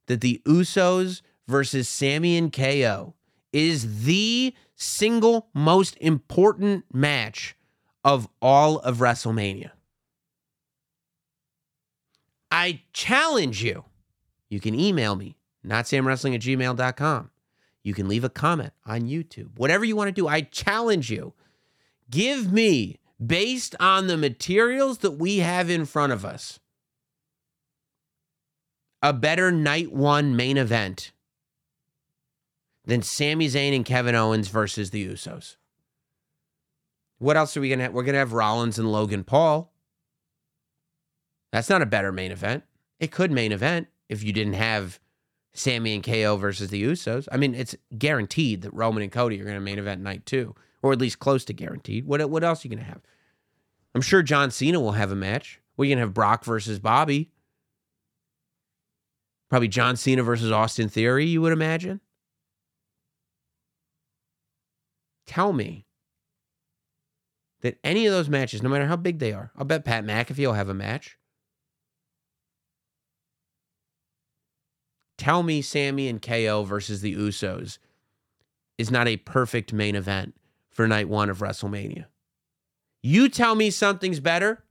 that 0.08 0.20
the 0.20 0.42
Usos 0.44 1.22
versus 1.46 1.88
Sami 1.88 2.36
and 2.36 2.52
KO 2.52 3.14
is 3.52 4.04
the 4.04 4.54
single 4.74 5.48
most 5.54 5.96
important 6.00 6.84
match 6.92 7.56
of 8.04 8.28
all 8.42 8.78
of 8.80 8.98
WrestleMania. 8.98 9.70
I 12.50 12.82
challenge 12.92 13.62
you. 13.62 13.84
You 14.48 14.60
can 14.60 14.74
email 14.74 15.16
me, 15.16 15.36
notsamwrestling 15.64 16.34
at 16.34 16.40
gmail.com. 16.40 17.30
You 17.82 17.94
can 17.94 18.08
leave 18.08 18.24
a 18.24 18.30
comment 18.30 18.72
on 18.86 19.02
YouTube. 19.02 19.56
Whatever 19.56 19.84
you 19.84 19.96
want 19.96 20.08
to 20.08 20.12
do, 20.12 20.28
I 20.28 20.42
challenge 20.42 21.10
you. 21.10 21.34
Give 22.10 22.52
me, 22.52 22.98
based 23.24 23.74
on 23.78 24.06
the 24.06 24.16
materials 24.16 24.98
that 24.98 25.12
we 25.12 25.38
have 25.38 25.68
in 25.68 25.84
front 25.84 26.12
of 26.12 26.24
us, 26.24 26.58
a 29.02 29.12
better 29.12 29.50
night 29.50 29.92
one 29.92 30.36
main 30.36 30.56
event 30.56 31.12
than 32.84 33.02
Sami 33.02 33.46
Zayn 33.48 33.74
and 33.74 33.84
Kevin 33.84 34.14
Owens 34.14 34.48
versus 34.48 34.90
the 34.90 35.06
Usos. 35.06 35.56
What 37.18 37.36
else 37.36 37.56
are 37.56 37.60
we 37.60 37.68
gonna 37.68 37.84
have? 37.84 37.92
We're 37.92 38.02
gonna 38.02 38.18
have 38.18 38.32
Rollins 38.32 38.78
and 38.78 38.90
Logan 38.90 39.24
Paul. 39.24 39.72
That's 41.52 41.68
not 41.68 41.82
a 41.82 41.86
better 41.86 42.12
main 42.12 42.30
event. 42.30 42.64
It 43.00 43.10
could 43.10 43.30
main 43.30 43.52
event 43.52 43.88
if 44.08 44.22
you 44.22 44.32
didn't 44.32 44.54
have 44.54 45.00
Sami 45.52 45.94
and 45.94 46.04
KO 46.04 46.36
versus 46.36 46.70
the 46.70 46.82
Usos. 46.82 47.28
I 47.32 47.36
mean, 47.36 47.54
it's 47.54 47.76
guaranteed 47.96 48.62
that 48.62 48.74
Roman 48.74 49.02
and 49.02 49.12
Cody 49.12 49.40
are 49.40 49.44
to 49.44 49.60
main 49.60 49.78
event 49.78 50.00
night 50.00 50.24
two, 50.26 50.54
or 50.82 50.92
at 50.92 51.00
least 51.00 51.18
close 51.18 51.44
to 51.46 51.52
guaranteed. 51.52 52.06
What 52.06 52.28
what 52.30 52.44
else 52.44 52.64
are 52.64 52.68
you 52.68 52.76
to 52.76 52.82
have? 52.82 53.00
I'm 53.94 54.02
sure 54.02 54.22
John 54.22 54.50
Cena 54.50 54.80
will 54.80 54.92
have 54.92 55.10
a 55.10 55.16
match. 55.16 55.60
We're 55.76 55.94
to 55.94 56.00
have 56.00 56.14
Brock 56.14 56.44
versus 56.44 56.78
Bobby. 56.78 57.30
Probably 59.48 59.68
John 59.68 59.96
Cena 59.96 60.22
versus 60.22 60.52
Austin 60.52 60.88
Theory, 60.88 61.24
you 61.24 61.40
would 61.40 61.52
imagine. 61.52 62.00
Tell 65.26 65.52
me 65.52 65.86
that 67.60 67.78
any 67.82 68.06
of 68.06 68.12
those 68.12 68.28
matches, 68.28 68.62
no 68.62 68.68
matter 68.68 68.86
how 68.86 68.96
big 68.96 69.18
they 69.18 69.32
are, 69.32 69.50
I'll 69.56 69.64
bet 69.64 69.84
Pat 69.84 70.04
McAfee 70.04 70.46
will 70.46 70.52
have 70.52 70.68
a 70.68 70.74
match. 70.74 71.18
Tell 75.16 75.42
me 75.42 75.62
Sami 75.62 76.08
and 76.08 76.22
KO 76.22 76.64
versus 76.64 77.00
the 77.00 77.14
Usos 77.14 77.78
is 78.76 78.90
not 78.90 79.08
a 79.08 79.16
perfect 79.16 79.72
main 79.72 79.96
event 79.96 80.34
for 80.70 80.86
night 80.86 81.08
one 81.08 81.28
of 81.28 81.38
WrestleMania. 81.38 82.06
You 83.02 83.28
tell 83.28 83.54
me 83.54 83.70
something's 83.70 84.20
better, 84.20 84.62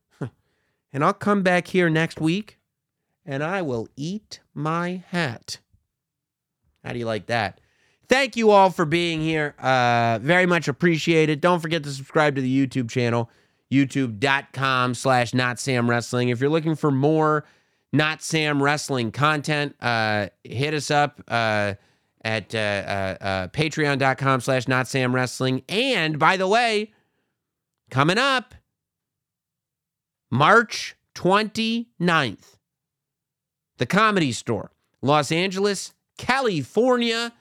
and 0.93 1.03
I'll 1.03 1.13
come 1.13 1.43
back 1.43 1.67
here 1.67 1.89
next 1.89 2.21
week 2.21 2.56
and 3.27 3.43
I 3.43 3.61
will 3.61 3.87
eat 3.95 4.39
my 4.55 5.03
hat. 5.09 5.59
How 6.83 6.93
do 6.93 6.99
you 6.99 7.05
like 7.05 7.27
that? 7.27 7.59
Thank 8.07 8.37
you 8.37 8.51
all 8.51 8.69
for 8.69 8.85
being 8.85 9.19
here. 9.19 9.53
Uh, 9.59 10.19
very 10.21 10.45
much 10.45 10.69
appreciated. 10.69 11.41
Don't 11.41 11.59
forget 11.59 11.83
to 11.83 11.91
subscribe 11.91 12.35
to 12.35 12.41
the 12.41 12.67
YouTube 12.67 12.89
channel, 12.89 13.29
youtube.com 13.71 14.95
slash 14.95 15.33
Notsam 15.33 15.89
Wrestling. 15.89 16.29
If 16.29 16.39
you're 16.39 16.49
looking 16.49 16.75
for 16.75 16.89
more 16.89 17.43
Notsam 17.93 18.61
Wrestling 18.61 19.11
content, 19.11 19.75
uh, 19.81 20.27
hit 20.45 20.73
us 20.73 20.89
up 20.89 21.21
uh, 21.27 21.73
at 22.23 22.55
uh, 22.55 22.57
uh, 22.57 23.17
uh, 23.19 23.47
patreon.com 23.49 24.39
slash 24.39 24.65
Notsam 24.65 25.13
Wrestling. 25.13 25.63
And 25.67 26.17
by 26.17 26.37
the 26.37 26.47
way, 26.47 26.93
coming 27.89 28.17
up, 28.17 28.55
March 30.31 30.95
29th, 31.15 32.56
the 33.77 33.85
Comedy 33.85 34.31
Store, 34.31 34.71
Los 35.01 35.31
Angeles, 35.31 35.93
California. 36.17 37.33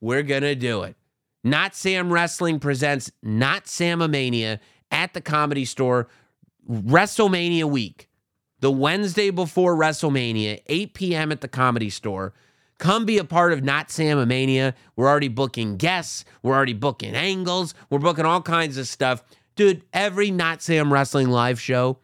We're 0.00 0.22
going 0.22 0.42
to 0.42 0.54
do 0.54 0.82
it. 0.82 0.96
Notsam 1.46 2.10
Wrestling 2.10 2.58
presents 2.58 3.10
Notsam-A-Mania 3.24 4.60
at 4.90 5.14
the 5.14 5.20
Comedy 5.20 5.64
Store, 5.64 6.08
WrestleMania 6.68 7.64
week, 7.64 8.08
the 8.60 8.70
Wednesday 8.70 9.30
before 9.30 9.76
WrestleMania, 9.76 10.60
8 10.66 10.94
p.m. 10.94 11.32
at 11.32 11.40
the 11.40 11.48
Comedy 11.48 11.90
Store. 11.90 12.32
Come 12.78 13.04
be 13.04 13.18
a 13.18 13.24
part 13.24 13.52
of 13.52 13.60
Notsam-A-Mania. 13.60 14.74
We're 14.96 15.08
already 15.08 15.28
booking 15.28 15.76
guests. 15.76 16.24
We're 16.42 16.54
already 16.54 16.74
booking 16.74 17.14
angles. 17.14 17.74
We're 17.90 17.98
booking 17.98 18.24
all 18.24 18.42
kinds 18.42 18.76
of 18.76 18.86
stuff. 18.86 19.22
Dude, 19.56 19.82
every 19.92 20.30
Notsam 20.30 20.90
Wrestling 20.90 21.28
live 21.28 21.60
show 21.60 21.98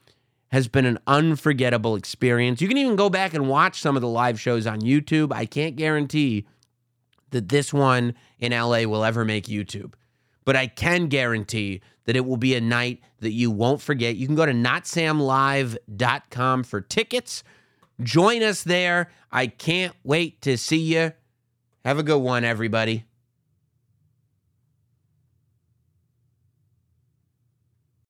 has 0.54 0.68
been 0.68 0.86
an 0.86 0.98
unforgettable 1.08 1.96
experience. 1.96 2.60
You 2.60 2.68
can 2.68 2.78
even 2.78 2.94
go 2.94 3.10
back 3.10 3.34
and 3.34 3.48
watch 3.48 3.80
some 3.80 3.96
of 3.96 4.02
the 4.02 4.08
live 4.08 4.40
shows 4.40 4.68
on 4.68 4.82
YouTube. 4.82 5.32
I 5.32 5.46
can't 5.46 5.74
guarantee 5.74 6.46
that 7.30 7.48
this 7.48 7.74
one 7.74 8.14
in 8.38 8.52
LA 8.52 8.84
will 8.84 9.02
ever 9.02 9.24
make 9.24 9.46
YouTube, 9.46 9.94
but 10.44 10.54
I 10.54 10.68
can 10.68 11.08
guarantee 11.08 11.80
that 12.04 12.14
it 12.14 12.24
will 12.24 12.36
be 12.36 12.54
a 12.54 12.60
night 12.60 13.00
that 13.18 13.32
you 13.32 13.50
won't 13.50 13.82
forget. 13.82 14.14
You 14.14 14.28
can 14.28 14.36
go 14.36 14.46
to 14.46 14.52
notsamlive.com 14.52 16.62
for 16.62 16.80
tickets. 16.80 17.42
Join 18.00 18.44
us 18.44 18.62
there. 18.62 19.10
I 19.32 19.48
can't 19.48 19.96
wait 20.04 20.40
to 20.42 20.56
see 20.56 20.94
you. 20.94 21.10
Have 21.84 21.98
a 21.98 22.04
good 22.04 22.18
one, 22.18 22.44
everybody. 22.44 23.06